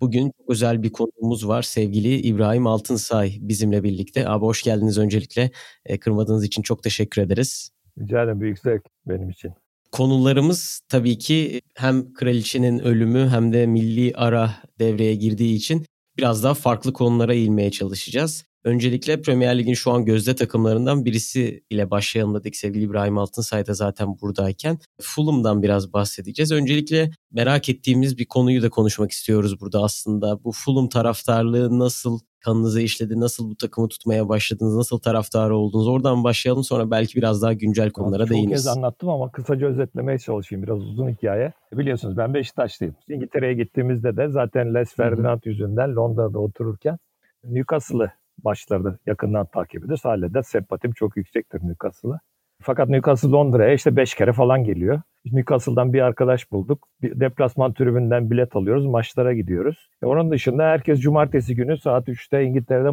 Bugün 0.00 0.30
çok 0.38 0.50
özel 0.50 0.82
bir 0.82 0.92
konuğumuz 0.92 1.48
var. 1.48 1.62
Sevgili 1.62 2.14
İbrahim 2.16 2.66
Altınsay 2.66 3.36
bizimle 3.40 3.82
birlikte. 3.82 4.28
Abi 4.28 4.44
hoş 4.44 4.62
geldiniz 4.62 4.98
öncelikle. 4.98 5.50
E, 5.86 5.98
kırmadığınız 5.98 6.44
için 6.44 6.62
çok 6.62 6.82
teşekkür 6.82 7.22
ederiz. 7.22 7.70
Rica 7.98 8.22
ederim. 8.22 8.40
Büyük 8.40 8.58
zevk 8.58 8.82
benim 9.06 9.30
için. 9.30 9.52
Konularımız 9.92 10.80
tabii 10.88 11.18
ki 11.18 11.60
hem 11.74 12.12
kraliçenin 12.12 12.78
ölümü 12.78 13.28
hem 13.28 13.52
de 13.52 13.66
milli 13.66 14.12
ara 14.14 14.50
devreye 14.78 15.14
girdiği 15.14 15.56
için 15.56 15.86
biraz 16.16 16.44
daha 16.44 16.54
farklı 16.54 16.92
konulara 16.92 17.34
eğilmeye 17.34 17.70
çalışacağız. 17.70 18.44
Öncelikle 18.64 19.22
Premier 19.22 19.58
Lig'in 19.58 19.74
şu 19.74 19.90
an 19.90 20.04
gözde 20.04 20.34
takımlarından 20.34 21.04
birisi 21.04 21.64
ile 21.70 21.90
başlayalım 21.90 22.34
dedik 22.34 22.56
sevgili 22.56 22.84
İbrahim 22.84 23.18
Altınsay 23.18 23.66
da 23.66 23.74
zaten 23.74 24.16
buradayken. 24.22 24.78
Fulham'dan 25.00 25.62
biraz 25.62 25.92
bahsedeceğiz. 25.92 26.52
Öncelikle 26.52 27.10
merak 27.32 27.68
ettiğimiz 27.68 28.18
bir 28.18 28.26
konuyu 28.26 28.62
da 28.62 28.70
konuşmak 28.70 29.10
istiyoruz 29.10 29.60
burada 29.60 29.82
aslında. 29.82 30.44
Bu 30.44 30.52
Fulham 30.52 30.88
taraftarlığı 30.88 31.78
nasıl 31.78 32.18
kanınıza 32.40 32.80
işledi? 32.80 33.20
Nasıl 33.20 33.50
bu 33.50 33.56
takımı 33.56 33.88
tutmaya 33.88 34.28
başladınız? 34.28 34.76
Nasıl 34.76 34.98
taraftarı 34.98 35.56
oldunuz? 35.56 35.88
Oradan 35.88 36.24
başlayalım 36.24 36.64
sonra 36.64 36.90
belki 36.90 37.16
biraz 37.16 37.42
daha 37.42 37.52
güncel 37.52 37.90
konulara 37.90 38.26
Çok 38.26 38.34
değiniriz. 38.34 38.64
kez 38.64 38.76
anlattım 38.76 39.08
ama 39.08 39.32
kısaca 39.32 39.66
özetlemeye 39.66 40.18
çalışayım. 40.18 40.62
Biraz 40.62 40.78
uzun 40.78 41.08
hikaye. 41.08 41.52
Biliyorsunuz 41.72 42.16
ben 42.16 42.34
Beşiktaşlıyım. 42.34 42.96
İngiltere'ye 43.08 43.54
gittiğimizde 43.54 44.16
de 44.16 44.28
zaten 44.28 44.74
Les 44.74 44.94
Ferdinand 44.94 45.40
yüzünden 45.44 45.96
Londra'da 45.96 46.38
otururken 46.38 46.98
Newcastle'ı 47.44 48.10
başlarda 48.38 48.98
yakından 49.06 49.46
takip 49.46 49.84
ediyoruz. 49.84 50.04
Hala 50.04 50.34
da 50.34 50.42
sempatim 50.42 50.92
çok 50.92 51.16
yüksektir 51.16 51.60
Newcastle'a. 51.62 52.20
Fakat 52.62 52.88
Newcastle 52.88 53.28
Londra'ya 53.28 53.74
işte 53.74 53.96
5 53.96 54.14
kere 54.14 54.32
falan 54.32 54.64
geliyor. 54.64 55.00
Newcastle'dan 55.32 55.92
bir 55.92 56.00
arkadaş 56.00 56.52
bulduk. 56.52 56.88
Bir 57.02 57.20
deplasman 57.20 57.72
tribünden 57.74 58.30
bilet 58.30 58.56
alıyoruz. 58.56 58.86
Maçlara 58.86 59.34
gidiyoruz. 59.34 59.90
E 60.02 60.06
onun 60.06 60.30
dışında 60.30 60.62
herkes 60.62 61.00
cumartesi 61.00 61.54
günü 61.54 61.78
saat 61.78 62.08
3'te 62.08 62.44
İngiltere'de 62.44 62.90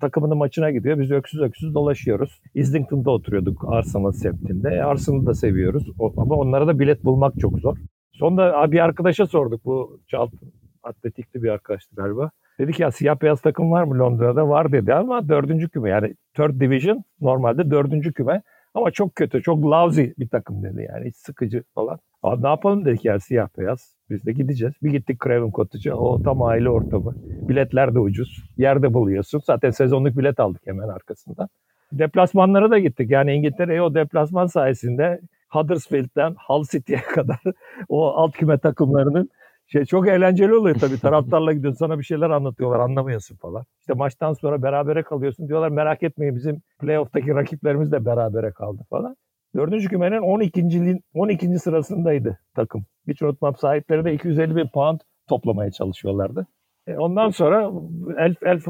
takımının 0.00 0.38
maçına 0.38 0.70
gidiyor. 0.70 0.98
Biz 0.98 1.10
öksüz 1.10 1.40
öksüz 1.40 1.74
dolaşıyoruz. 1.74 2.40
Islington'da 2.54 3.10
oturuyorduk 3.10 3.64
Arsenal 3.68 4.12
semtinde. 4.12 4.68
E 4.68 4.80
Arsenal'ı 4.80 5.26
da 5.26 5.34
seviyoruz. 5.34 5.90
O, 5.98 6.12
ama 6.16 6.34
onlara 6.34 6.66
da 6.66 6.78
bilet 6.78 7.04
bulmak 7.04 7.34
çok 7.40 7.58
zor. 7.58 7.76
Sonra 8.12 8.72
bir 8.72 8.78
arkadaşa 8.78 9.26
sorduk. 9.26 9.64
Bu 9.64 10.00
Charlton 10.06 10.52
atletikli 10.82 11.42
bir 11.42 11.48
arkadaştı 11.48 11.96
galiba. 11.96 12.30
Dedi 12.58 12.72
ki 12.72 12.82
ya 12.82 12.90
siyah 12.90 13.22
beyaz 13.22 13.40
takım 13.40 13.70
var 13.70 13.84
mı 13.84 13.98
Londra'da? 13.98 14.48
Var 14.48 14.72
dedi 14.72 14.94
ama 14.94 15.28
dördüncü 15.28 15.68
küme 15.68 15.90
yani 15.90 16.14
third 16.34 16.60
division 16.60 17.04
normalde 17.20 17.70
dördüncü 17.70 18.12
küme 18.12 18.42
ama 18.74 18.90
çok 18.90 19.16
kötü, 19.16 19.42
çok 19.42 19.64
lousy 19.64 20.04
bir 20.18 20.28
takım 20.28 20.62
dedi 20.62 20.86
yani 20.92 21.08
hiç 21.08 21.16
sıkıcı 21.16 21.64
falan. 21.74 21.98
Abi 22.22 22.42
ne 22.42 22.48
yapalım 22.48 22.84
dedik 22.84 23.04
ya 23.04 23.20
siyah 23.20 23.48
beyaz. 23.58 23.94
Biz 24.10 24.26
de 24.26 24.32
gideceğiz. 24.32 24.74
Bir 24.82 24.90
gittik 24.90 25.20
Craven 25.24 25.50
Cottage'a. 25.50 25.94
O 25.94 26.22
tam 26.22 26.42
aile 26.42 26.68
ortamı. 26.68 27.14
Biletler 27.48 27.94
de 27.94 27.98
ucuz. 27.98 28.50
Yerde 28.56 28.94
buluyorsun. 28.94 29.42
Zaten 29.44 29.70
sezonluk 29.70 30.18
bilet 30.18 30.40
aldık 30.40 30.62
hemen 30.64 30.88
arkasından. 30.88 31.48
Deplasmanlara 31.92 32.70
da 32.70 32.78
gittik. 32.78 33.10
Yani 33.10 33.32
İngiltere'ye 33.32 33.82
o 33.82 33.94
deplasman 33.94 34.46
sayesinde 34.46 35.20
Huddersfield'den 35.48 36.36
Hull 36.46 36.64
City'ye 36.64 36.98
kadar 37.14 37.40
o 37.88 38.06
alt 38.06 38.32
küme 38.32 38.58
takımlarının 38.58 39.30
şey 39.74 39.84
çok 39.84 40.08
eğlenceli 40.08 40.54
oluyor 40.54 40.76
tabii. 40.80 40.98
Taraftarla 41.00 41.52
gidiyorsun 41.52 41.78
sana 41.78 41.98
bir 41.98 42.04
şeyler 42.04 42.30
anlatıyorlar 42.30 42.80
anlamıyorsun 42.80 43.36
falan. 43.36 43.64
İşte 43.80 43.94
maçtan 43.94 44.32
sonra 44.32 44.62
berabere 44.62 45.02
kalıyorsun 45.02 45.48
diyorlar 45.48 45.68
merak 45.68 46.02
etmeyin 46.02 46.36
bizim 46.36 46.62
playoff'taki 46.80 47.34
rakiplerimiz 47.34 47.92
de 47.92 48.04
berabere 48.04 48.50
kaldı 48.50 48.82
falan. 48.90 49.16
Dördüncü 49.54 49.88
kümenin 49.88 50.18
12. 50.18 51.00
12. 51.14 51.58
sırasındaydı 51.58 52.38
takım. 52.54 52.84
Hiç 53.08 53.22
unutmam 53.22 53.56
sahipleri 53.56 54.04
de 54.04 54.14
250 54.14 54.56
bin 54.56 54.68
pound 54.68 55.00
toplamaya 55.28 55.70
çalışıyorlardı. 55.70 56.46
E 56.86 56.96
ondan 56.96 57.30
sonra 57.30 57.70
Elf, 58.18 58.42
Elf 58.42 58.66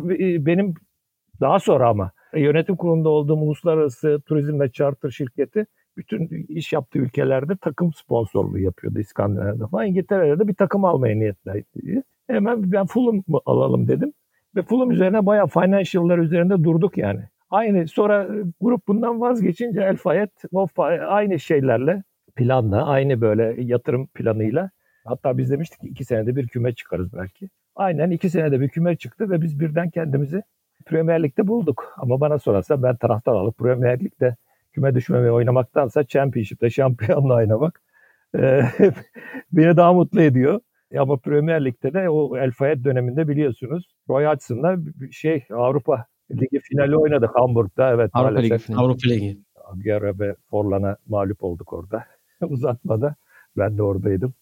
benim 0.46 0.74
daha 1.40 1.58
sonra 1.58 1.88
ama 1.88 2.10
yönetim 2.34 2.76
kurulunda 2.76 3.08
olduğum 3.08 3.36
uluslararası 3.36 4.20
turizm 4.26 4.60
ve 4.60 4.72
charter 4.72 5.10
şirketi 5.10 5.66
bütün 5.96 6.46
iş 6.48 6.72
yaptığı 6.72 6.98
ülkelerde 6.98 7.56
takım 7.56 7.92
sponsorluğu 7.92 8.58
yapıyordu 8.58 8.98
İskandinav'da 8.98 9.66
falan. 9.66 9.86
İngiltere'de 9.86 10.38
de 10.38 10.48
bir 10.48 10.54
takım 10.54 10.84
almaya 10.84 11.16
niyetliydi. 11.16 12.02
Hemen 12.26 12.72
ben 12.72 12.86
Fulham 12.86 13.22
alalım 13.46 13.88
dedim. 13.88 14.12
Ve 14.56 14.62
Fulham 14.62 14.90
üzerine 14.90 15.26
bayağı 15.26 15.46
financial'lar 15.46 16.18
üzerinde 16.18 16.64
durduk 16.64 16.98
yani. 16.98 17.20
Aynı 17.50 17.88
sonra 17.88 18.28
grup 18.60 18.88
bundan 18.88 19.20
vazgeçince 19.20 19.80
El 19.80 19.96
Fayed 19.96 20.28
aynı 21.08 21.40
şeylerle 21.40 22.02
planla, 22.36 22.86
aynı 22.86 23.20
böyle 23.20 23.62
yatırım 23.62 24.06
planıyla 24.06 24.70
hatta 25.04 25.38
biz 25.38 25.50
demiştik 25.50 25.80
ki 25.80 25.88
iki 25.88 26.04
senede 26.04 26.36
bir 26.36 26.48
küme 26.48 26.74
çıkarız 26.74 27.12
belki. 27.12 27.48
Aynen 27.76 28.10
iki 28.10 28.30
senede 28.30 28.60
bir 28.60 28.68
küme 28.68 28.96
çıktı 28.96 29.30
ve 29.30 29.42
biz 29.42 29.60
birden 29.60 29.90
kendimizi 29.90 30.42
Premier 30.86 31.22
Lig'de 31.22 31.46
bulduk. 31.46 31.94
Ama 31.96 32.20
bana 32.20 32.38
sorarsa 32.38 32.82
ben 32.82 32.96
taraftar 32.96 33.32
alıp 33.32 33.58
Premier 33.58 34.00
Lig'de 34.00 34.36
küme 34.74 34.94
düşmemeye 34.94 35.32
oynamaktansa 35.32 36.04
Championship'te 36.04 36.70
şampiyonla 36.70 37.34
oynamak 37.34 37.82
e, 38.38 38.60
beni 39.52 39.76
daha 39.76 39.92
mutlu 39.92 40.22
ediyor. 40.22 40.60
Ama 40.98 41.16
Premier 41.16 41.64
Lig'de 41.64 41.94
de 41.94 42.08
o 42.10 42.36
El 42.36 42.50
Fayed 42.50 42.84
döneminde 42.84 43.28
biliyorsunuz 43.28 43.94
Roy 44.08 44.24
Hodgson'la 44.24 44.76
şey 45.10 45.44
Avrupa 45.50 46.06
Ligi 46.30 46.60
finali 46.60 46.96
oynadık 46.96 47.30
Hamburg'da. 47.34 47.90
Evet, 47.90 48.10
Avrupa 48.12 48.40
Ligi. 48.40 48.74
Avrupa 48.76 49.08
Ligi. 49.08 49.38
Aguero 49.64 50.18
ve 50.18 50.36
Forlan'a 50.50 50.96
mağlup 51.06 51.44
olduk 51.44 51.72
orada. 51.72 52.04
Uzatmada. 52.48 53.14
Ben 53.56 53.78
de 53.78 53.82
oradaydım. 53.82 54.34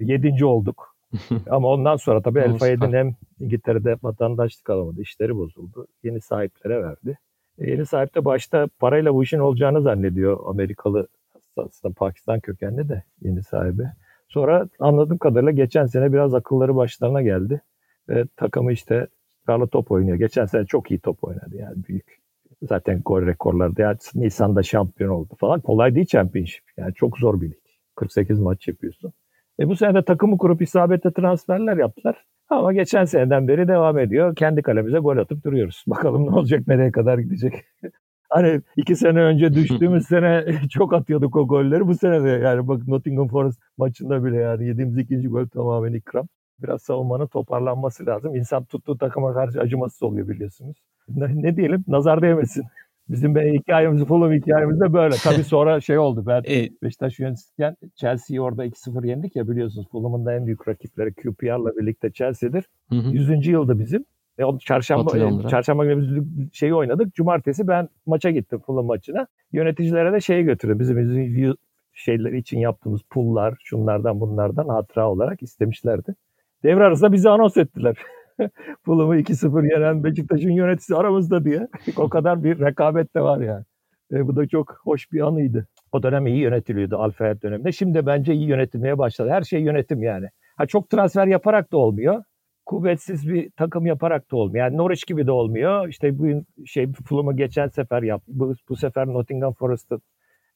Yedinci 0.00 0.44
olduk. 0.44 0.96
Ama 1.50 1.68
ondan 1.68 1.96
sonra 1.96 2.22
tabii 2.22 2.38
El 2.38 2.58
Fayed'in 2.58 2.92
hem 2.92 3.16
İngiltere'de 3.40 3.96
vatandaşlık 4.02 4.70
alamadı. 4.70 5.00
işleri 5.02 5.36
bozuldu. 5.36 5.86
Yeni 6.02 6.20
sahiplere 6.20 6.82
verdi. 6.82 7.18
Yeni 7.58 7.86
sahip 7.86 8.14
de 8.14 8.24
başta 8.24 8.68
parayla 8.78 9.14
bu 9.14 9.22
işin 9.22 9.38
olacağını 9.38 9.82
zannediyor 9.82 10.40
Amerikalı 10.46 11.08
aslında 11.56 11.94
Pakistan 11.94 12.40
kökenli 12.40 12.88
de 12.88 13.02
yeni 13.22 13.42
sahibi. 13.42 13.82
Sonra 14.28 14.68
anladığım 14.78 15.18
kadarıyla 15.18 15.52
geçen 15.52 15.86
sene 15.86 16.12
biraz 16.12 16.34
akılları 16.34 16.76
başlarına 16.76 17.22
geldi. 17.22 17.60
Ve 18.08 18.24
takımı 18.36 18.72
işte 18.72 19.06
karlı 19.46 19.68
top 19.68 19.90
oynuyor. 19.90 20.16
Geçen 20.16 20.46
sene 20.46 20.64
çok 20.64 20.90
iyi 20.90 21.00
top 21.00 21.24
oynadı 21.24 21.56
yani 21.56 21.76
büyük. 21.88 22.18
Zaten 22.62 23.02
gol 23.04 23.26
rekorları 23.26 23.72
yani 23.78 23.96
Nisan'da 24.14 24.62
şampiyon 24.62 25.10
oldu 25.10 25.34
falan. 25.38 25.60
Kolay 25.60 25.94
değil 25.94 26.06
championship. 26.06 26.64
Yani 26.76 26.94
çok 26.94 27.18
zor 27.18 27.40
bir 27.40 27.50
lig. 27.50 27.56
48 27.94 28.40
maç 28.40 28.68
yapıyorsun. 28.68 29.12
E 29.60 29.68
bu 29.68 29.76
sene 29.76 29.94
de 29.94 30.02
takımı 30.02 30.38
kurup 30.38 30.62
isabetli 30.62 31.12
transferler 31.12 31.76
yaptılar. 31.76 32.24
Ama 32.48 32.72
geçen 32.72 33.04
seneden 33.04 33.48
beri 33.48 33.68
devam 33.68 33.98
ediyor. 33.98 34.36
Kendi 34.36 34.62
kalemize 34.62 34.98
gol 34.98 35.16
atıp 35.16 35.44
duruyoruz. 35.44 35.84
Bakalım 35.86 36.26
ne 36.26 36.30
olacak, 36.30 36.68
nereye 36.68 36.92
kadar 36.92 37.18
gidecek. 37.18 37.54
hani 38.30 38.60
iki 38.76 38.96
sene 38.96 39.20
önce 39.20 39.54
düştüğümüz 39.54 40.06
sene 40.08 40.44
çok 40.70 40.94
atıyorduk 40.94 41.36
o 41.36 41.48
golleri. 41.48 41.86
Bu 41.86 41.94
sene 41.94 42.24
de 42.24 42.28
yani 42.28 42.68
bak 42.68 42.88
Nottingham 42.88 43.28
Forest 43.28 43.60
maçında 43.78 44.24
bile 44.24 44.36
yani 44.36 44.66
yediğimiz 44.66 44.98
ikinci 44.98 45.28
gol 45.28 45.46
tamamen 45.46 45.92
ikram. 45.92 46.28
Biraz 46.62 46.82
savunmanın 46.82 47.26
toparlanması 47.26 48.06
lazım. 48.06 48.36
İnsan 48.36 48.64
tuttuğu 48.64 48.98
takıma 48.98 49.34
karşı 49.34 49.60
acımasız 49.60 50.02
oluyor 50.02 50.28
biliyorsunuz. 50.28 50.76
Ne, 51.08 51.42
ne 51.42 51.56
diyelim? 51.56 51.84
Nazar 51.88 52.22
değmesin. 52.22 52.64
Bizim 53.08 53.34
be 53.34 53.52
hikayemiz, 53.52 54.04
Fulham 54.04 54.32
hikayemiz 54.32 54.80
de 54.80 54.92
böyle. 54.92 55.14
Tabii 55.14 55.44
sonra 55.44 55.80
şey 55.80 55.98
oldu. 55.98 56.24
Ben. 56.26 56.42
Beşiktaş 56.82 57.18
yönetirken 57.18 57.76
Chelsea'yi 57.94 58.40
orada 58.40 58.66
2-0 58.66 59.06
yendik 59.06 59.36
ya 59.36 59.48
biliyorsunuz. 59.48 59.88
Fulham'ın 59.92 60.26
da 60.26 60.34
en 60.34 60.46
büyük 60.46 60.68
rakipleri 60.68 61.14
QPR'la 61.14 61.76
birlikte 61.76 62.12
Chelsea'dir. 62.12 62.64
Hı 62.88 62.96
hı. 62.96 63.08
100. 63.08 63.46
yılda 63.46 63.78
bizim. 63.78 64.04
E, 64.38 64.42
çarşamba 64.60 65.18
e, 65.18 65.48
çarşamba 65.48 65.84
günü 65.84 66.00
biz 66.00 66.52
şeyi 66.52 66.74
oynadık. 66.74 67.14
Cumartesi 67.14 67.68
ben 67.68 67.88
maça 68.06 68.30
gittim 68.30 68.60
Fulham 68.66 68.86
maçına. 68.86 69.26
Yöneticilere 69.52 70.12
de 70.12 70.20
şeyi 70.20 70.44
götürdüm. 70.44 70.78
Bizim, 70.78 70.98
bizim 70.98 71.54
şeyler 71.92 72.32
için 72.32 72.58
yaptığımız 72.58 73.02
pullar, 73.02 73.54
şunlardan 73.64 74.20
bunlardan 74.20 74.68
hatıra 74.68 75.10
olarak 75.10 75.42
istemişlerdi. 75.42 76.14
Devre 76.62 76.84
arasında 76.84 77.12
bizi 77.12 77.28
anons 77.28 77.56
ettiler. 77.56 77.96
Fulham'ı 78.84 79.16
2-0 79.16 79.72
yenen 79.74 80.04
Beşiktaş'ın 80.04 80.50
yöneticisi 80.50 80.96
aramızda 80.96 81.44
diye. 81.44 81.68
o 81.96 82.08
kadar 82.08 82.44
bir 82.44 82.60
rekabet 82.60 83.14
de 83.14 83.20
var 83.20 83.40
yani. 83.40 83.64
E, 84.12 84.26
bu 84.26 84.36
da 84.36 84.48
çok 84.48 84.80
hoş 84.84 85.12
bir 85.12 85.20
anıydı. 85.20 85.66
O 85.92 86.02
dönem 86.02 86.26
iyi 86.26 86.38
yönetiliyordu 86.38 86.96
Alfayet 86.96 87.42
döneminde. 87.42 87.72
Şimdi 87.72 88.06
bence 88.06 88.34
iyi 88.34 88.48
yönetilmeye 88.48 88.98
başladı. 88.98 89.30
Her 89.30 89.42
şey 89.42 89.60
yönetim 89.60 90.02
yani. 90.02 90.26
Ha 90.56 90.66
çok 90.66 90.90
transfer 90.90 91.26
yaparak 91.26 91.72
da 91.72 91.76
olmuyor. 91.76 92.22
kuvvetsiz 92.66 93.28
bir 93.28 93.50
takım 93.50 93.86
yaparak 93.86 94.30
da 94.30 94.36
olmuyor. 94.36 94.64
Yani 94.64 94.76
Norwich 94.76 95.06
gibi 95.06 95.26
de 95.26 95.30
olmuyor. 95.32 95.88
İşte 95.88 96.18
bu 96.18 96.26
şey 96.66 96.92
Fulham'ı 96.92 97.36
geçen 97.36 97.68
sefer 97.68 98.02
yaptı. 98.02 98.32
Bu, 98.34 98.54
bu 98.68 98.76
sefer 98.76 99.06
Nottingham 99.06 99.54
Forest'ı 99.54 100.00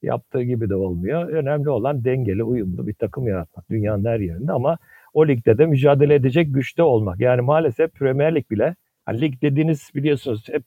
yaptığı 0.03 0.43
gibi 0.43 0.69
de 0.71 0.75
olmuyor. 0.75 1.29
Önemli 1.29 1.71
olan 1.71 2.05
dengeli, 2.05 2.45
uyumlu 2.45 2.87
bir 2.87 2.95
takım 2.95 3.29
yaratmak 3.29 3.71
dünyanın 3.71 4.05
her 4.05 4.21
yerinde 4.21 4.53
ama 4.53 4.79
o 5.13 5.29
ligde 5.29 5.59
de 5.59 5.67
mücadele 5.67 6.15
edecek 6.15 6.55
güçte 6.55 6.83
olmak. 6.83 7.21
Yani 7.21 7.41
maalesef 7.41 7.95
Premier 7.95 8.35
Lig 8.35 8.51
bile 8.51 8.77
yani 9.09 9.21
lig 9.21 9.43
dediğiniz 9.43 9.91
biliyorsunuz 9.95 10.45
hep 10.49 10.65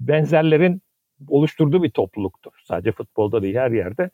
benzerlerin 0.00 0.82
oluşturduğu 1.28 1.82
bir 1.82 1.90
topluluktur. 1.90 2.52
Sadece 2.64 2.92
futbolda 2.92 3.42
değil 3.42 3.54
her 3.54 3.70
yerde. 3.70 4.10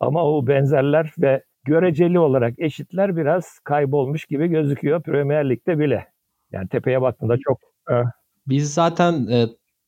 Ama 0.00 0.24
o 0.24 0.46
benzerler 0.46 1.12
ve 1.18 1.44
göreceli 1.64 2.18
olarak 2.18 2.54
eşitler 2.58 3.16
biraz 3.16 3.58
kaybolmuş 3.64 4.24
gibi 4.24 4.48
gözüküyor 4.48 5.02
Premier 5.02 5.50
Lig'de 5.50 5.78
bile. 5.78 6.06
Yani 6.52 6.68
tepeye 6.68 7.02
baktığında 7.02 7.36
çok... 7.38 7.58
E, 7.90 7.94
Biz 8.46 8.74
zaten 8.74 9.26
e, 9.26 9.46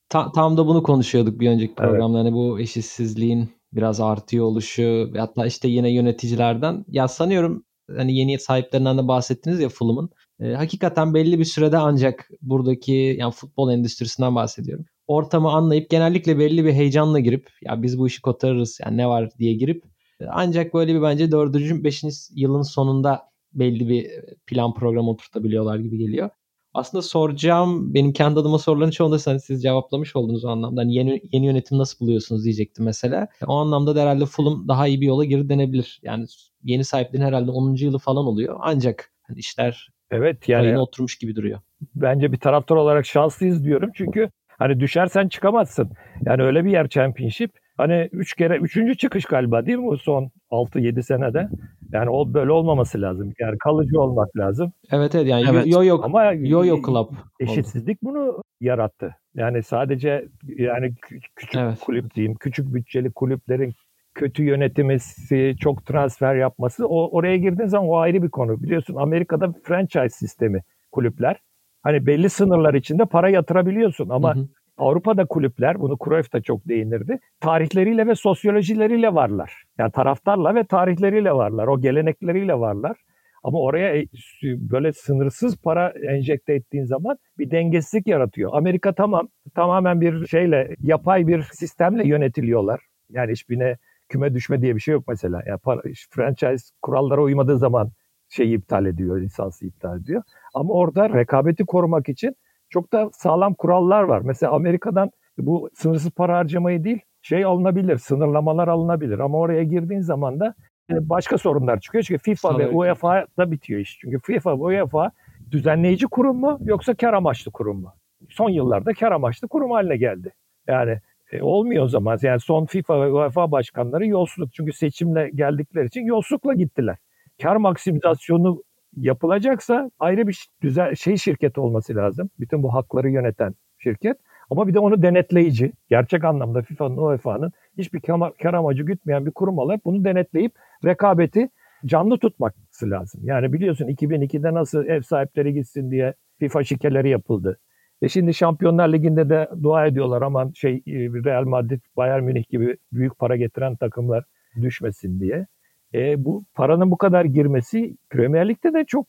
ta, 0.09 0.33
tam 0.33 0.57
da 0.57 0.67
bunu 0.67 0.83
konuşuyorduk 0.83 1.41
bir 1.41 1.51
önceki 1.51 1.75
programda. 1.75 2.19
Evet. 2.19 2.27
Hani 2.27 2.35
bu 2.35 2.61
eşitsizliğin 2.61 3.51
biraz 3.73 4.01
artıyor 4.01 4.45
oluşu 4.45 5.11
hatta 5.17 5.47
işte 5.47 5.69
yine 5.69 5.91
yöneticilerden 5.91 6.85
ya 6.89 7.09
sanıyorum 7.09 7.65
hani 7.97 8.17
yeni 8.17 8.39
sahiplerinden 8.39 8.99
de 8.99 9.09
bahsettiniz 9.09 9.61
ya 9.61 9.69
Fulham'ın. 9.69 10.11
E, 10.41 10.53
hakikaten 10.53 11.15
belli 11.15 11.39
bir 11.39 11.45
sürede 11.45 11.79
ancak 11.79 12.31
buradaki 12.43 13.17
yani 13.19 13.33
futbol 13.33 13.73
endüstrisinden 13.73 14.35
bahsediyorum. 14.35 14.85
Ortamı 15.07 15.51
anlayıp 15.51 15.91
genellikle 15.91 16.39
belli 16.39 16.65
bir 16.65 16.73
heyecanla 16.73 17.19
girip 17.19 17.49
ya 17.63 17.83
biz 17.83 17.99
bu 17.99 18.07
işi 18.07 18.23
kotarırız 18.23 18.79
yani 18.85 18.97
ne 18.97 19.09
var 19.09 19.31
diye 19.39 19.55
girip 19.55 19.85
e, 20.21 20.25
ancak 20.31 20.75
böyle 20.75 20.95
bir 20.95 21.03
bence 21.03 21.33
dördüncü, 21.33 21.85
beşinci 21.85 22.17
yılın 22.35 22.63
sonunda 22.63 23.31
belli 23.53 23.89
bir 23.89 24.11
plan 24.47 24.75
program 24.75 25.09
oturtabiliyorlar 25.09 25.79
gibi 25.79 25.99
geliyor. 25.99 26.31
Aslında 26.75 27.03
soracağım 27.03 27.95
benim 27.95 28.13
kendi 28.13 28.41
adıma 28.41 28.59
soruların 28.59 28.91
çoğunda 28.91 29.17
hani 29.25 29.41
siz 29.41 29.63
cevaplamış 29.63 30.17
oldunuz 30.17 30.45
anlamda. 30.45 30.81
Hani 30.81 30.95
yeni, 30.95 31.23
yeni 31.33 31.47
yönetim 31.47 31.79
nasıl 31.79 32.07
buluyorsunuz 32.07 32.45
diyecektim 32.45 32.85
mesela. 32.85 33.29
O 33.47 33.53
anlamda 33.55 33.97
da 33.97 34.03
herhalde 34.03 34.27
Fulham 34.27 34.69
daha 34.69 34.87
iyi 34.87 35.01
bir 35.01 35.07
yola 35.07 35.25
geri 35.25 35.49
denebilir. 35.49 36.01
Yani 36.03 36.27
yeni 36.63 36.85
sahiplerin 36.85 37.25
herhalde 37.25 37.51
10. 37.51 37.75
yılı 37.75 37.99
falan 37.99 38.27
oluyor. 38.27 38.57
Ancak 38.61 39.13
hani 39.23 39.39
işler 39.39 39.89
evet 40.11 40.49
yani 40.49 40.79
oturmuş 40.79 41.19
gibi 41.19 41.37
duruyor. 41.37 41.61
Bence 41.95 42.33
bir 42.33 42.39
taraftar 42.39 42.77
olarak 42.77 43.07
şanslıyız 43.07 43.65
diyorum. 43.65 43.91
Çünkü 43.95 44.31
hani 44.59 44.81
düşersen 44.81 45.29
çıkamazsın. 45.29 45.91
Yani 46.27 46.43
öyle 46.43 46.65
bir 46.65 46.71
yer 46.71 46.89
Championship. 46.89 47.51
Hani 47.77 48.09
üç 48.13 48.35
kere, 48.35 48.57
üçüncü 48.57 48.97
çıkış 48.97 49.25
galiba 49.25 49.67
değil 49.67 49.79
mi 49.79 49.85
bu 49.85 49.99
son 49.99 50.31
6-7 50.51 51.03
senede? 51.03 51.49
Yani 51.93 52.11
o 52.11 52.35
böyle 52.35 52.53
olmaması 52.53 53.03
lazım. 53.03 53.33
Yani 53.39 53.59
kalıcı 53.59 54.01
olmak 54.01 54.37
lazım. 54.37 54.73
Evet 54.91 55.15
evet 55.15 55.27
yani 55.27 55.47
evet. 55.51 55.67
yo 55.67 55.85
yo 55.85 56.01
ama 56.03 56.33
yo 56.33 56.65
yo 56.65 56.83
club 56.87 57.09
eşitsizlik 57.41 57.99
oldu. 58.03 58.13
bunu 58.13 58.43
yarattı. 58.61 59.17
Yani 59.35 59.63
sadece 59.63 60.29
yani 60.47 60.95
küçük 61.37 61.57
evet. 61.57 61.81
kulüp 61.81 62.15
diyeyim, 62.15 62.35
küçük 62.41 62.75
bütçeli 62.75 63.13
kulüplerin 63.13 63.75
kötü 64.15 64.45
yönetimisi, 64.45 65.55
çok 65.61 65.87
transfer 65.87 66.35
yapması 66.35 66.89
o 66.89 67.17
oraya 67.17 67.37
girdiğin 67.37 67.69
zaman 67.69 67.89
o 67.89 67.97
ayrı 67.97 68.23
bir 68.23 68.31
konu. 68.31 68.63
Biliyorsun 68.63 68.95
Amerika'da 68.95 69.55
franchise 69.65 70.09
sistemi 70.09 70.61
kulüpler. 70.93 71.37
Hani 71.83 72.07
belli 72.07 72.31
sınırlar 72.31 72.75
içinde 72.75 73.05
para 73.05 73.29
yatırabiliyorsun 73.29 74.09
ama 74.09 74.37
hı 74.37 74.41
hı. 74.41 74.49
Avrupa'da 74.77 75.27
kulüpler, 75.27 75.81
bunu 75.81 75.97
Cruyff 76.05 76.33
da 76.33 76.41
çok 76.41 76.69
değinirdi, 76.69 77.19
tarihleriyle 77.41 78.07
ve 78.07 78.15
sosyolojileriyle 78.15 79.15
varlar. 79.15 79.63
Yani 79.79 79.93
taraftarla 79.93 80.55
ve 80.55 80.65
tarihleriyle 80.65 81.33
varlar, 81.33 81.67
o 81.67 81.81
gelenekleriyle 81.81 82.55
varlar. 82.55 82.97
Ama 83.43 83.61
oraya 83.61 83.97
e, 83.97 84.07
böyle 84.43 84.93
sınırsız 84.93 85.57
para 85.63 85.93
enjekte 86.09 86.55
ettiğin 86.55 86.85
zaman 86.85 87.17
bir 87.39 87.51
dengesizlik 87.51 88.07
yaratıyor. 88.07 88.51
Amerika 88.55 88.95
tamam, 88.95 89.29
tamamen 89.55 90.01
bir 90.01 90.27
şeyle, 90.27 90.77
yapay 90.81 91.27
bir 91.27 91.43
sistemle 91.43 92.09
yönetiliyorlar. 92.09 92.81
Yani 93.11 93.33
hiçbirine 93.33 93.77
küme 94.11 94.35
düşme 94.35 94.63
diye 94.63 94.75
bir 94.75 94.81
şey 94.81 94.93
yok 94.93 95.05
mesela. 95.09 95.43
Yani 95.47 95.59
para, 95.59 95.83
franchise 96.11 96.65
kurallara 96.83 97.23
uymadığı 97.23 97.59
zaman 97.59 97.91
şeyi 98.29 98.57
iptal 98.57 98.87
ediyor, 98.87 99.21
lisansı 99.21 99.67
iptal 99.67 100.01
ediyor. 100.01 100.23
Ama 100.55 100.75
orada 100.75 101.11
rekabeti 101.11 101.65
korumak 101.65 102.09
için 102.09 102.37
çok 102.69 102.93
da 102.93 103.11
sağlam 103.13 103.55
kurallar 103.55 104.03
var. 104.03 104.21
Mesela 104.21 104.53
Amerika'dan 104.53 105.11
bu 105.39 105.71
sınırsız 105.75 106.11
para 106.11 106.37
harcamayı 106.37 106.85
değil 106.85 107.01
şey 107.23 107.45
alınabilir, 107.45 107.99
sınırlamalar 107.99 108.69
alınabilir. 108.69 109.19
Ama 109.19 109.39
oraya 109.39 109.65
girdiğin 109.65 110.01
zaman 110.01 110.41
da 110.41 110.55
e, 110.91 111.09
başka 111.09 111.39
sorunlar 111.39 111.81
çıkıyor. 111.81 112.05
Çünkü 112.05 112.23
FIFA 112.23 112.49
Sana 112.49 112.59
ve 112.59 112.69
UEFA'da 112.69 113.51
bitiyor 113.51 113.81
iş. 113.81 113.99
Çünkü 114.01 114.19
FIFA 114.19 114.51
ve 114.51 114.63
UEFA 114.63 115.11
düzenleyici 115.51 116.07
kurum 116.07 116.41
mu 116.41 116.59
yoksa 116.65 116.95
kar 116.95 117.13
amaçlı 117.13 117.51
kurum 117.51 117.81
mu? 117.81 117.93
Son 118.29 118.51
yıllarda 118.51 118.93
kar 118.93 119.13
amaçlı 119.13 119.49
kurum 119.49 119.71
haline 119.71 119.97
geldi. 119.97 120.33
Yani 120.67 121.01
e, 121.33 121.43
olmuyor 121.43 121.85
o 121.85 121.89
zaman. 121.89 122.19
Yani 122.23 122.41
son 122.41 122.67
FIFA 122.67 123.01
ve 123.01 123.13
UEFA 123.13 123.51
başkanları 123.51 124.07
yolsuzluk. 124.07 124.53
Çünkü 124.55 124.73
seçimle 124.73 125.31
geldikleri 125.35 125.87
için 125.87 126.05
yolsuzlukla 126.05 126.55
gittiler. 126.55 126.97
Kar 127.43 127.57
maksimizasyonu 127.57 128.63
yapılacaksa 128.97 129.91
ayrı 129.99 130.29
bir 130.29 130.49
güzel 130.61 130.95
şey 130.95 131.17
şirket 131.17 131.59
olması 131.59 131.97
lazım. 131.97 132.31
Bütün 132.41 132.63
bu 132.63 132.75
hakları 132.75 133.11
yöneten 133.11 133.55
şirket. 133.79 134.17
Ama 134.51 134.69
bir 134.69 134.75
de 134.75 134.79
onu 134.79 135.03
denetleyici, 135.03 135.73
gerçek 135.89 136.25
anlamda 136.25 136.63
FIFA'nın, 136.63 136.97
UEFA'nın 136.97 137.53
hiçbir 137.79 138.01
kar 138.43 138.55
amacı 138.55 138.83
gütmeyen 138.83 139.27
bir 139.27 139.31
kurum 139.31 139.59
olarak 139.59 139.85
bunu 139.85 140.05
denetleyip 140.05 140.53
rekabeti 140.85 141.49
canlı 141.87 142.19
tutması 142.19 142.91
lazım. 142.91 143.21
Yani 143.25 143.53
biliyorsun 143.53 143.87
2002'de 143.89 144.55
nasıl 144.55 144.87
ev 144.87 145.03
sahipleri 145.03 145.55
gitsin 145.55 145.91
diye 145.91 146.15
FIFA 146.39 146.65
şikeleri 146.65 147.09
yapıldı. 147.09 147.59
E 148.03 148.09
şimdi 148.09 148.35
Şampiyonlar 148.35 148.93
Ligi'nde 148.93 149.29
de 149.29 149.49
dua 149.63 149.87
ediyorlar 149.87 150.23
aman 150.23 150.53
şey 150.55 150.75
e, 150.75 150.93
Real 151.25 151.45
Madrid, 151.45 151.81
Bayern 151.97 152.25
Münih 152.25 152.49
gibi 152.49 152.77
büyük 152.93 153.19
para 153.19 153.37
getiren 153.37 153.77
takımlar 153.77 154.25
düşmesin 154.63 155.21
diye. 155.21 155.47
E, 155.95 156.25
bu 156.25 156.45
paranın 156.55 156.91
bu 156.91 156.99
kadar 156.99 157.25
girmesi 157.25 157.97
Premier 158.11 158.49
Lig'de 158.49 158.73
de 158.75 158.85
çok 158.85 159.07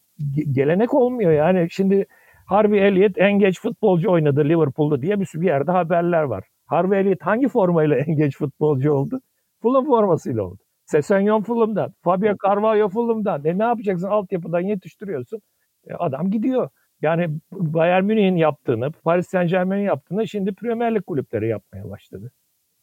gelenek 0.52 0.94
olmuyor. 0.94 1.32
Yani 1.32 1.68
şimdi 1.72 2.06
Harvey 2.48 2.88
Elliott 2.88 3.18
en 3.18 3.40
geç 3.40 3.62
futbolcu 3.62 4.12
oynadı 4.12 4.46
Liverpool'da 4.50 5.02
diye 5.02 5.20
bir, 5.20 5.30
bir 5.36 5.48
yerde 5.48 5.72
haberler 5.72 6.24
var. 6.24 6.44
Harvey 6.66 7.00
Elliott 7.00 7.22
hangi 7.22 7.48
formayla 7.48 7.96
en 8.08 8.16
geç 8.16 8.38
futbolcu 8.38 8.94
oldu? 8.94 9.22
Fulham 9.62 9.86
formasıyla 9.86 10.44
oldu. 10.44 10.62
Sesenyon 10.86 11.42
Fulham'dan, 11.42 11.94
Fabio 12.04 12.34
Carvalho 12.46 12.90
Fulham'dan. 12.90 13.46
E 13.46 13.58
ne 13.58 13.64
yapacaksın? 13.64 14.08
Altyapıdan 14.08 14.62
yetiştiriyorsun. 14.62 15.42
E, 15.88 15.94
adam 15.94 16.32
gidiyor. 16.32 16.70
Yani 17.02 17.30
Bayern 17.52 18.04
Münih'in 18.04 18.36
yaptığını, 18.36 18.92
Paris 18.92 19.28
Saint 19.28 19.50
Germain'in 19.50 19.84
yaptığını 19.84 20.28
şimdi 20.28 20.54
Premier 20.54 20.96
Lig 20.96 21.06
kulüpleri 21.06 21.48
yapmaya 21.48 21.90
başladı. 21.90 22.32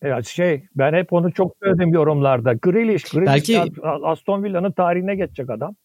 Evet 0.03 0.27
şey 0.27 0.65
ben 0.75 0.93
hep 0.93 1.13
onu 1.13 1.33
çok 1.33 1.57
söyledim 1.63 1.93
yorumlarda. 1.93 2.53
Grealish, 2.53 3.05
Grealish 3.05 3.49
Belki... 3.49 3.81
Aston 3.83 4.45
Villa'nın 4.45 4.73
tarihine 4.73 5.15
geçecek 5.15 5.51
adam. 5.51 5.77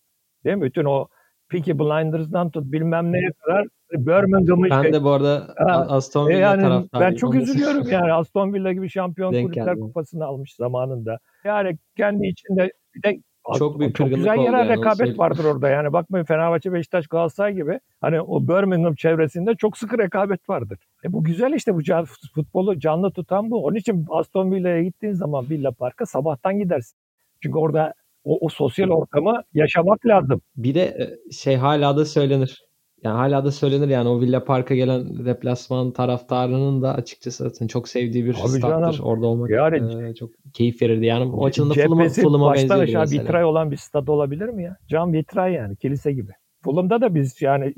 Değil 0.46 0.58
mi? 0.58 0.64
Bütün 0.64 0.86
o 0.86 1.08
Peaky 1.50 1.72
Blinders'dan 1.72 2.52
tut 2.52 2.72
bilmem 2.72 3.12
neye 3.12 3.30
kadar 3.40 3.68
Birmingham'ın 3.92 4.70
Ben 4.70 4.82
şey... 4.82 4.94
de 4.94 5.04
bu 5.04 5.10
arada 5.10 5.54
ha, 5.58 5.86
Aston 5.90 6.30
Villa 6.30 6.38
e 6.38 6.42
yani, 6.42 6.62
taraftarıyım. 6.62 7.12
Ben 7.12 7.16
çok 7.16 7.36
üzülüyorum 7.36 7.88
yani 7.92 8.14
Aston 8.14 8.54
Villa 8.54 8.74
gibi 8.74 8.90
şampiyon 8.90 9.34
Denk 9.34 9.46
kulüpler 9.46 9.74
geldi. 9.74 9.80
kupasını 9.80 10.26
almış 10.26 10.56
zamanında. 10.56 11.20
Yani 11.44 11.78
kendi 11.98 12.28
içinde 12.28 12.72
bir 12.96 13.04
de 13.04 13.20
çok 13.58 13.80
büyük 13.80 13.96
çok 13.96 14.10
güzel 14.10 14.38
yerel 14.38 14.70
yani, 14.70 14.70
rekabet 14.70 15.20
vardır 15.20 15.46
orada. 15.46 15.70
Yani 15.70 15.94
bakmayın 15.94 16.26
Fenerbahçe, 16.26 16.74
Beşiktaş, 16.74 17.08
Galatasaray 17.08 17.54
gibi 17.54 17.80
hani 18.02 18.22
o 18.22 18.48
Birmingham 18.48 18.96
çevresinde 18.96 19.56
çok 19.56 19.78
sıkı 19.78 19.98
rekabet 19.98 20.50
vardır. 20.50 20.80
E 21.04 21.14
bu 21.14 21.24
güzel 21.24 21.54
işte 21.54 21.76
bu 21.76 21.84
can, 21.84 22.06
futbolu 22.36 22.80
canlı 22.80 23.12
tutan 23.12 23.52
bu. 23.52 23.66
Onun 23.66 23.76
için 23.76 24.06
Aston 24.10 24.52
Villa'ya 24.52 24.84
gittiğin 24.84 25.14
zaman 25.14 25.50
Villa 25.50 25.72
Park'a 25.72 26.06
sabahtan 26.06 26.60
gidersin. 26.60 26.98
Çünkü 27.42 27.58
orada 27.58 27.94
o, 28.24 28.46
o 28.46 28.50
sosyal 28.50 28.90
ortamı 28.90 29.42
yaşamak 29.54 30.06
lazım. 30.06 30.42
Bir 30.56 30.76
de 30.76 30.82
e, 30.82 31.32
şey 31.32 31.56
hala 31.56 31.98
da 31.98 32.06
söylenir. 32.06 32.64
Yani 33.04 33.18
hala 33.18 33.46
da 33.46 33.52
söylenir 33.52 33.88
yani 33.88 34.10
o 34.10 34.22
Villa 34.22 34.44
Park'a 34.44 34.76
gelen 34.76 35.26
deplasman 35.26 35.92
taraftarının 35.92 36.82
da 36.82 36.96
açıkçası 36.96 37.44
zaten 37.44 37.68
çok 37.68 37.88
sevdiği 37.88 38.26
bir 38.26 38.34
stattır. 38.34 39.00
Orada 39.04 39.28
olmak 39.28 39.50
yani, 39.50 40.10
e, 40.10 40.14
çok 40.16 40.30
keyif 40.54 40.82
verirdi. 40.82 41.06
Yani 41.06 41.32
o 41.32 41.46
açıdan 41.46 41.70
Fulham'a 41.70 42.10
Fulham'a 42.10 42.54
benziyor 42.54 42.82
aşağı 42.82 43.02
mesela. 43.02 43.24
vitray 43.24 43.44
olan 43.44 43.72
bir 43.72 43.78
stad 43.78 44.08
olabilir 44.08 44.50
mi 44.50 44.64
ya? 44.64 44.78
Cam 44.88 45.14
vitray 45.14 45.54
yani 45.54 45.76
kilise 45.76 46.12
gibi. 46.14 46.32
Fulham'da 46.64 47.02
da 47.02 47.16
biz 47.16 47.42
yani 47.42 47.74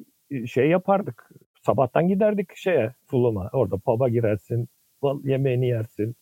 şey 0.48 0.70
yapardık. 0.70 1.30
Sabahtan 1.66 2.08
giderdik 2.08 2.56
şeye 2.56 2.94
Fulham'a. 3.08 3.50
Orada 3.54 3.78
pub'a 3.78 4.10
girersin, 4.10 4.68
yemeğini 5.24 5.68
yersin. 5.68 6.16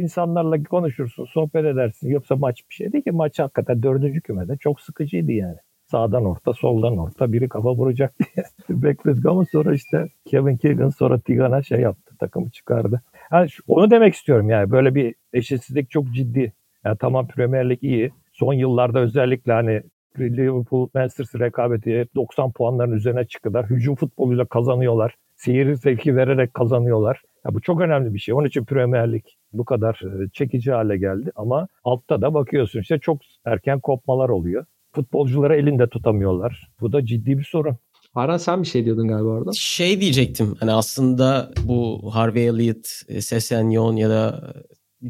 insanlarla 0.00 0.62
konuşursun, 0.62 1.24
sohbet 1.24 1.64
edersin. 1.64 2.10
Yoksa 2.10 2.36
maç 2.36 2.62
bir 2.70 2.74
şey 2.74 2.92
değil 2.92 3.04
ki. 3.04 3.10
Maç 3.10 3.38
hakikaten 3.38 3.82
dördüncü 3.82 4.20
kümede 4.20 4.56
çok 4.56 4.80
sıkıcıydı 4.80 5.32
yani 5.32 5.56
sağdan 5.90 6.24
orta, 6.24 6.52
soldan 6.52 6.98
orta 6.98 7.32
biri 7.32 7.48
kafa 7.48 7.74
vuracak 7.74 8.14
diye 8.18 8.44
bekledik 8.82 9.26
ama 9.26 9.44
sonra 9.52 9.74
işte 9.74 10.08
Kevin 10.24 10.56
Keegan 10.56 10.88
sonra 10.88 11.18
Tigan'a 11.18 11.62
şey 11.62 11.80
yaptı, 11.80 12.16
takımı 12.16 12.50
çıkardı. 12.50 13.02
Yani 13.32 13.48
onu 13.68 13.90
demek 13.90 14.14
istiyorum 14.14 14.50
yani 14.50 14.70
böyle 14.70 14.94
bir 14.94 15.14
eşitsizlik 15.32 15.90
çok 15.90 16.10
ciddi. 16.14 16.52
Yani 16.84 16.96
tamam 17.00 17.28
Premier 17.28 17.70
Lig 17.70 17.82
iyi. 17.82 18.10
Son 18.32 18.52
yıllarda 18.52 18.98
özellikle 19.00 19.52
hani 19.52 19.82
Liverpool 20.18 20.88
Manchester 20.94 21.40
rekabeti 21.40 22.00
hep 22.00 22.14
90 22.14 22.52
puanların 22.52 22.92
üzerine 22.92 23.24
çıktılar. 23.24 23.70
Hücum 23.70 23.94
futboluyla 23.94 24.44
kazanıyorlar. 24.44 25.14
Seyir 25.36 25.74
zevki 25.74 26.16
vererek 26.16 26.54
kazanıyorlar. 26.54 27.22
Ya 27.46 27.54
bu 27.54 27.60
çok 27.60 27.80
önemli 27.80 28.14
bir 28.14 28.18
şey. 28.18 28.34
Onun 28.34 28.46
için 28.46 28.64
Premier 28.64 29.12
Lig 29.12 29.24
bu 29.52 29.64
kadar 29.64 30.00
e, 30.04 30.28
çekici 30.32 30.72
hale 30.72 30.96
geldi. 30.96 31.30
Ama 31.36 31.68
altta 31.84 32.22
da 32.22 32.34
bakıyorsun 32.34 32.80
işte 32.80 32.98
çok 32.98 33.18
erken 33.44 33.80
kopmalar 33.80 34.28
oluyor. 34.28 34.64
Futbolcuları 34.98 35.56
elinde 35.56 35.88
tutamıyorlar. 35.88 36.68
Bu 36.80 36.92
da 36.92 37.06
ciddi 37.06 37.38
bir 37.38 37.44
sorun. 37.44 37.76
Aran 38.14 38.36
sen 38.36 38.62
bir 38.62 38.66
şey 38.66 38.84
diyordun 38.84 39.08
galiba 39.08 39.28
orada. 39.28 39.50
Şey 39.54 40.00
diyecektim. 40.00 40.54
Hani 40.60 40.72
aslında 40.72 41.50
bu 41.64 42.10
Harvey 42.12 42.48
Elliott, 42.48 42.88
e, 43.08 43.20
Sessegnon 43.20 43.96
ya 43.96 44.10
da 44.10 44.52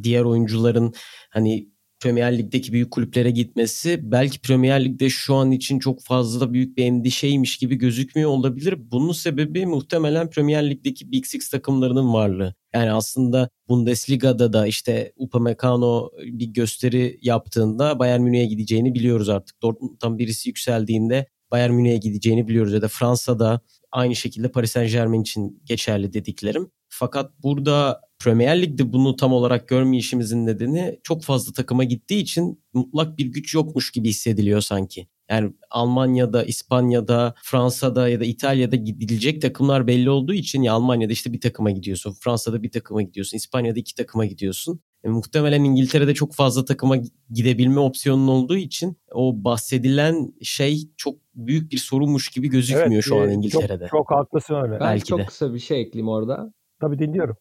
diğer 0.03 0.23
oyuncuların 0.23 0.93
hani 1.31 1.69
Premier 2.01 2.39
Lig'deki 2.39 2.73
büyük 2.73 2.91
kulüplere 2.91 3.31
gitmesi 3.31 4.01
belki 4.03 4.41
Premier 4.41 4.85
Lig'de 4.85 5.09
şu 5.09 5.35
an 5.35 5.51
için 5.53 5.79
çok 5.79 6.03
fazla 6.03 6.53
büyük 6.53 6.77
bir 6.77 6.85
endişeymiş 6.85 7.57
gibi 7.57 7.77
gözükmüyor 7.77 8.31
olabilir. 8.31 8.75
Bunun 8.79 9.13
sebebi 9.13 9.67
muhtemelen 9.67 10.31
Premier 10.31 10.71
Lig'deki 10.71 11.13
Big 11.13 11.25
Six 11.27 11.51
takımlarının 11.51 12.13
varlığı. 12.13 12.55
Yani 12.75 12.93
aslında 12.93 13.49
Bundesliga'da 13.69 14.53
da 14.53 14.67
işte 14.67 15.13
Upamecano 15.17 16.11
bir 16.25 16.47
gösteri 16.47 17.19
yaptığında 17.23 17.99
Bayern 17.99 18.21
Münih'e 18.21 18.47
gideceğini 18.47 18.95
biliyoruz 18.95 19.29
artık. 19.29 19.63
Dortmund'dan 19.63 20.19
birisi 20.19 20.49
yükseldiğinde 20.49 21.27
Bayern 21.51 21.73
Münih'e 21.73 21.97
gideceğini 21.97 22.49
biliyoruz 22.49 22.73
ya 22.73 22.83
da 22.83 22.89
Fransa'da 22.89 23.61
aynı 23.93 24.17
şekilde 24.17 24.51
Paris 24.51 24.73
Saint 24.73 24.93
Germain 24.93 25.21
için 25.21 25.63
geçerli 25.65 26.13
dediklerim. 26.13 26.71
Fakat 26.89 27.33
burada 27.43 28.01
Premier 28.19 28.63
Lig'de 28.63 28.93
bunu 28.93 29.17
tam 29.17 29.33
olarak 29.33 29.69
görmeyişimizin 29.69 30.47
nedeni 30.47 31.01
çok 31.03 31.25
fazla 31.25 31.53
takıma 31.53 31.85
gittiği 31.85 32.21
için 32.21 32.65
mutlak 32.73 33.19
bir 33.19 33.27
güç 33.27 33.55
yokmuş 33.55 33.91
gibi 33.91 34.09
hissediliyor 34.09 34.61
sanki. 34.61 35.09
Yani 35.31 35.53
Almanya'da, 35.71 36.45
İspanya'da, 36.45 37.35
Fransa'da 37.43 38.09
ya 38.09 38.21
da 38.21 38.25
İtalya'da 38.25 38.77
gidilecek 38.77 39.43
takımlar 39.43 39.87
belli 39.87 40.11
olduğu 40.11 40.33
için 40.33 40.63
ya 40.63 40.73
Almanya'da 40.73 41.13
işte 41.13 41.33
bir 41.33 41.41
takıma 41.41 41.71
gidiyorsun, 41.71 42.17
Fransa'da 42.21 42.63
bir 42.63 42.71
takıma 42.71 43.03
gidiyorsun, 43.03 43.37
İspanya'da 43.37 43.79
iki 43.79 43.95
takıma 43.95 44.25
gidiyorsun. 44.25 44.81
E, 45.05 45.09
muhtemelen 45.09 45.65
İngiltere'de 45.65 46.15
çok 46.15 46.35
fazla 46.35 46.65
takıma 46.65 46.97
gidebilme 47.31 47.81
opsiyonun 47.81 48.29
olduğu 48.29 48.57
için 48.57 48.97
o 49.13 49.45
bahsedilen 49.45 50.35
şey 50.43 50.89
çok 50.97 51.17
büyük 51.35 51.73
bir 51.73 51.79
sorunmuş 51.79 52.29
gibi 52.29 52.49
gözükmüyor 52.49 52.93
evet, 52.93 53.05
şu 53.05 53.21
an 53.21 53.31
İngiltere'de. 53.31 53.85
Çok, 53.85 53.99
çok 53.99 54.11
haklısın 54.11 54.55
öyle. 54.55 54.73
Ben 54.73 54.81
Belki 54.81 55.05
çok 55.05 55.19
de. 55.19 55.25
kısa 55.25 55.55
bir 55.55 55.59
şey 55.59 55.81
ekleyeyim 55.81 56.09
orada. 56.09 56.53
Tabii 56.81 56.99
dinliyorum. 56.99 57.37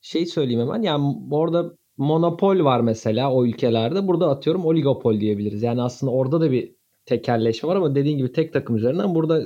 Şey 0.00 0.26
söyleyeyim 0.26 0.60
hemen. 0.60 0.82
Yani 0.82 1.16
orada 1.30 1.72
monopol 1.96 2.64
var 2.64 2.80
mesela 2.80 3.32
o 3.32 3.46
ülkelerde. 3.46 4.08
Burada 4.08 4.30
atıyorum 4.30 4.66
oligopol 4.66 5.20
diyebiliriz. 5.20 5.62
Yani 5.62 5.82
aslında 5.82 6.12
orada 6.12 6.40
da 6.40 6.50
bir 6.50 6.74
tekerleşme 7.06 7.68
var 7.68 7.76
ama 7.76 7.94
dediğin 7.94 8.18
gibi 8.18 8.32
tek 8.32 8.52
takım 8.52 8.76
üzerinden 8.76 9.14
burada 9.14 9.42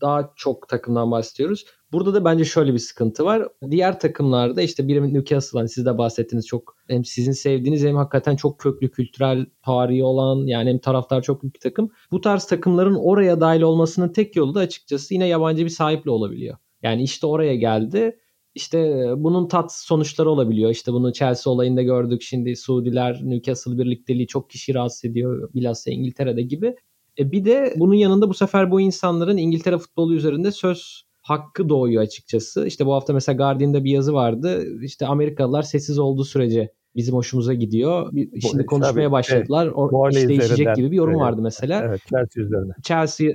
daha 0.00 0.32
çok 0.36 0.68
takımdan 0.68 1.10
bahsediyoruz. 1.10 1.64
Burada 1.92 2.14
da 2.14 2.24
bence 2.24 2.44
şöyle 2.44 2.72
bir 2.72 2.78
sıkıntı 2.78 3.24
var. 3.24 3.48
Diğer 3.70 4.00
takımlarda 4.00 4.62
işte 4.62 4.88
bir 4.88 5.02
Newcastle 5.02 5.58
hani 5.58 5.68
siz 5.68 5.86
de 5.86 5.98
bahsettiniz 5.98 6.46
çok 6.46 6.76
hem 6.88 7.04
sizin 7.04 7.32
sevdiğiniz 7.32 7.84
hem 7.84 7.96
hakikaten 7.96 8.36
çok 8.36 8.58
köklü 8.60 8.90
kültürel 8.90 9.46
tarihi 9.64 10.04
olan 10.04 10.46
yani 10.46 10.70
hem 10.70 10.78
taraftar 10.78 11.22
çok 11.22 11.42
büyük 11.42 11.54
bir 11.54 11.60
takım. 11.60 11.90
Bu 12.10 12.20
tarz 12.20 12.46
takımların 12.46 12.94
oraya 12.94 13.40
dahil 13.40 13.60
olmasının 13.60 14.08
tek 14.12 14.36
yolu 14.36 14.54
da 14.54 14.60
açıkçası 14.60 15.14
yine 15.14 15.26
yabancı 15.26 15.64
bir 15.64 15.70
sahiple 15.70 16.10
olabiliyor. 16.10 16.56
Yani 16.82 17.02
işte 17.02 17.26
oraya 17.26 17.54
geldi 17.54 18.18
işte 18.56 19.04
bunun 19.16 19.48
tat 19.48 19.72
sonuçları 19.72 20.30
olabiliyor. 20.30 20.70
İşte 20.70 20.92
bunu 20.92 21.12
Chelsea 21.12 21.52
olayında 21.52 21.82
gördük. 21.82 22.22
Şimdi 22.22 22.56
Suudiler 22.56 23.20
Newcastle 23.22 23.78
birlikteliği 23.78 24.26
çok 24.26 24.50
kişi 24.50 24.74
rahatsız 24.74 25.04
ediyor. 25.04 25.50
Bilhassa 25.54 25.90
İngiltere'de 25.90 26.42
gibi. 26.42 26.74
E 27.18 27.32
bir 27.32 27.44
de 27.44 27.74
bunun 27.76 27.94
yanında 27.94 28.28
bu 28.28 28.34
sefer 28.34 28.70
bu 28.70 28.80
insanların 28.80 29.36
İngiltere 29.36 29.78
futbolu 29.78 30.14
üzerinde 30.14 30.52
söz 30.52 31.06
hakkı 31.22 31.68
doğuyor 31.68 32.02
açıkçası. 32.02 32.66
İşte 32.66 32.86
bu 32.86 32.94
hafta 32.94 33.12
mesela 33.12 33.36
Guardian'da 33.36 33.84
bir 33.84 33.90
yazı 33.90 34.12
vardı. 34.12 34.64
İşte 34.82 35.06
Amerikalılar 35.06 35.62
sessiz 35.62 35.98
olduğu 35.98 36.24
sürece 36.24 36.72
bizim 36.96 37.14
hoşumuza 37.14 37.54
gidiyor. 37.54 38.12
Şimdi 38.40 38.62
bu, 38.62 38.66
konuşmaya 38.66 38.92
tabii, 38.92 39.12
başladılar. 39.12 39.66
Evet, 39.66 39.76
o, 39.76 40.08
iş 40.10 40.28
değişecek 40.28 40.76
gibi 40.76 40.90
bir 40.90 40.96
yorum 40.96 41.12
evet, 41.12 41.22
vardı 41.22 41.42
mesela. 41.42 41.82
Evet, 41.84 42.00
Chelsea 42.10 42.44
üzerinden. 42.44 42.74
Chelsea 42.82 43.32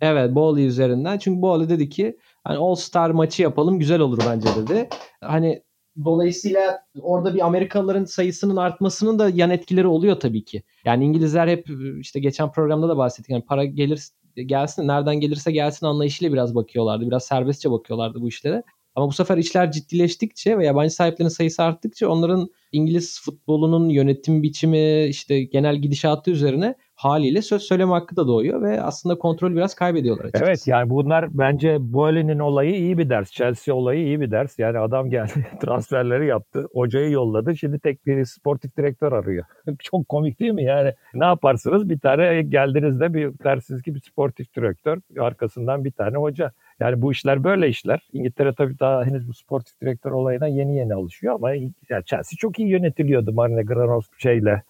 evet 0.00 0.34
Bowley 0.34 0.66
üzerinden. 0.66 1.18
Çünkü 1.18 1.42
Bowley 1.42 1.68
dedi 1.68 1.88
ki 1.88 2.16
hani 2.44 2.58
All 2.58 2.74
Star 2.74 3.10
maçı 3.10 3.42
yapalım 3.42 3.78
güzel 3.78 4.00
olur 4.00 4.18
bence 4.28 4.48
dedi. 4.56 4.88
Hani 5.20 5.62
Dolayısıyla 6.04 6.86
orada 7.00 7.34
bir 7.34 7.46
Amerikalıların 7.46 8.04
sayısının 8.04 8.56
artmasının 8.56 9.18
da 9.18 9.28
yan 9.28 9.50
etkileri 9.50 9.86
oluyor 9.86 10.20
tabii 10.20 10.44
ki. 10.44 10.62
Yani 10.84 11.04
İngilizler 11.04 11.48
hep 11.48 11.68
işte 12.00 12.20
geçen 12.20 12.52
programda 12.52 12.88
da 12.88 12.96
bahsettik. 12.96 13.30
Yani 13.30 13.44
para 13.44 13.64
gelir 13.64 14.08
gelsin 14.36 14.88
nereden 14.88 15.20
gelirse 15.20 15.52
gelsin 15.52 15.86
anlayışıyla 15.86 16.32
biraz 16.32 16.54
bakıyorlardı. 16.54 17.06
Biraz 17.06 17.24
serbestçe 17.24 17.70
bakıyorlardı 17.70 18.20
bu 18.20 18.28
işlere. 18.28 18.62
Ama 18.94 19.08
bu 19.08 19.12
sefer 19.12 19.36
işler 19.36 19.72
ciddileştikçe 19.72 20.58
ve 20.58 20.66
yabancı 20.66 20.94
sahiplerin 20.94 21.28
sayısı 21.28 21.62
arttıkça 21.62 22.08
onların 22.08 22.48
İngiliz 22.72 23.20
futbolunun 23.20 23.88
yönetim 23.88 24.42
biçimi 24.42 25.04
işte 25.04 25.42
genel 25.42 25.76
gidişatı 25.76 26.30
üzerine 26.30 26.74
haliyle 27.02 27.42
söz 27.42 27.62
söyleme 27.62 27.92
hakkı 27.92 28.16
da 28.16 28.26
doğuyor 28.26 28.62
ve 28.62 28.82
aslında 28.82 29.18
kontrol 29.18 29.52
biraz 29.52 29.74
kaybediyorlar 29.74 30.24
açıkçası. 30.24 30.44
Evet 30.50 30.66
yani 30.66 30.90
bunlar 30.90 31.38
bence 31.38 31.76
Boehly'nin 31.80 32.38
olayı 32.38 32.74
iyi 32.74 32.98
bir 32.98 33.10
ders. 33.10 33.30
Chelsea 33.30 33.74
olayı 33.74 34.06
iyi 34.06 34.20
bir 34.20 34.30
ders. 34.30 34.58
Yani 34.58 34.78
adam 34.78 35.10
geldi 35.10 35.46
transferleri 35.60 36.26
yaptı. 36.26 36.68
Hocayı 36.74 37.10
yolladı. 37.10 37.56
Şimdi 37.56 37.78
tek 37.78 38.06
bir 38.06 38.24
sportif 38.24 38.76
direktör 38.76 39.12
arıyor. 39.12 39.44
Çok 39.78 40.08
komik 40.08 40.40
değil 40.40 40.52
mi? 40.52 40.64
Yani 40.64 40.92
ne 41.14 41.24
yaparsınız? 41.24 41.88
Bir 41.88 41.98
tane 41.98 42.42
geldiğinizde 42.42 43.14
bir 43.14 43.30
dersiniz 43.44 43.82
ki 43.82 43.94
bir 43.94 44.00
sportif 44.00 44.54
direktör. 44.56 44.98
Arkasından 45.18 45.84
bir 45.84 45.92
tane 45.92 46.16
hoca. 46.16 46.52
Yani 46.80 47.02
bu 47.02 47.12
işler 47.12 47.44
böyle 47.44 47.68
işler. 47.68 48.08
İngiltere 48.12 48.54
tabii 48.54 48.78
daha 48.78 49.04
henüz 49.04 49.28
bu 49.28 49.34
sportif 49.34 49.80
direktör 49.80 50.10
olayına 50.10 50.46
yeni 50.46 50.76
yeni 50.76 50.94
alışıyor 50.94 51.34
ama 51.34 51.50
yani 51.50 51.72
Chelsea 52.04 52.36
çok 52.38 52.58
iyi 52.58 52.68
yönetiliyordu 52.68 53.32
Marine 53.32 53.62
Granovski 53.62 54.22
şeyle. 54.22 54.62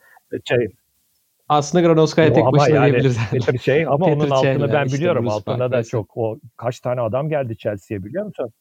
Şey, 0.44 0.68
aslında 1.52 1.86
Granovskaya 1.86 2.32
tek 2.32 2.44
başına 2.44 2.76
yani, 2.76 2.86
diyebiliriz. 2.86 3.18
Peter 3.30 3.58
şey 3.58 3.86
ama 3.86 4.06
onun 4.06 4.30
altını 4.30 4.72
ben 4.72 4.84
işte 4.84 4.98
biliyorum. 4.98 5.28
Altında 5.28 5.72
da 5.72 5.84
çok 5.84 6.16
o 6.16 6.38
kaç 6.56 6.80
tane 6.80 7.00
adam 7.00 7.28
geldi 7.28 7.56
Chelsea'ye 7.56 8.04
biliyor 8.04 8.24
musun? 8.24 8.52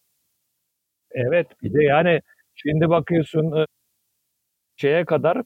Evet 1.11 1.47
bir 1.63 1.73
de 1.73 1.83
yani 1.83 2.21
şimdi 2.55 2.89
bakıyorsun 2.89 3.65
şeye 4.75 5.05
kadar 5.05 5.37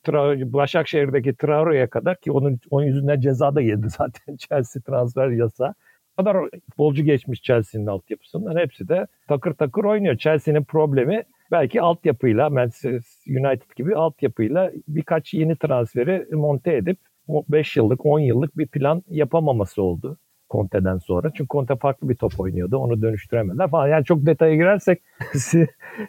Başakşehir'deki 0.54 1.36
Traore'ye 1.36 1.88
kadar 1.88 2.18
ki 2.18 2.32
onun 2.32 2.60
onun 2.70 2.86
yüzünden 2.86 3.20
ceza 3.20 3.56
da 3.56 3.62
yedi 3.62 3.90
zaten 3.98 4.36
Chelsea 4.38 4.82
transfer 4.82 5.30
yasa. 5.30 5.74
O 6.18 6.24
kadar 6.24 6.50
futbolcu 6.52 7.04
geçmiş 7.04 7.42
Chelsea'nin 7.42 7.88
altyapısından 7.88 8.58
hepsi 8.58 8.88
de 8.88 9.08
takır 9.28 9.54
takır 9.54 9.84
oynuyor. 9.84 10.18
Chelsea'nin 10.18 10.64
problemi 10.64 11.24
belki 11.52 11.82
altyapıyla 11.82 12.50
Manchester 12.50 13.02
United 13.28 13.76
gibi 13.76 13.96
altyapıyla 13.96 14.72
birkaç 14.88 15.34
yeni 15.34 15.56
transferi 15.56 16.28
monte 16.32 16.76
edip 16.76 16.98
5 17.28 17.78
yıllık 17.78 18.06
10 18.06 18.20
yıllık 18.20 18.58
bir 18.58 18.68
plan 18.68 19.04
yapamaması 19.10 19.82
oldu. 19.82 20.18
Conte'den 20.50 20.98
sonra. 20.98 21.32
Çünkü 21.34 21.48
Conte 21.48 21.76
farklı 21.76 22.10
bir 22.10 22.16
top 22.16 22.40
oynuyordu. 22.40 22.78
Onu 22.78 23.02
dönüştüremediler 23.02 23.70
falan. 23.70 23.88
Yani 23.88 24.06
çok 24.06 24.26
detaya 24.26 24.56
girersek 24.56 25.02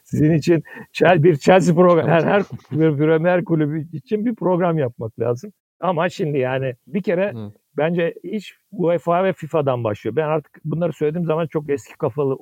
sizin 0.05 0.33
için 0.33 0.63
bir 1.03 1.37
Chelsea 1.37 1.75
program, 1.75 2.09
her, 2.09 2.23
her 2.23 2.43
Premier 2.71 3.45
kulübü 3.45 3.89
için 3.93 4.27
bir 4.27 4.35
program 4.35 4.79
yapmak 4.79 5.21
lazım. 5.21 5.53
Ama 5.81 6.09
şimdi 6.09 6.39
yani 6.39 6.75
bir 6.87 7.03
kere 7.03 7.33
Hı. 7.33 7.53
bence 7.77 8.15
iş 8.23 8.59
UEFA 8.73 9.25
ve 9.25 9.33
FIFA'dan 9.33 9.85
başlıyor. 9.85 10.17
Ben 10.17 10.29
artık 10.29 10.61
bunları 10.65 10.93
söylediğim 10.93 11.27
zaman 11.27 11.47
çok 11.47 11.71
eski 11.71 11.97
kafalı 11.97 12.39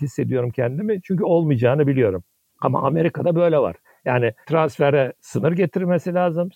hissediyorum 0.00 0.50
kendimi. 0.50 1.02
Çünkü 1.02 1.24
olmayacağını 1.24 1.86
biliyorum. 1.86 2.24
Ama 2.60 2.82
Amerika'da 2.82 3.34
böyle 3.34 3.58
var. 3.58 3.76
Yani 4.04 4.32
transfere 4.46 5.12
sınır 5.20 5.52
getirmesi 5.52 6.14
lazım. 6.14 6.50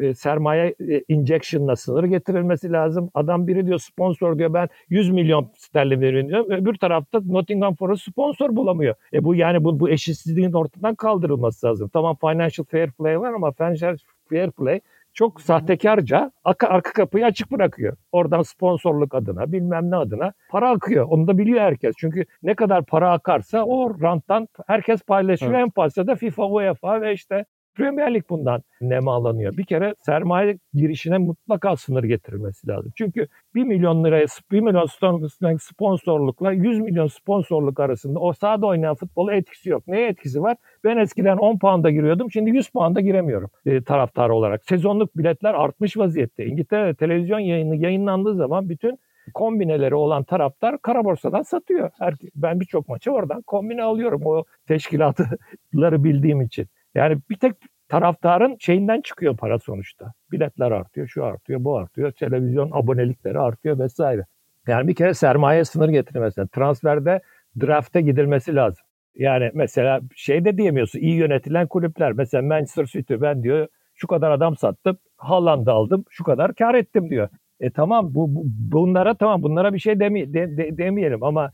E, 0.00 0.14
sermaye 0.14 0.74
e, 0.88 1.04
injection'la 1.08 1.76
sınır 1.76 2.04
getirilmesi 2.04 2.72
lazım. 2.72 3.10
Adam 3.14 3.46
biri 3.46 3.66
diyor 3.66 3.78
sponsor 3.78 4.38
diyor 4.38 4.54
ben 4.54 4.68
100 4.88 5.10
milyon 5.10 5.52
sterlin 5.56 6.00
veriyorum 6.00 6.28
diyor. 6.28 6.44
Öbür 6.48 6.74
tarafta 6.74 7.20
Nottingham 7.26 7.74
Forest 7.74 8.02
sponsor 8.02 8.56
bulamıyor. 8.56 8.94
E 9.12 9.24
bu 9.24 9.34
yani 9.34 9.64
bu, 9.64 9.80
bu 9.80 9.90
eşitsizliğin 9.90 10.52
ortadan 10.52 10.94
kaldırılması 10.94 11.66
lazım. 11.66 11.90
Tamam 11.92 12.16
financial 12.20 12.64
fair 12.70 12.90
play 12.90 13.20
var 13.20 13.32
ama 13.32 13.52
financial 13.52 13.96
fair 14.30 14.50
play 14.50 14.80
çok 15.14 15.40
sahtekarca 15.40 16.32
arka, 16.44 16.92
kapıyı 16.92 17.26
açık 17.26 17.50
bırakıyor. 17.50 17.96
Oradan 18.12 18.42
sponsorluk 18.42 19.14
adına 19.14 19.52
bilmem 19.52 19.90
ne 19.90 19.96
adına 19.96 20.32
para 20.50 20.70
akıyor. 20.70 21.06
Onu 21.08 21.26
da 21.26 21.38
biliyor 21.38 21.60
herkes. 21.60 21.94
Çünkü 21.98 22.24
ne 22.42 22.54
kadar 22.54 22.84
para 22.84 23.12
akarsa 23.12 23.64
o 23.64 24.00
ranttan 24.00 24.48
herkes 24.66 25.02
paylaşıyor. 25.02 25.52
Evet. 25.52 25.62
En 25.62 25.70
fazla 25.70 26.06
da 26.06 26.14
FIFA, 26.14 26.44
UEFA 26.44 27.00
ve 27.00 27.12
işte 27.12 27.44
Premier 27.74 28.14
Lig 28.14 28.24
bundan 28.30 28.62
nemalanıyor. 28.80 29.56
Bir 29.56 29.64
kere 29.64 29.94
sermaye 30.00 30.58
girişine 30.74 31.18
mutlaka 31.18 31.76
sınır 31.76 32.04
getirilmesi 32.04 32.68
lazım. 32.68 32.92
Çünkü 32.98 33.26
1 33.54 33.64
milyon 33.64 34.04
liraya 34.04 34.26
1 34.52 34.60
milyon 34.60 35.56
sponsorlukla 35.56 36.52
100 36.52 36.80
milyon 36.80 37.06
sponsorluk 37.06 37.80
arasında 37.80 38.18
o 38.18 38.32
sahada 38.32 38.66
oynayan 38.66 38.94
futbola 38.94 39.34
etkisi 39.34 39.70
yok. 39.70 39.88
Neye 39.88 40.08
etkisi 40.08 40.42
var? 40.42 40.56
Ben 40.84 40.96
eskiden 40.96 41.36
10 41.36 41.58
pound'a 41.58 41.90
giriyordum. 41.90 42.30
Şimdi 42.30 42.50
100 42.50 42.70
pound'a 42.70 43.00
giremiyorum 43.00 43.50
e, 43.66 43.82
taraftar 43.82 44.28
olarak. 44.28 44.64
Sezonluk 44.64 45.16
biletler 45.16 45.54
artmış 45.54 45.96
vaziyette. 45.96 46.46
İngiltere 46.46 46.94
televizyon 46.94 47.38
yayını 47.38 47.76
yayınlandığı 47.76 48.34
zaman 48.34 48.68
bütün 48.68 48.98
kombineleri 49.34 49.94
olan 49.94 50.24
taraftar 50.24 50.78
kara 50.78 51.04
borsadan 51.04 51.42
satıyor. 51.42 51.90
Her, 51.98 52.14
ben 52.34 52.60
birçok 52.60 52.88
maçı 52.88 53.10
oradan 53.10 53.42
kombine 53.42 53.82
alıyorum 53.82 54.22
o 54.24 54.44
teşkilatları 54.68 56.04
bildiğim 56.04 56.40
için. 56.40 56.66
Yani 56.94 57.18
bir 57.30 57.36
tek 57.36 57.52
taraftarın 57.88 58.56
şeyinden 58.60 59.00
çıkıyor 59.00 59.36
para 59.36 59.58
sonuçta. 59.58 60.12
Biletler 60.32 60.70
artıyor, 60.70 61.06
şu 61.06 61.24
artıyor, 61.24 61.64
bu 61.64 61.76
artıyor. 61.76 62.12
Televizyon 62.12 62.70
abonelikleri 62.72 63.38
artıyor 63.38 63.78
vesaire. 63.78 64.24
Yani 64.68 64.88
bir 64.88 64.94
kere 64.94 65.14
sermaye 65.14 65.64
sınır 65.64 65.88
getirilmesi. 65.88 66.42
Transferde 66.52 67.20
draft'e 67.60 68.00
gidilmesi 68.00 68.54
lazım. 68.54 68.84
Yani 69.14 69.50
mesela 69.54 70.00
şey 70.16 70.44
de 70.44 70.56
diyemiyorsun 70.58 70.98
iyi 70.98 71.14
yönetilen 71.14 71.66
kulüpler. 71.66 72.12
Mesela 72.12 72.42
Manchester 72.42 72.84
City 72.84 73.14
ben 73.20 73.42
diyor 73.42 73.68
şu 73.94 74.06
kadar 74.06 74.30
adam 74.30 74.56
sattım, 74.56 74.98
Haaland'ı 75.16 75.72
aldım, 75.72 76.04
şu 76.10 76.24
kadar 76.24 76.54
kar 76.54 76.74
ettim 76.74 77.10
diyor. 77.10 77.28
E 77.60 77.70
tamam 77.70 78.14
bu, 78.14 78.34
bu 78.34 78.42
bunlara 78.46 79.14
tamam 79.14 79.42
bunlara 79.42 79.74
bir 79.74 79.78
şey 79.78 80.00
demi, 80.00 80.34
de, 80.34 80.56
de, 80.56 80.78
demeyelim 80.78 81.22
ama 81.22 81.50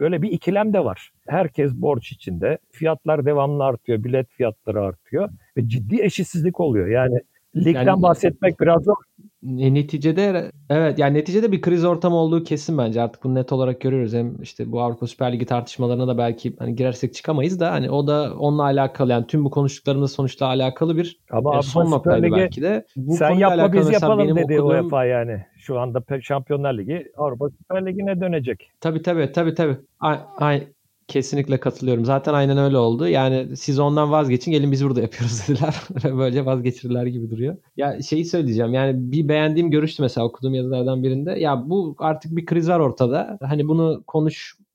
böyle 0.00 0.22
bir 0.22 0.30
ikilem 0.30 0.72
de 0.72 0.84
var. 0.84 1.10
Herkes 1.26 1.72
borç 1.74 2.12
içinde. 2.12 2.58
Fiyatlar 2.70 3.26
devamlı 3.26 3.64
artıyor, 3.64 4.04
bilet 4.04 4.28
fiyatları 4.28 4.80
artıyor 4.80 5.28
ve 5.56 5.68
ciddi 5.68 6.02
eşitsizlik 6.02 6.60
oluyor. 6.60 6.88
Yani 6.88 7.20
ligden 7.56 7.86
yani, 7.86 8.02
bahsetmek 8.02 8.60
biraz 8.60 8.82
zor. 8.82 8.96
Neticede 9.42 10.50
evet 10.70 10.98
yani 10.98 11.18
neticede 11.18 11.52
bir 11.52 11.60
kriz 11.60 11.84
ortamı 11.84 12.16
olduğu 12.16 12.44
kesin 12.44 12.78
bence 12.78 13.02
artık 13.02 13.24
bunu 13.24 13.34
net 13.34 13.52
olarak 13.52 13.80
görüyoruz. 13.80 14.14
Hem 14.14 14.42
işte 14.42 14.72
bu 14.72 14.80
Avrupa 14.80 15.06
Süper 15.06 15.32
Ligi 15.32 15.46
tartışmalarına 15.46 16.08
da 16.08 16.18
belki 16.18 16.56
hani 16.58 16.76
girersek 16.76 17.14
çıkamayız 17.14 17.60
da 17.60 17.72
hani 17.72 17.90
o 17.90 18.06
da 18.06 18.34
onunla 18.38 18.62
alakalı 18.62 19.12
yani 19.12 19.26
tüm 19.26 19.44
bu 19.44 19.50
konuştuklarımız 19.50 20.12
sonuçta 20.12 20.46
alakalı 20.46 20.96
bir 20.96 21.20
Ama 21.30 21.58
e, 21.58 21.62
son 21.62 21.90
noktaydı 21.90 22.26
belki 22.32 22.62
de. 22.62 22.86
Bu 22.96 23.12
sen 23.12 23.30
yapma 23.30 23.72
biz 23.72 23.90
yapalım 23.90 24.36
dedi 24.36 24.60
okuduğum... 24.60 24.68
UEFA 24.68 25.04
yani. 25.04 25.44
Şu 25.62 25.80
anda 25.80 26.20
Şampiyonlar 26.22 26.78
Ligi 26.78 27.12
Avrupa 27.16 27.50
Süper 27.50 27.86
Ligi'ne 27.86 28.20
dönecek. 28.20 28.70
Tabii 28.80 29.02
tabii 29.02 29.32
tabii 29.32 29.54
tabii. 29.54 29.76
Ay, 30.00 30.66
Kesinlikle 31.08 31.60
katılıyorum. 31.60 32.04
Zaten 32.04 32.34
aynen 32.34 32.58
öyle 32.58 32.76
oldu. 32.78 33.08
Yani 33.08 33.56
siz 33.56 33.78
ondan 33.78 34.10
vazgeçin 34.10 34.50
gelin 34.52 34.72
biz 34.72 34.84
burada 34.84 35.00
yapıyoruz 35.00 35.42
dediler. 35.48 35.74
Böyle 36.18 36.46
vazgeçirirler 36.46 37.06
gibi 37.06 37.30
duruyor. 37.30 37.56
Ya 37.76 38.02
şeyi 38.02 38.24
söyleyeceğim. 38.24 38.74
Yani 38.74 39.12
bir 39.12 39.28
beğendiğim 39.28 39.70
görüştü 39.70 40.02
mesela 40.02 40.26
okuduğum 40.26 40.54
yazılardan 40.54 41.02
birinde. 41.02 41.30
Ya 41.32 41.70
bu 41.70 41.94
artık 41.98 42.36
bir 42.36 42.46
kriz 42.46 42.68
var 42.68 42.80
ortada. 42.80 43.38
Hani 43.42 43.68
bunu 43.68 44.02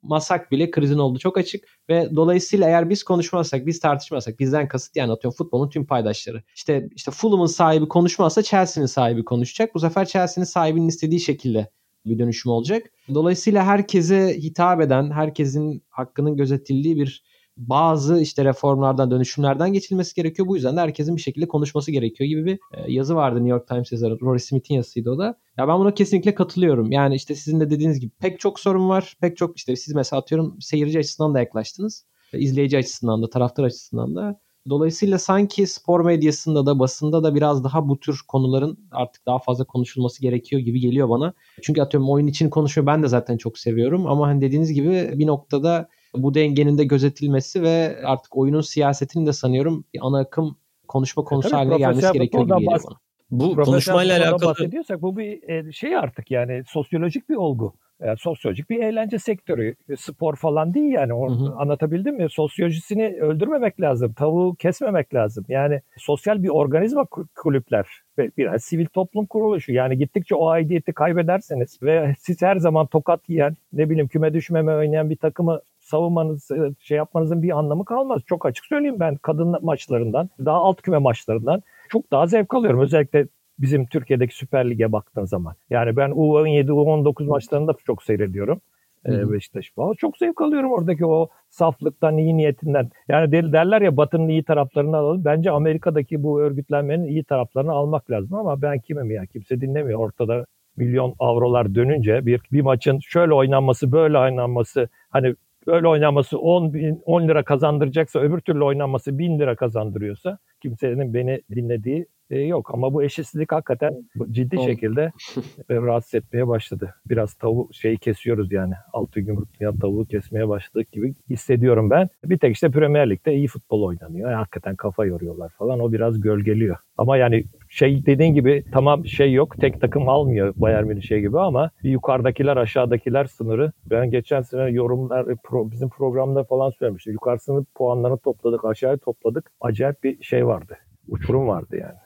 konuşmasak 0.04 0.52
bile 0.52 0.72
krizin 0.72 0.98
olduğu 0.98 1.20
çok 1.20 1.38
açık 1.38 1.66
ve 1.90 2.10
dolayısıyla 2.16 2.68
eğer 2.68 2.90
biz 2.90 3.04
konuşmazsak, 3.04 3.66
biz 3.66 3.80
tartışmazsak, 3.80 4.40
bizden 4.40 4.68
kasıt 4.68 4.96
yani 4.96 5.12
atıyorum 5.12 5.38
futbolun 5.38 5.70
tüm 5.70 5.86
paydaşları. 5.86 6.44
İşte 6.56 6.90
işte 6.96 7.12
Fulham'ın 7.12 7.46
sahibi 7.46 7.88
konuşmazsa 7.88 8.44
Chelsea'nin 8.44 8.88
sahibi 8.88 9.26
konuşacak. 9.26 9.76
Bu 9.76 9.80
sefer 9.80 10.06
Chelsea'nin 10.06 10.46
sahibinin 10.46 10.88
istediği 10.88 11.20
şekilde 11.20 11.72
bir 12.06 12.20
dönüşüm 12.20 12.52
olacak. 12.52 12.84
Dolayısıyla 13.14 13.66
herkese 13.66 14.38
hitap 14.38 14.82
eden, 14.82 15.12
herkesin 15.12 15.84
hakkının 15.90 16.38
gözetildiği 16.38 16.98
bir 16.98 17.24
bazı 17.58 18.22
işte 18.22 18.46
reformlardan, 18.46 19.12
dönüşümlerden 19.12 19.74
geçilmesi 19.74 20.16
gerekiyor. 20.16 20.48
Bu 20.48 20.56
yüzden 20.56 20.78
de 20.78 20.82
herkesin 20.82 21.16
bir 21.16 21.22
şekilde 21.22 21.48
konuşması 21.48 21.92
gerekiyor 21.92 22.28
gibi 22.28 22.46
bir 22.46 22.60
e, 22.74 22.92
yazı 22.92 23.16
vardı 23.16 23.36
New 23.36 23.50
York 23.50 23.68
Times 23.68 23.92
yazarı. 23.92 24.20
Rory 24.22 24.40
Smith'in 24.40 24.76
yazısıydı 24.76 25.12
o 25.12 25.18
da. 25.18 25.38
Ya 25.58 25.68
ben 25.68 25.80
buna 25.80 25.94
kesinlikle 25.94 26.36
katılıyorum. 26.36 26.92
Yani 26.92 27.16
işte 27.16 27.36
sizin 27.36 27.60
de 27.60 27.70
dediğiniz 27.70 28.00
gibi 28.00 28.12
pek 28.20 28.40
çok 28.40 28.60
sorun 28.60 28.90
var. 28.90 29.18
Pek 29.22 29.38
çok 29.38 29.58
işte 29.58 29.76
siz 29.76 29.96
mesela 29.96 30.20
atıyorum 30.22 30.58
seyirci 30.62 31.00
açısından 31.00 31.34
da 31.34 31.40
yaklaştınız. 31.40 32.06
izleyici 32.34 32.78
açısından 32.78 33.24
da, 33.24 33.30
taraftar 33.30 33.64
açısından 33.64 34.16
da. 34.16 34.40
Dolayısıyla 34.70 35.20
sanki 35.20 35.68
spor 35.68 36.06
medyasında 36.06 36.66
da 36.66 36.80
basında 36.80 37.24
da 37.24 37.36
biraz 37.36 37.64
daha 37.64 37.88
bu 37.88 38.00
tür 38.00 38.20
konuların 38.28 38.88
artık 38.92 39.26
daha 39.26 39.40
fazla 39.40 39.64
konuşulması 39.64 40.22
gerekiyor 40.22 40.62
gibi 40.62 40.80
geliyor 40.80 41.10
bana. 41.10 41.34
Çünkü 41.62 41.82
atıyorum 41.82 42.10
oyun 42.10 42.28
için 42.28 42.50
konuşuyor 42.50 42.88
ben 42.88 43.04
de 43.04 43.08
zaten 43.08 43.38
çok 43.38 43.58
seviyorum 43.58 44.08
ama 44.08 44.28
hani 44.28 44.42
dediğiniz 44.42 44.74
gibi 44.74 45.12
bir 45.16 45.28
noktada 45.28 45.90
bu 46.24 46.34
dengenin 46.34 46.78
de 46.78 46.84
gözetilmesi 46.84 47.62
ve 47.62 47.98
artık 48.04 48.38
oyunun 48.38 48.62
siyasetini 48.62 49.26
de 49.26 49.34
sanıyorum 49.34 49.86
bir 49.94 50.00
ana 50.04 50.20
akım 50.20 50.58
konuşma 50.88 51.24
konusu 51.24 51.50
e, 51.50 51.52
haline 51.52 51.78
gelmesi 51.78 52.14
gerekiyor 52.14 52.44
gibi 52.44 52.54
geliyor 52.54 52.72
bana. 52.72 52.98
Bu 53.32 53.56
konuşmayla 53.56 54.18
alakalı 54.18 54.50
bahsediyorsak 54.50 55.02
bu 55.02 55.18
bir 55.18 55.50
e, 55.50 55.72
şey 55.72 55.96
artık 55.96 56.32
yani 56.32 56.64
sosyolojik 56.68 57.30
bir 57.30 57.36
olgu. 57.36 57.74
Yani 58.02 58.18
sosyolojik 58.18 58.70
bir 58.70 58.84
eğlence 58.84 59.20
sektörü. 59.20 59.76
Spor 59.98 60.36
falan 60.36 60.74
değil 60.74 60.92
yani. 60.92 61.14
Hı 61.14 61.34
hı. 61.34 61.56
Anlatabildim 61.56 62.16
mi? 62.16 62.28
Sosyolojisini 62.30 63.18
öldürmemek 63.22 63.82
lazım. 63.82 64.14
Tavuğu 64.14 64.56
kesmemek 64.56 65.14
lazım. 65.14 65.46
Yani 65.48 65.82
sosyal 65.98 66.44
bir 66.44 66.50
organizma 66.50 67.06
kulüpler. 67.36 67.88
Ve 68.18 68.32
biraz 68.38 68.64
sivil 68.64 68.86
toplum 68.86 69.26
kuruluşu. 69.26 69.72
Yani 69.72 69.98
gittikçe 69.98 70.36
o 70.36 70.48
aidiyeti 70.48 70.94
kaybederseniz 70.94 71.84
ve 71.84 72.16
siz 72.20 72.42
her 72.42 72.56
zaman 72.58 72.88
tokat 72.88 73.30
yiyen, 73.30 73.58
ne 73.74 73.90
bileyim 73.90 74.08
küme 74.08 74.34
düşmeme 74.34 74.74
oynayan 74.76 75.10
bir 75.10 75.18
takımı 75.18 75.62
savunmanız, 75.88 76.52
e, 76.52 76.74
şey 76.80 76.98
yapmanızın 76.98 77.44
bir 77.44 77.58
anlamı 77.58 77.86
kalmaz. 77.86 78.22
Çok 78.26 78.46
açık 78.46 78.66
söyleyeyim 78.66 79.00
ben 79.00 79.16
kadın 79.16 79.56
maçlarından, 79.62 80.30
daha 80.46 80.58
alt 80.58 80.82
küme 80.82 80.98
maçlarından 80.98 81.62
çok 81.90 82.12
daha 82.12 82.28
zevk 82.28 82.54
alıyorum. 82.54 82.80
Özellikle 82.80 83.28
bizim 83.60 83.86
Türkiye'deki 83.86 84.36
Süper 84.36 84.70
Lig'e 84.70 84.92
baktığın 84.92 85.26
zaman. 85.26 85.56
Yani 85.70 85.96
ben 85.98 86.10
U17, 86.10 86.72
U19 86.72 87.26
maçlarını 87.28 87.68
da 87.68 87.74
çok 87.86 88.04
seyrediyorum. 88.04 88.62
Hı 89.06 89.32
Beşiktaş 89.32 89.72
falan. 89.72 89.94
Çok 89.94 90.18
zevk 90.18 90.42
alıyorum 90.42 90.72
oradaki 90.72 91.06
o 91.06 91.30
saflıktan, 91.50 92.18
iyi 92.18 92.38
niyetinden. 92.38 92.90
Yani 93.08 93.32
derler 93.32 93.82
ya 93.82 93.98
Batı'nın 93.98 94.28
iyi 94.28 94.44
taraflarını 94.44 94.98
alalım. 94.98 95.26
Bence 95.26 95.52
Amerika'daki 95.52 96.24
bu 96.24 96.42
örgütlenmenin 96.42 97.06
iyi 97.06 97.24
taraflarını 97.24 97.72
almak 97.72 98.12
lazım 98.12 98.38
ama 98.38 98.62
ben 98.62 98.80
kimim 98.80 99.12
ya? 99.12 99.26
Kimse 99.26 99.62
dinlemiyor. 99.62 100.00
Ortada 100.00 100.46
milyon 100.78 101.16
avrolar 101.20 101.76
dönünce 101.76 102.26
bir, 102.26 102.42
bir 102.52 102.62
maçın 102.62 103.00
şöyle 103.00 103.34
oynanması, 103.34 103.92
böyle 103.92 104.18
oynanması 104.18 104.90
hani 105.10 105.36
böyle 105.68 105.88
oynanması 105.88 106.40
10, 106.40 106.74
bin, 106.74 107.02
10 107.06 107.28
lira 107.28 107.44
kazandıracaksa 107.44 108.20
öbür 108.20 108.40
türlü 108.40 108.64
oynanması 108.64 109.18
1000 109.18 109.40
lira 109.40 109.56
kazandırıyorsa 109.56 110.38
kimsenin 110.62 111.14
beni 111.14 111.42
dinlediği 111.56 112.08
e, 112.30 112.40
yok 112.40 112.74
ama 112.74 112.94
bu 112.94 113.04
eşitsizlik 113.04 113.52
hakikaten 113.52 113.94
ciddi 114.32 114.64
şekilde 114.64 115.02
e, 115.70 115.76
rahatsız 115.76 116.14
etmeye 116.14 116.48
başladı. 116.48 116.96
Biraz 117.06 117.34
tavuk 117.34 117.76
şeyi 117.76 117.98
kesiyoruz 117.98 118.52
yani. 118.52 118.74
Altı 118.94 119.20
yumurtlayan 119.20 119.78
tavuğu 119.78 120.06
kesmeye 120.06 120.50
başladık 120.50 120.92
gibi 120.92 121.14
hissediyorum 121.30 121.90
ben. 121.90 122.10
Bir 122.26 122.38
tek 122.38 122.54
işte 122.56 122.70
Premier 122.70 123.10
Lig'de 123.10 123.34
iyi 123.34 123.48
futbol 123.48 123.84
oynanıyor. 123.84 124.32
Yani 124.32 124.38
hakikaten 124.38 124.76
kafa 124.76 125.06
yoruyorlar 125.06 125.50
falan. 125.50 125.80
O 125.80 125.92
biraz 125.92 126.22
gölgeliyor. 126.22 126.78
Ama 126.98 127.18
yani 127.18 127.44
şey 127.78 128.06
dediğin 128.06 128.34
gibi 128.34 128.64
tamam 128.72 129.06
şey 129.06 129.34
yok. 129.34 129.62
Tek 129.62 129.82
takım 129.82 130.10
almıyor 130.10 130.54
Bayern 130.58 130.86
Münih 130.86 131.02
şey 131.02 131.20
gibi 131.20 131.40
ama 131.40 131.72
yukarıdakiler 131.84 132.58
aşağıdakiler 132.58 133.26
sınırı. 133.26 133.72
Ben 133.90 134.12
geçen 134.12 134.42
sene 134.42 134.70
yorumlar 134.70 135.26
pro, 135.44 135.72
bizim 135.72 135.90
programda 135.90 136.44
falan 136.44 136.70
söylemiştim. 136.70 137.14
Yukarısını 137.14 137.66
puanlarını 137.76 138.18
topladık 138.18 138.66
aşağıya 138.66 138.98
topladık. 138.98 139.52
Acayip 139.62 140.04
bir 140.04 140.24
şey 140.24 140.48
vardı. 140.48 140.78
Uçurum 141.08 141.48
vardı 141.48 141.78
yani. 141.82 141.98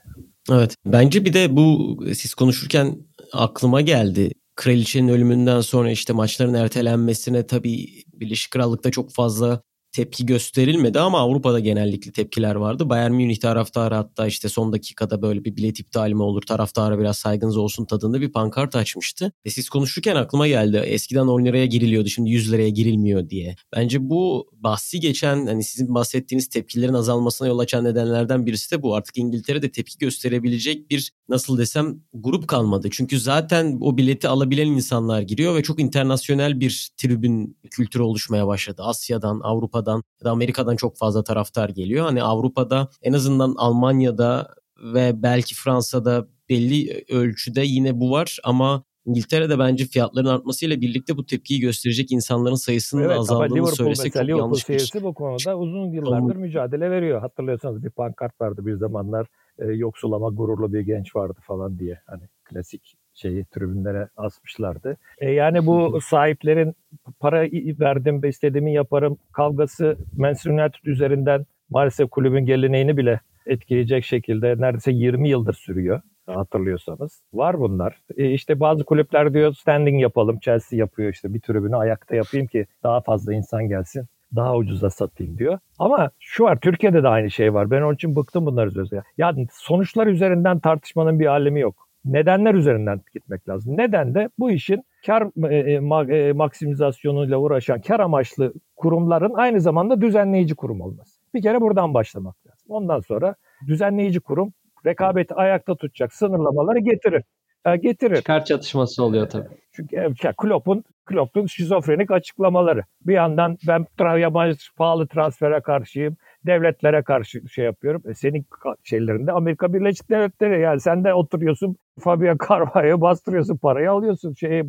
Evet. 0.51 0.75
Bence 0.85 1.25
bir 1.25 1.33
de 1.33 1.55
bu 1.55 1.97
siz 2.13 2.33
konuşurken 2.33 2.95
aklıma 3.33 3.81
geldi. 3.81 4.31
Kraliçenin 4.55 5.07
ölümünden 5.07 5.61
sonra 5.61 5.91
işte 5.91 6.13
maçların 6.13 6.53
ertelenmesine 6.53 7.47
tabii 7.47 7.87
Birleşik 8.13 8.51
Krallık'ta 8.51 8.91
çok 8.91 9.11
fazla 9.11 9.61
tepki 9.91 10.25
gösterilmedi 10.25 10.99
ama 10.99 11.19
Avrupa'da 11.19 11.59
genellikle 11.59 12.11
tepkiler 12.11 12.55
vardı. 12.55 12.89
Bayern 12.89 13.11
Münih 13.11 13.39
taraftarı 13.39 13.95
hatta 13.95 14.27
işte 14.27 14.49
son 14.49 14.73
dakikada 14.73 15.21
böyle 15.21 15.45
bir 15.45 15.55
bilet 15.55 15.79
iptali 15.79 16.15
mi 16.15 16.23
olur 16.23 16.41
taraftara 16.41 16.99
biraz 16.99 17.17
saygınız 17.17 17.57
olsun 17.57 17.85
tadında 17.85 18.21
bir 18.21 18.31
pankart 18.31 18.75
açmıştı. 18.75 19.31
Ve 19.45 19.49
siz 19.49 19.69
konuşurken 19.69 20.15
aklıma 20.15 20.47
geldi 20.47 20.77
eskiden 20.77 21.27
10 21.27 21.45
liraya 21.45 21.65
giriliyordu 21.65 22.09
şimdi 22.09 22.29
100 22.29 22.51
liraya 22.51 22.69
girilmiyor 22.69 23.29
diye. 23.29 23.55
Bence 23.75 24.09
bu 24.09 24.49
bahsi 24.53 24.99
geçen 24.99 25.45
hani 25.47 25.63
sizin 25.63 25.93
bahsettiğiniz 25.95 26.49
tepkilerin 26.49 26.93
azalmasına 26.93 27.47
yol 27.47 27.59
açan 27.59 27.83
nedenlerden 27.83 28.45
birisi 28.45 28.71
de 28.71 28.81
bu. 28.81 28.95
Artık 28.95 29.17
İngiltere'de 29.17 29.71
tepki 29.71 29.97
gösterebilecek 29.97 30.89
bir 30.89 31.11
nasıl 31.29 31.57
desem 31.57 31.99
grup 32.13 32.47
kalmadı. 32.47 32.87
Çünkü 32.91 33.19
zaten 33.19 33.77
o 33.81 33.97
bileti 33.97 34.27
alabilen 34.27 34.67
insanlar 34.67 35.21
giriyor 35.21 35.55
ve 35.55 35.63
çok 35.63 35.79
internasyonel 35.79 36.59
bir 36.59 36.89
tribün 36.97 37.57
kültürü 37.71 38.03
oluşmaya 38.03 38.47
başladı. 38.47 38.81
Asya'dan, 38.85 39.39
Avrupa'dan 39.43 39.80
Avrupa'dan 39.81 40.03
ya 40.21 40.25
da 40.25 40.31
Amerika'dan 40.31 40.75
çok 40.75 40.97
fazla 40.97 41.23
taraftar 41.23 41.69
geliyor. 41.69 42.05
Hani 42.05 42.23
Avrupa'da 42.23 42.87
en 43.01 43.13
azından 43.13 43.55
Almanya'da 43.57 44.47
ve 44.93 45.23
belki 45.23 45.55
Fransa'da 45.55 46.27
belli 46.49 47.05
ölçüde 47.09 47.61
yine 47.61 47.99
bu 47.99 48.11
var 48.11 48.39
ama 48.43 48.83
İngiltere'de 49.05 49.59
bence 49.59 49.85
fiyatların 49.85 50.25
artmasıyla 50.25 50.81
birlikte 50.81 51.17
bu 51.17 51.25
tepkiyi 51.25 51.59
gösterecek 51.59 52.11
insanların 52.11 52.55
sayısının 52.55 53.03
Evet, 53.03 53.17
azaldığını 53.17 53.55
Liverpool 53.55 53.75
söylesek 53.75 54.13
çok 54.13 54.23
Liverpool 54.23 54.39
yanlış 54.39 54.59
bir 54.59 54.65
seyircisi 54.65 55.03
bu 55.03 55.13
konuda 55.13 55.57
uzun 55.57 55.91
yıllardır 55.91 56.35
mücadele 56.35 56.91
veriyor. 56.91 57.21
Hatırlıyorsanız 57.21 57.83
bir 57.83 57.89
pankart 57.89 58.41
vardı 58.41 58.65
bir 58.65 58.75
zamanlar 58.75 59.27
e, 59.59 59.65
yoksul 59.65 60.11
ama 60.11 60.29
gururlu 60.29 60.73
bir 60.73 60.81
genç 60.81 61.15
vardı 61.15 61.39
falan 61.47 61.79
diye. 61.79 61.99
Hani 62.05 62.23
klasik 62.43 62.97
şeyi 63.13 63.45
tribünlere 63.45 64.09
asmışlardı. 64.17 64.97
E, 65.17 65.31
yani 65.31 65.65
bu 65.65 65.99
sahiplerin 66.01 66.75
para 67.21 67.43
verdim 67.79 68.21
istediğimi 68.25 68.73
yaparım 68.73 69.17
kavgası 69.33 69.97
Manchester 70.17 70.51
United 70.51 70.85
üzerinden 70.85 71.45
maalesef 71.69 72.09
kulübün 72.09 72.45
geleneğini 72.45 72.97
bile 72.97 73.19
etkileyecek 73.45 74.05
şekilde 74.05 74.55
neredeyse 74.59 74.91
20 74.91 75.29
yıldır 75.29 75.53
sürüyor 75.53 76.01
hatırlıyorsanız. 76.27 77.21
Var 77.33 77.59
bunlar. 77.59 78.01
E 78.17 78.31
işte 78.31 78.59
bazı 78.59 78.83
kulüpler 78.83 79.33
diyor 79.33 79.53
standing 79.53 80.01
yapalım. 80.01 80.39
Chelsea 80.39 80.79
yapıyor 80.79 81.13
işte 81.13 81.33
bir 81.33 81.39
tribünü 81.39 81.75
ayakta 81.75 82.15
yapayım 82.15 82.47
ki 82.47 82.65
daha 82.83 83.01
fazla 83.01 83.33
insan 83.33 83.67
gelsin. 83.67 84.05
Daha 84.35 84.55
ucuza 84.55 84.89
satayım 84.89 85.37
diyor. 85.37 85.59
Ama 85.79 86.11
şu 86.19 86.43
var 86.43 86.59
Türkiye'de 86.61 87.03
de 87.03 87.07
aynı 87.07 87.31
şey 87.31 87.53
var. 87.53 87.71
Ben 87.71 87.81
onun 87.81 87.95
için 87.95 88.15
bıktım 88.15 88.45
bunları 88.45 88.71
sözü. 88.71 89.01
Yani 89.17 89.47
sonuçlar 89.51 90.07
üzerinden 90.07 90.59
tartışmanın 90.59 91.19
bir 91.19 91.25
alemi 91.25 91.59
yok. 91.59 91.87
Nedenler 92.05 92.53
üzerinden 92.53 93.01
gitmek 93.13 93.49
lazım. 93.49 93.77
Neden 93.77 94.15
de 94.15 94.29
bu 94.39 94.51
işin 94.51 94.83
kar 95.05 95.49
e, 95.51 95.55
e, 95.55 96.17
e, 96.17 96.33
maksimizasyonuyla 96.33 97.37
uğraşan 97.37 97.81
kar 97.81 97.99
amaçlı 97.99 98.53
kurumların 98.75 99.33
aynı 99.33 99.61
zamanda 99.61 100.01
düzenleyici 100.01 100.55
kurum 100.55 100.81
olması. 100.81 101.21
Bir 101.33 101.41
kere 101.41 101.61
buradan 101.61 101.93
başlamak 101.93 102.35
lazım. 102.47 102.65
Ondan 102.69 102.99
sonra 102.99 103.35
düzenleyici 103.67 104.19
kurum 104.19 104.53
rekabeti 104.85 105.33
ayakta 105.33 105.75
tutacak 105.75 106.13
sınırlamaları 106.13 106.79
getirir. 106.79 107.23
E, 107.65 107.75
getirir. 107.75 108.15
Çıkar 108.15 108.45
çatışması 108.45 109.03
oluyor 109.03 109.29
tabii. 109.29 109.47
Çünkü 109.71 109.95
e, 109.95 110.33
Klopp'un 110.37 110.83
Klopp'un 111.05 111.45
şizofrenik 111.45 112.11
açıklamaları. 112.11 112.83
Bir 113.01 113.13
yandan 113.13 113.57
ben 113.67 113.85
tra 113.97 114.17
yabancı 114.17 114.75
pahalı 114.77 115.07
transfere 115.07 115.61
karşıyım. 115.61 116.17
Devletlere 116.45 117.03
karşı 117.03 117.49
şey 117.49 117.65
yapıyorum. 117.65 118.03
E 118.05 118.13
senin 118.13 118.45
şeylerinde 118.83 119.31
Amerika 119.31 119.73
Birleşik 119.73 120.09
Devletleri 120.09 120.61
yani 120.61 120.79
sen 120.79 121.03
de 121.03 121.13
oturuyorsun 121.13 121.75
Fabio 121.99 122.35
Carvalho'ya 122.49 123.01
bastırıyorsun 123.01 123.57
parayı 123.57 123.91
alıyorsun. 123.91 124.33
Şeyi, 124.33 124.63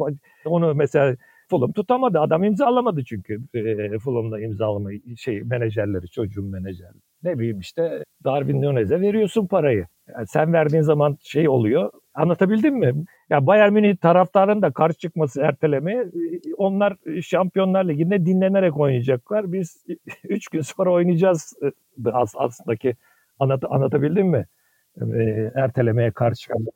onu 0.44 0.74
mesela 0.74 1.16
Fulham 1.50 1.72
tutamadı. 1.72 2.20
Adam 2.20 2.44
imzalamadı 2.44 3.04
çünkü. 3.04 3.38
E, 3.54 3.98
Fulham'da 3.98 4.40
imzalama 4.40 4.90
şey 5.16 5.40
menajerleri, 5.40 6.10
çocuğun 6.10 6.50
menajerleri. 6.50 7.11
Ne 7.22 7.38
bileyim 7.38 7.60
işte 7.60 8.04
Darwin 8.24 8.62
Nunez'e 8.62 9.00
veriyorsun 9.00 9.46
parayı. 9.46 9.86
Yani 10.16 10.26
sen 10.26 10.52
verdiğin 10.52 10.82
zaman 10.82 11.18
şey 11.22 11.48
oluyor. 11.48 11.90
Anlatabildim 12.14 12.74
mi? 12.78 12.92
Ya 13.30 13.46
Bayern 13.46 13.72
Münih 13.72 13.96
taraftarın 13.96 14.62
da 14.62 14.70
karşı 14.72 14.98
çıkması 14.98 15.40
ertelemeye 15.42 16.04
onlar 16.56 16.96
Şampiyonlar 17.22 17.84
Ligi'nde 17.88 18.26
dinlenerek 18.26 18.76
oynayacaklar. 18.76 19.52
Biz 19.52 19.84
3 20.24 20.48
gün 20.48 20.60
sonra 20.60 20.92
oynayacağız 20.92 21.54
aslında 22.34 22.76
ki 22.76 22.96
anlat, 23.38 23.64
anlatabildim 23.68 24.26
mi? 24.28 24.46
Ertelemeye 25.54 26.10
karşı 26.10 26.40
çıkanlar. 26.40 26.72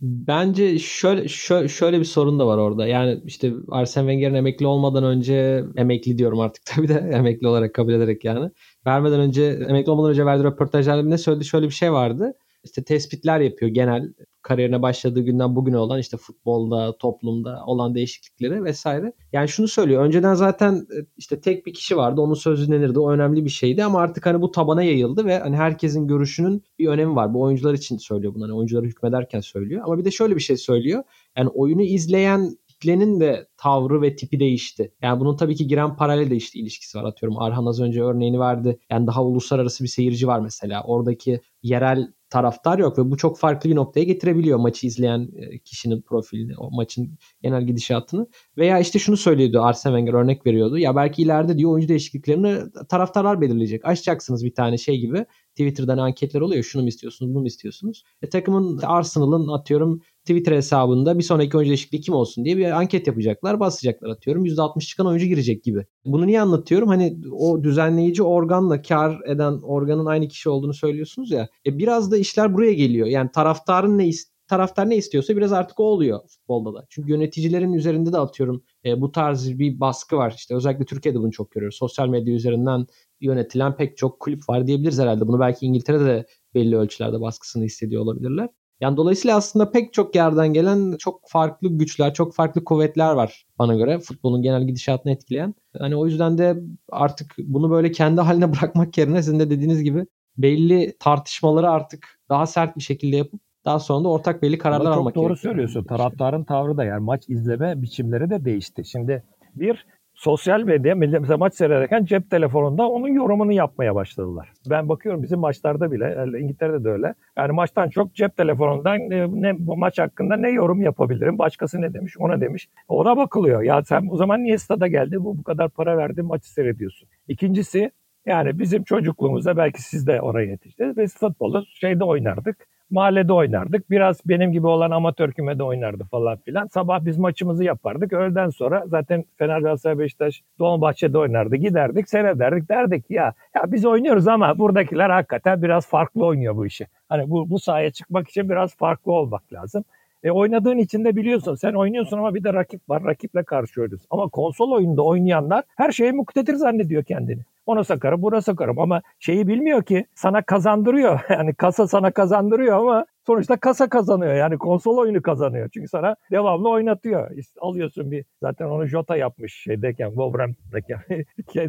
Bence 0.00 0.78
şöyle, 0.78 1.28
şöyle 1.28 1.68
şöyle 1.68 2.00
bir 2.00 2.04
sorun 2.04 2.38
da 2.38 2.46
var 2.46 2.58
orada. 2.58 2.86
Yani 2.86 3.20
işte 3.24 3.52
Arsene 3.68 4.04
Wenger'in 4.04 4.34
emekli 4.34 4.66
olmadan 4.66 5.04
önce 5.04 5.64
emekli 5.76 6.18
diyorum 6.18 6.40
artık 6.40 6.62
tabii 6.66 6.88
de 6.88 6.94
emekli 6.94 7.48
olarak 7.48 7.74
kabul 7.74 7.92
ederek 7.92 8.24
yani. 8.24 8.50
Vermeden 8.86 9.20
önce 9.20 9.44
emekli 9.68 9.90
olmadan 9.90 10.10
önce 10.10 10.26
verdiği 10.26 10.44
röportajlarda 10.44 11.08
ne 11.08 11.18
söyledi 11.18 11.44
şöyle 11.44 11.66
bir 11.66 11.74
şey 11.74 11.92
vardı. 11.92 12.32
İşte 12.64 12.84
tespitler 12.84 13.40
yapıyor 13.40 13.70
genel 13.70 14.12
kariyerine 14.44 14.82
başladığı 14.82 15.20
günden 15.20 15.56
bugüne 15.56 15.78
olan 15.78 15.98
işte 16.00 16.16
futbolda, 16.16 16.98
toplumda 16.98 17.62
olan 17.66 17.94
değişiklikleri 17.94 18.64
vesaire. 18.64 19.12
Yani 19.32 19.48
şunu 19.48 19.68
söylüyor. 19.68 20.04
Önceden 20.04 20.34
zaten 20.34 20.74
e, 20.74 21.06
işte 21.16 21.40
tek 21.40 21.66
bir 21.66 21.74
kişi 21.74 21.96
vardı. 21.96 22.20
Onun 22.20 22.34
sözü 22.34 22.72
denirdi. 22.72 22.98
O 22.98 23.10
önemli 23.10 23.44
bir 23.44 23.50
şeydi 23.50 23.84
ama 23.84 24.00
artık 24.00 24.26
hani 24.26 24.42
bu 24.42 24.50
tabana 24.50 24.82
yayıldı 24.82 25.24
ve 25.24 25.38
hani 25.38 25.56
herkesin 25.56 26.08
görüşünün 26.08 26.62
bir 26.78 26.88
önemi 26.88 27.16
var. 27.16 27.34
Bu 27.34 27.40
oyuncular 27.40 27.74
için 27.74 27.98
söylüyor 27.98 28.34
bunu. 28.34 28.44
Hani 28.44 28.52
oyuncuları 28.52 28.86
hükmederken 28.86 29.40
söylüyor. 29.40 29.82
Ama 29.84 29.98
bir 29.98 30.04
de 30.04 30.10
şöyle 30.10 30.36
bir 30.36 30.40
şey 30.40 30.56
söylüyor. 30.56 31.02
Yani 31.36 31.48
oyunu 31.48 31.82
izleyen 31.82 32.58
kitlenin 32.68 33.20
de 33.20 33.48
tavrı 33.56 34.02
ve 34.02 34.16
tipi 34.16 34.40
değişti. 34.40 34.92
Yani 35.02 35.20
bunun 35.20 35.36
tabii 35.36 35.56
ki 35.56 35.66
giren 35.66 35.96
parayla 35.96 36.30
da 36.30 36.34
işte 36.34 36.58
ilişkisi 36.58 36.98
var. 36.98 37.04
Atıyorum 37.04 37.38
Arhan 37.38 37.66
az 37.66 37.80
önce 37.80 38.02
örneğini 38.02 38.40
verdi. 38.40 38.78
Yani 38.90 39.06
daha 39.06 39.24
uluslararası 39.24 39.84
bir 39.84 39.88
seyirci 39.88 40.26
var 40.26 40.40
mesela. 40.40 40.82
Oradaki 40.82 41.40
yerel 41.62 42.12
taraftar 42.34 42.78
yok 42.78 42.98
ve 42.98 43.10
bu 43.10 43.16
çok 43.16 43.38
farklı 43.38 43.70
bir 43.70 43.76
noktaya 43.76 44.04
getirebiliyor 44.04 44.58
maçı 44.58 44.86
izleyen 44.86 45.28
e, 45.36 45.58
kişinin 45.58 46.02
profilini, 46.02 46.56
o 46.58 46.70
maçın 46.70 47.18
genel 47.42 47.66
gidişatını. 47.66 48.26
Veya 48.56 48.78
işte 48.78 48.98
şunu 48.98 49.16
söylüyordu 49.16 49.62
Arsene 49.62 49.96
Wenger 49.96 50.20
örnek 50.20 50.46
veriyordu. 50.46 50.78
Ya 50.78 50.96
belki 50.96 51.22
ileride 51.22 51.58
diyor 51.58 51.70
oyuncu 51.70 51.88
değişikliklerini 51.88 52.58
taraftarlar 52.88 53.40
belirleyecek. 53.40 53.84
Açacaksınız 53.84 54.44
bir 54.44 54.54
tane 54.54 54.78
şey 54.78 54.98
gibi. 54.98 55.26
Twitter'dan 55.50 55.98
anketler 55.98 56.40
oluyor. 56.40 56.64
Şunu 56.64 56.82
mu 56.82 56.88
istiyorsunuz, 56.88 57.34
bunu 57.34 57.40
mu 57.40 57.46
istiyorsunuz? 57.46 58.04
E, 58.22 58.28
takımın 58.28 58.78
Arsenal'ın 58.78 59.48
atıyorum 59.48 60.00
Twitter 60.24 60.52
hesabında 60.52 61.18
bir 61.18 61.22
sonraki 61.22 61.56
oyuncu 61.56 61.70
değişikliği 61.70 62.00
kim 62.00 62.14
olsun 62.14 62.44
diye 62.44 62.56
bir 62.56 62.70
anket 62.70 63.06
yapacaklar. 63.06 63.60
Basacaklar 63.60 64.10
atıyorum. 64.10 64.46
%60 64.46 64.86
çıkan 64.86 65.06
oyuncu 65.06 65.26
girecek 65.26 65.64
gibi. 65.64 65.86
Bunu 66.04 66.26
niye 66.26 66.40
anlatıyorum? 66.40 66.88
Hani 66.88 67.16
o 67.32 67.64
düzenleyici 67.64 68.22
organla 68.22 68.82
kar 68.82 69.20
eden 69.26 69.60
organın 69.62 70.06
aynı 70.06 70.28
kişi 70.28 70.48
olduğunu 70.48 70.74
söylüyorsunuz 70.74 71.30
ya. 71.30 71.48
E 71.66 71.78
biraz 71.78 72.10
da 72.10 72.16
işler 72.16 72.54
buraya 72.54 72.72
geliyor. 72.72 73.06
Yani 73.06 73.30
taraftarın 73.34 73.98
ne 73.98 74.08
ist 74.08 74.34
taraftar 74.48 74.90
ne 74.90 74.96
istiyorsa 74.96 75.36
biraz 75.36 75.52
artık 75.52 75.80
o 75.80 75.84
oluyor 75.84 76.20
futbolda 76.28 76.74
da. 76.74 76.86
Çünkü 76.88 77.10
yöneticilerin 77.10 77.72
üzerinde 77.72 78.12
de 78.12 78.18
atıyorum 78.18 78.64
e, 78.84 79.00
bu 79.00 79.12
tarz 79.12 79.58
bir 79.58 79.80
baskı 79.80 80.16
var. 80.16 80.34
İşte 80.36 80.54
özellikle 80.54 80.84
Türkiye'de 80.84 81.18
bunu 81.18 81.32
çok 81.32 81.50
görüyoruz. 81.50 81.76
Sosyal 81.78 82.08
medya 82.08 82.34
üzerinden 82.34 82.86
yönetilen 83.20 83.76
pek 83.76 83.96
çok 83.96 84.20
kulüp 84.20 84.48
var 84.48 84.66
diyebiliriz 84.66 84.98
herhalde. 84.98 85.26
Bunu 85.28 85.40
belki 85.40 85.66
İngiltere'de 85.66 86.04
de 86.04 86.26
belli 86.54 86.76
ölçülerde 86.76 87.20
baskısını 87.20 87.64
hissediyor 87.64 88.02
olabilirler. 88.02 88.48
Yani 88.80 88.96
dolayısıyla 88.96 89.36
aslında 89.36 89.70
pek 89.70 89.92
çok 89.92 90.14
yerden 90.14 90.52
gelen 90.52 90.96
çok 90.96 91.20
farklı 91.28 91.68
güçler, 91.68 92.14
çok 92.14 92.34
farklı 92.34 92.64
kuvvetler 92.64 93.12
var 93.14 93.46
bana 93.58 93.74
göre 93.74 93.98
futbolun 93.98 94.42
genel 94.42 94.66
gidişatını 94.66 95.12
etkileyen. 95.12 95.54
Hani 95.78 95.96
o 95.96 96.06
yüzden 96.06 96.38
de 96.38 96.56
artık 96.90 97.34
bunu 97.38 97.70
böyle 97.70 97.92
kendi 97.92 98.20
haline 98.20 98.52
bırakmak 98.52 98.98
yerine 98.98 99.22
sizin 99.22 99.40
de 99.40 99.50
dediğiniz 99.50 99.82
gibi 99.82 100.06
belli 100.38 100.96
tartışmaları 101.00 101.70
artık 101.70 102.20
daha 102.28 102.46
sert 102.46 102.76
bir 102.76 102.82
şekilde 102.82 103.16
yapıp 103.16 103.40
daha 103.64 103.78
sonra 103.78 104.04
da 104.04 104.08
ortak 104.08 104.42
belli 104.42 104.58
kararlar 104.58 104.90
Ama 104.90 104.96
almak 104.96 105.14
çok 105.14 105.24
doğru 105.24 105.36
söylüyorsun. 105.36 105.84
Taraftarın 105.84 106.44
tavrı 106.44 106.76
da 106.76 106.84
yani 106.84 107.04
maç 107.04 107.24
izleme 107.28 107.82
biçimleri 107.82 108.30
de 108.30 108.44
değişti. 108.44 108.84
Şimdi 108.84 109.24
bir 109.54 109.86
sosyal 110.24 110.62
medya 110.62 110.94
mesela 110.94 111.36
maç 111.36 111.54
seyrederken 111.54 112.04
cep 112.04 112.30
telefonunda 112.30 112.88
onun 112.88 113.08
yorumunu 113.08 113.52
yapmaya 113.52 113.94
başladılar. 113.94 114.48
Ben 114.70 114.88
bakıyorum 114.88 115.22
bizim 115.22 115.38
maçlarda 115.38 115.92
bile 115.92 116.38
İngiltere'de 116.40 116.84
de 116.84 116.88
öyle. 116.88 117.14
Yani 117.36 117.52
maçtan 117.52 117.88
çok 117.88 118.14
cep 118.14 118.36
telefonundan 118.36 118.98
ne, 118.98 119.26
ne 119.30 119.54
bu 119.58 119.76
maç 119.76 119.98
hakkında 119.98 120.36
ne 120.36 120.50
yorum 120.50 120.82
yapabilirim? 120.82 121.38
Başkası 121.38 121.80
ne 121.80 121.94
demiş? 121.94 122.14
Ona 122.18 122.40
demiş. 122.40 122.68
Ona 122.88 123.16
bakılıyor. 123.16 123.62
Ya 123.62 123.82
sen 123.82 124.08
o 124.10 124.16
zaman 124.16 124.44
niye 124.44 124.58
stada 124.58 124.86
geldi? 124.86 125.16
Bu 125.20 125.38
bu 125.38 125.42
kadar 125.42 125.70
para 125.70 125.96
verdi 125.96 126.22
maçı 126.22 126.52
seyrediyorsun. 126.52 127.08
İkincisi 127.28 127.90
yani 128.26 128.58
bizim 128.58 128.84
çocukluğumuzda 128.84 129.56
belki 129.56 129.82
siz 129.82 130.06
de 130.06 130.20
oraya 130.20 130.50
yetiştiniz. 130.50 130.96
Biz 130.96 131.18
futbolu 131.18 131.64
şeyde 131.66 132.04
oynardık 132.04 132.66
mahallede 132.90 133.32
oynardık. 133.32 133.90
Biraz 133.90 134.20
benim 134.26 134.52
gibi 134.52 134.66
olan 134.66 134.90
amatör 134.90 135.32
kümede 135.32 135.62
oynardı 135.62 136.04
falan 136.04 136.36
filan. 136.36 136.66
Sabah 136.66 137.04
biz 137.04 137.18
maçımızı 137.18 137.64
yapardık. 137.64 138.12
Öğleden 138.12 138.48
sonra 138.48 138.84
zaten 138.86 139.24
Fener 139.38 139.60
Galatasaray 139.60 139.98
Beşiktaş 139.98 140.42
Dolmabahçe'de 140.58 141.18
oynardı. 141.18 141.56
Giderdik 141.56 142.08
seyrederdik 142.08 142.68
derdik 142.68 143.10
ya 143.10 143.34
ya 143.54 143.72
biz 143.72 143.84
oynuyoruz 143.84 144.28
ama 144.28 144.58
buradakiler 144.58 145.10
hakikaten 145.10 145.62
biraz 145.62 145.88
farklı 145.88 146.26
oynuyor 146.26 146.56
bu 146.56 146.66
işi. 146.66 146.86
Hani 147.08 147.30
bu, 147.30 147.50
bu 147.50 147.58
sahaya 147.58 147.90
çıkmak 147.90 148.28
için 148.28 148.50
biraz 148.50 148.76
farklı 148.76 149.12
olmak 149.12 149.52
lazım. 149.52 149.84
E 150.22 150.30
oynadığın 150.30 150.78
için 150.78 151.04
de 151.04 151.16
biliyorsun 151.16 151.54
sen 151.54 151.72
oynuyorsun 151.72 152.18
ama 152.18 152.34
bir 152.34 152.44
de 152.44 152.52
rakip 152.52 152.88
var. 152.88 153.04
Rakiple 153.04 153.42
karşı 153.42 153.80
oynuyorsun. 153.82 154.06
Ama 154.10 154.28
konsol 154.28 154.70
oyunda 154.70 155.02
oynayanlar 155.02 155.64
her 155.76 155.92
şeye 155.92 156.12
muktedir 156.12 156.54
zannediyor 156.54 157.04
kendini. 157.04 157.40
Ona 157.66 157.84
sakarım, 157.84 158.22
buna 158.22 158.40
sakarım 158.42 158.78
ama 158.78 159.02
şeyi 159.18 159.46
bilmiyor 159.46 159.82
ki 159.82 160.06
sana 160.14 160.42
kazandırıyor. 160.42 161.20
Yani 161.34 161.54
kasa 161.54 161.86
sana 161.88 162.10
kazandırıyor 162.10 162.78
ama 162.78 163.06
sonuçta 163.26 163.56
kasa 163.56 163.88
kazanıyor. 163.88 164.34
Yani 164.34 164.58
konsol 164.58 164.98
oyunu 164.98 165.22
kazanıyor. 165.22 165.68
Çünkü 165.74 165.88
sana 165.88 166.16
devamlı 166.30 166.68
oynatıyor. 166.68 167.30
Alıyorsun 167.60 168.10
bir 168.10 168.24
zaten 168.42 168.66
onu 168.66 168.86
Jota 168.86 169.16
yapmış 169.16 169.54
şeydeyken 169.54 170.08
Wolverhampton'dayken. 170.08 171.00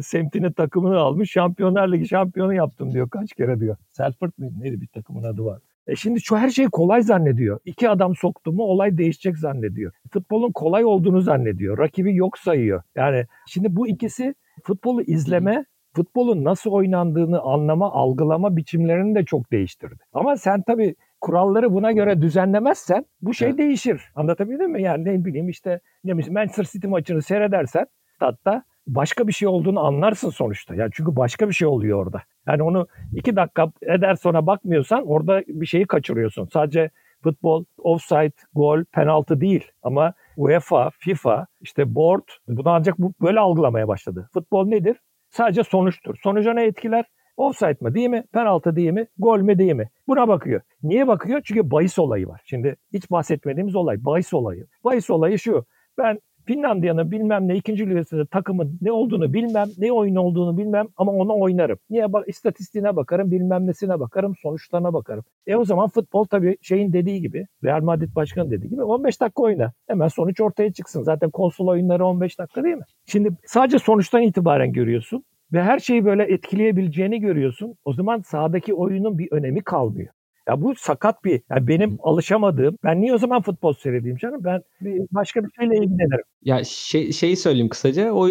Semtinin 0.00 0.52
takımını 0.52 0.98
almış. 0.98 1.30
Şampiyonlar 1.30 1.92
Ligi 1.92 2.08
şampiyonu 2.08 2.54
yaptım 2.54 2.92
diyor. 2.92 3.10
Kaç 3.10 3.32
kere 3.32 3.60
diyor. 3.60 3.76
Selford 3.92 4.32
mıydı? 4.38 4.54
Neydi 4.60 4.80
bir 4.80 4.86
takımın 4.86 5.22
adı 5.22 5.44
var. 5.44 5.60
E 5.86 5.96
şimdi 5.96 6.20
şu 6.20 6.36
her 6.36 6.50
şeyi 6.50 6.68
kolay 6.68 7.02
zannediyor. 7.02 7.60
İki 7.64 7.88
adam 7.90 8.16
soktu 8.16 8.52
mu 8.52 8.62
olay 8.62 8.98
değişecek 8.98 9.38
zannediyor. 9.38 9.92
Futbolun 10.12 10.52
kolay 10.52 10.84
olduğunu 10.84 11.20
zannediyor. 11.20 11.78
Rakibi 11.78 12.16
yok 12.16 12.38
sayıyor. 12.38 12.82
Yani 12.96 13.26
şimdi 13.46 13.76
bu 13.76 13.88
ikisi 13.88 14.34
futbolu 14.62 15.02
izleme 15.02 15.64
futbolun 15.96 16.44
nasıl 16.44 16.70
oynandığını 16.70 17.40
anlama, 17.40 17.92
algılama 17.92 18.56
biçimlerini 18.56 19.14
de 19.14 19.24
çok 19.24 19.52
değiştirdi. 19.52 20.04
Ama 20.12 20.36
sen 20.36 20.62
tabii 20.62 20.94
kuralları 21.20 21.72
buna 21.72 21.92
göre 21.92 22.22
düzenlemezsen 22.22 23.04
bu 23.22 23.34
şey 23.34 23.48
evet. 23.48 23.58
değişir. 23.58 24.02
Anlatabildim 24.14 24.70
mi? 24.70 24.82
Yani 24.82 25.04
ne 25.04 25.24
bileyim 25.24 25.48
işte 25.48 25.80
ne 26.04 26.18
bileyim 26.18 26.34
Manchester 26.34 26.64
City 26.64 26.86
maçını 26.86 27.22
seyredersen 27.22 27.86
statta 28.14 28.62
başka 28.86 29.28
bir 29.28 29.32
şey 29.32 29.48
olduğunu 29.48 29.80
anlarsın 29.80 30.30
sonuçta. 30.30 30.74
Yani 30.74 30.90
çünkü 30.92 31.16
başka 31.16 31.48
bir 31.48 31.54
şey 31.54 31.68
oluyor 31.68 32.06
orada. 32.06 32.22
Yani 32.46 32.62
onu 32.62 32.86
iki 33.12 33.36
dakika 33.36 33.72
eder 33.82 34.14
sonra 34.14 34.46
bakmıyorsan 34.46 35.06
orada 35.06 35.42
bir 35.46 35.66
şeyi 35.66 35.86
kaçırıyorsun. 35.86 36.48
Sadece 36.52 36.90
futbol, 37.22 37.64
offside, 37.78 38.32
gol, 38.54 38.84
penaltı 38.84 39.40
değil. 39.40 39.70
Ama 39.82 40.12
UEFA, 40.36 40.90
FIFA, 40.98 41.46
işte 41.60 41.94
board 41.94 42.28
bunu 42.48 42.70
ancak 42.70 42.98
bu 42.98 43.12
böyle 43.20 43.40
algılamaya 43.40 43.88
başladı. 43.88 44.28
Futbol 44.32 44.66
nedir? 44.66 44.96
Sadece 45.30 45.64
sonuçtur. 45.64 46.16
Sonuca 46.22 46.52
ne 46.52 46.64
etkiler? 46.64 47.04
Offside 47.36 47.76
mı 47.80 47.94
değil 47.94 48.08
mi? 48.08 48.24
Penaltı 48.32 48.76
değil 48.76 48.90
mi? 48.90 49.06
Gol 49.18 49.38
mü 49.38 49.58
değil 49.58 49.72
mi? 49.72 49.90
Buna 50.08 50.28
bakıyor. 50.28 50.60
Niye 50.82 51.06
bakıyor? 51.08 51.40
Çünkü 51.44 51.70
bahis 51.70 51.98
olayı 51.98 52.28
var. 52.28 52.40
Şimdi 52.44 52.76
hiç 52.92 53.10
bahsetmediğimiz 53.10 53.76
olay 53.76 54.04
bahis 54.04 54.34
olayı. 54.34 54.66
Bahis 54.84 55.10
olayı 55.10 55.38
şu. 55.38 55.66
Ben 55.98 56.18
Finlandiya'nın 56.46 57.10
bilmem 57.10 57.48
ne 57.48 57.56
ikinci 57.56 57.90
ligasında 57.90 58.26
takımın 58.26 58.78
ne 58.82 58.92
olduğunu 58.92 59.32
bilmem, 59.32 59.68
ne 59.78 59.92
oyun 59.92 60.16
olduğunu 60.16 60.58
bilmem 60.58 60.86
ama 60.96 61.12
ona 61.12 61.32
oynarım. 61.32 61.78
Niye? 61.90 62.12
Bak, 62.12 62.28
istatistiğine 62.28 62.96
bakarım, 62.96 63.30
bilmem 63.30 63.66
nesine 63.66 64.00
bakarım, 64.00 64.34
sonuçlarına 64.42 64.94
bakarım. 64.94 65.24
E 65.46 65.56
o 65.56 65.64
zaman 65.64 65.88
futbol 65.88 66.24
tabii 66.24 66.56
şeyin 66.62 66.92
dediği 66.92 67.20
gibi, 67.20 67.46
Real 67.64 67.82
Madrid 67.82 68.14
başkanı 68.14 68.50
dediği 68.50 68.68
gibi 68.68 68.82
15 68.82 69.20
dakika 69.20 69.42
oyna. 69.42 69.72
Hemen 69.88 70.08
sonuç 70.08 70.40
ortaya 70.40 70.72
çıksın. 70.72 71.02
Zaten 71.02 71.30
konsol 71.30 71.66
oyunları 71.66 72.06
15 72.06 72.38
dakika 72.38 72.64
değil 72.64 72.76
mi? 72.76 72.84
Şimdi 73.06 73.30
sadece 73.44 73.78
sonuçtan 73.78 74.22
itibaren 74.22 74.72
görüyorsun 74.72 75.24
ve 75.52 75.62
her 75.62 75.78
şeyi 75.78 76.04
böyle 76.04 76.22
etkileyebileceğini 76.22 77.20
görüyorsun. 77.20 77.74
O 77.84 77.92
zaman 77.92 78.20
sahadaki 78.20 78.74
oyunun 78.74 79.18
bir 79.18 79.28
önemi 79.32 79.60
kalmıyor. 79.60 80.08
Ya 80.48 80.62
bu 80.62 80.74
sakat 80.78 81.24
bir, 81.24 81.42
yani 81.50 81.68
benim 81.68 81.98
alışamadığım, 82.02 82.78
ben 82.84 83.00
niye 83.00 83.14
o 83.14 83.18
zaman 83.18 83.42
futbol 83.42 83.72
seyredeyim 83.72 84.16
canım? 84.16 84.40
Ben 84.44 84.62
başka 85.10 85.44
bir 85.44 85.48
şeyle 85.60 85.76
ilgilenirim. 85.76 86.24
Ya 86.42 86.64
şey, 86.64 87.12
şeyi 87.12 87.36
söyleyeyim 87.36 87.68
kısaca, 87.68 88.12
o 88.12 88.28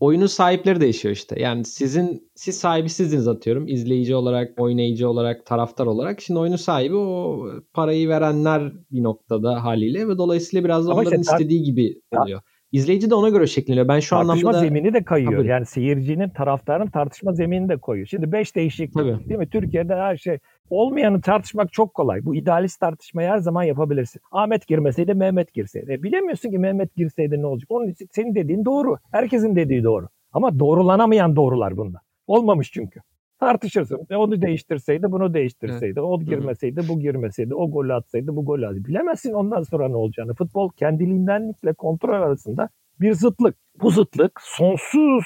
oyunun 0.00 0.26
sahipleri 0.26 0.80
değişiyor 0.80 1.14
işte. 1.14 1.40
Yani 1.40 1.64
sizin, 1.64 2.30
siz 2.34 2.58
sahibi 2.58 2.88
sizdiniz 2.88 3.28
atıyorum. 3.28 3.68
izleyici 3.68 4.14
olarak, 4.14 4.60
oynayıcı 4.60 5.08
olarak, 5.08 5.46
taraftar 5.46 5.86
olarak. 5.86 6.20
Şimdi 6.20 6.40
oyunun 6.40 6.56
sahibi 6.56 6.96
o 6.96 7.46
parayı 7.72 8.08
verenler 8.08 8.72
bir 8.90 9.02
noktada 9.02 9.64
haliyle 9.64 10.08
ve 10.08 10.18
dolayısıyla 10.18 10.64
biraz 10.64 10.86
da 10.86 10.92
Ama 10.92 11.00
onların 11.00 11.20
işte, 11.20 11.32
istediği 11.32 11.62
gibi 11.62 12.00
oluyor. 12.12 12.40
İzleyici 12.74 13.10
de 13.10 13.14
ona 13.14 13.28
göre 13.28 13.46
şekleniyor. 13.46 13.88
Ben 13.88 14.00
şu 14.00 14.10
tartışma 14.10 14.32
anlamda 14.32 14.52
da... 14.52 14.60
zemini 14.60 14.94
de 14.94 15.04
kayıyor. 15.04 15.32
Tabii. 15.32 15.48
Yani 15.48 15.66
seyircinin, 15.66 16.28
taraftarın 16.28 16.86
tartışma 16.86 17.32
zemini 17.32 17.68
de 17.68 17.76
koyuyor. 17.76 18.06
Şimdi 18.06 18.32
5 18.32 18.56
değişiklik 18.56 18.94
Tabii. 18.94 19.28
değil 19.28 19.38
mi? 19.38 19.48
Türkiye'de 19.48 19.94
her 19.94 20.16
şey 20.16 20.38
olmayanı 20.70 21.20
tartışmak 21.20 21.72
çok 21.72 21.94
kolay. 21.94 22.24
Bu 22.24 22.36
idealist 22.36 22.80
tartışmayı 22.80 23.28
her 23.28 23.38
zaman 23.38 23.62
yapabilirsin. 23.62 24.22
Ahmet 24.32 24.66
girmeseydi 24.66 25.14
Mehmet 25.14 25.52
girseydi. 25.52 25.92
E, 25.92 26.02
bilemiyorsun 26.02 26.50
ki 26.50 26.58
Mehmet 26.58 26.96
girseydi 26.96 27.42
ne 27.42 27.46
olacak. 27.46 27.70
Onun 27.70 27.88
için 27.88 28.08
senin 28.12 28.34
dediğin 28.34 28.64
doğru. 28.64 28.96
Herkesin 29.12 29.56
dediği 29.56 29.84
doğru. 29.84 30.08
Ama 30.32 30.58
doğrulanamayan 30.58 31.36
doğrular 31.36 31.76
bunlar. 31.76 32.02
Olmamış 32.26 32.72
çünkü. 32.72 33.00
Tartışırsın. 33.40 34.06
E 34.10 34.16
onu 34.16 34.42
değiştirseydi, 34.42 35.12
bunu 35.12 35.34
değiştirseydi. 35.34 36.00
Evet. 36.00 36.08
O 36.08 36.20
girmeseydi, 36.20 36.80
bu 36.88 37.00
girmeseydi. 37.00 37.54
O 37.54 37.70
golü 37.70 37.94
atsaydı, 37.94 38.36
bu 38.36 38.44
golü 38.44 38.66
atsaydı. 38.66 38.88
Bilemezsin 38.88 39.32
ondan 39.32 39.62
sonra 39.62 39.88
ne 39.88 39.96
olacağını. 39.96 40.34
Futbol 40.34 40.70
kendiliğindenlikle 40.76 41.72
kontrol 41.72 42.12
arasında 42.12 42.68
bir 43.00 43.12
zıtlık. 43.12 43.56
Bu 43.82 43.90
zıtlık 43.90 44.40
sonsuz 44.42 45.24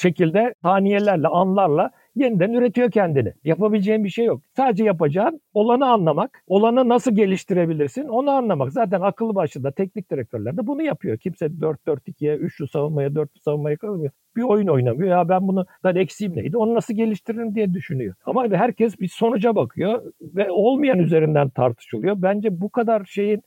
şekilde 0.00 0.54
saniyelerle, 0.62 1.28
anlarla 1.28 1.90
yeniden 2.16 2.52
üretiyor 2.52 2.90
kendini. 2.90 3.32
Yapabileceğin 3.44 4.04
bir 4.04 4.08
şey 4.08 4.24
yok. 4.24 4.42
Sadece 4.56 4.84
yapacağın 4.84 5.40
olanı 5.54 5.86
anlamak, 5.86 6.42
olanı 6.46 6.88
nasıl 6.88 7.16
geliştirebilirsin 7.16 8.08
onu 8.08 8.30
anlamak. 8.30 8.72
Zaten 8.72 9.00
akıllı 9.00 9.34
başında 9.34 9.72
teknik 9.72 10.10
direktörler 10.10 10.56
de 10.56 10.66
bunu 10.66 10.82
yapıyor. 10.82 11.18
Kimse 11.18 11.46
4-4-2'ye, 11.46 12.36
3'lü 12.36 12.68
savunmaya, 12.68 13.08
4'lü 13.08 13.40
savunmaya 13.44 13.76
kalmıyor. 13.76 14.12
Bir 14.36 14.42
oyun 14.42 14.66
oynamıyor. 14.66 15.10
Ya 15.10 15.28
ben 15.28 15.48
bunu 15.48 15.66
da 15.84 16.00
eksiğim 16.00 16.36
neydi? 16.36 16.56
Onu 16.56 16.74
nasıl 16.74 16.94
geliştiririm 16.94 17.54
diye 17.54 17.74
düşünüyor. 17.74 18.14
Ama 18.24 18.48
herkes 18.48 19.00
bir 19.00 19.08
sonuca 19.08 19.54
bakıyor 19.56 20.12
ve 20.20 20.50
olmayan 20.50 20.98
üzerinden 20.98 21.50
tartışılıyor. 21.50 22.22
Bence 22.22 22.60
bu 22.60 22.70
kadar 22.70 23.04
şeyin 23.04 23.42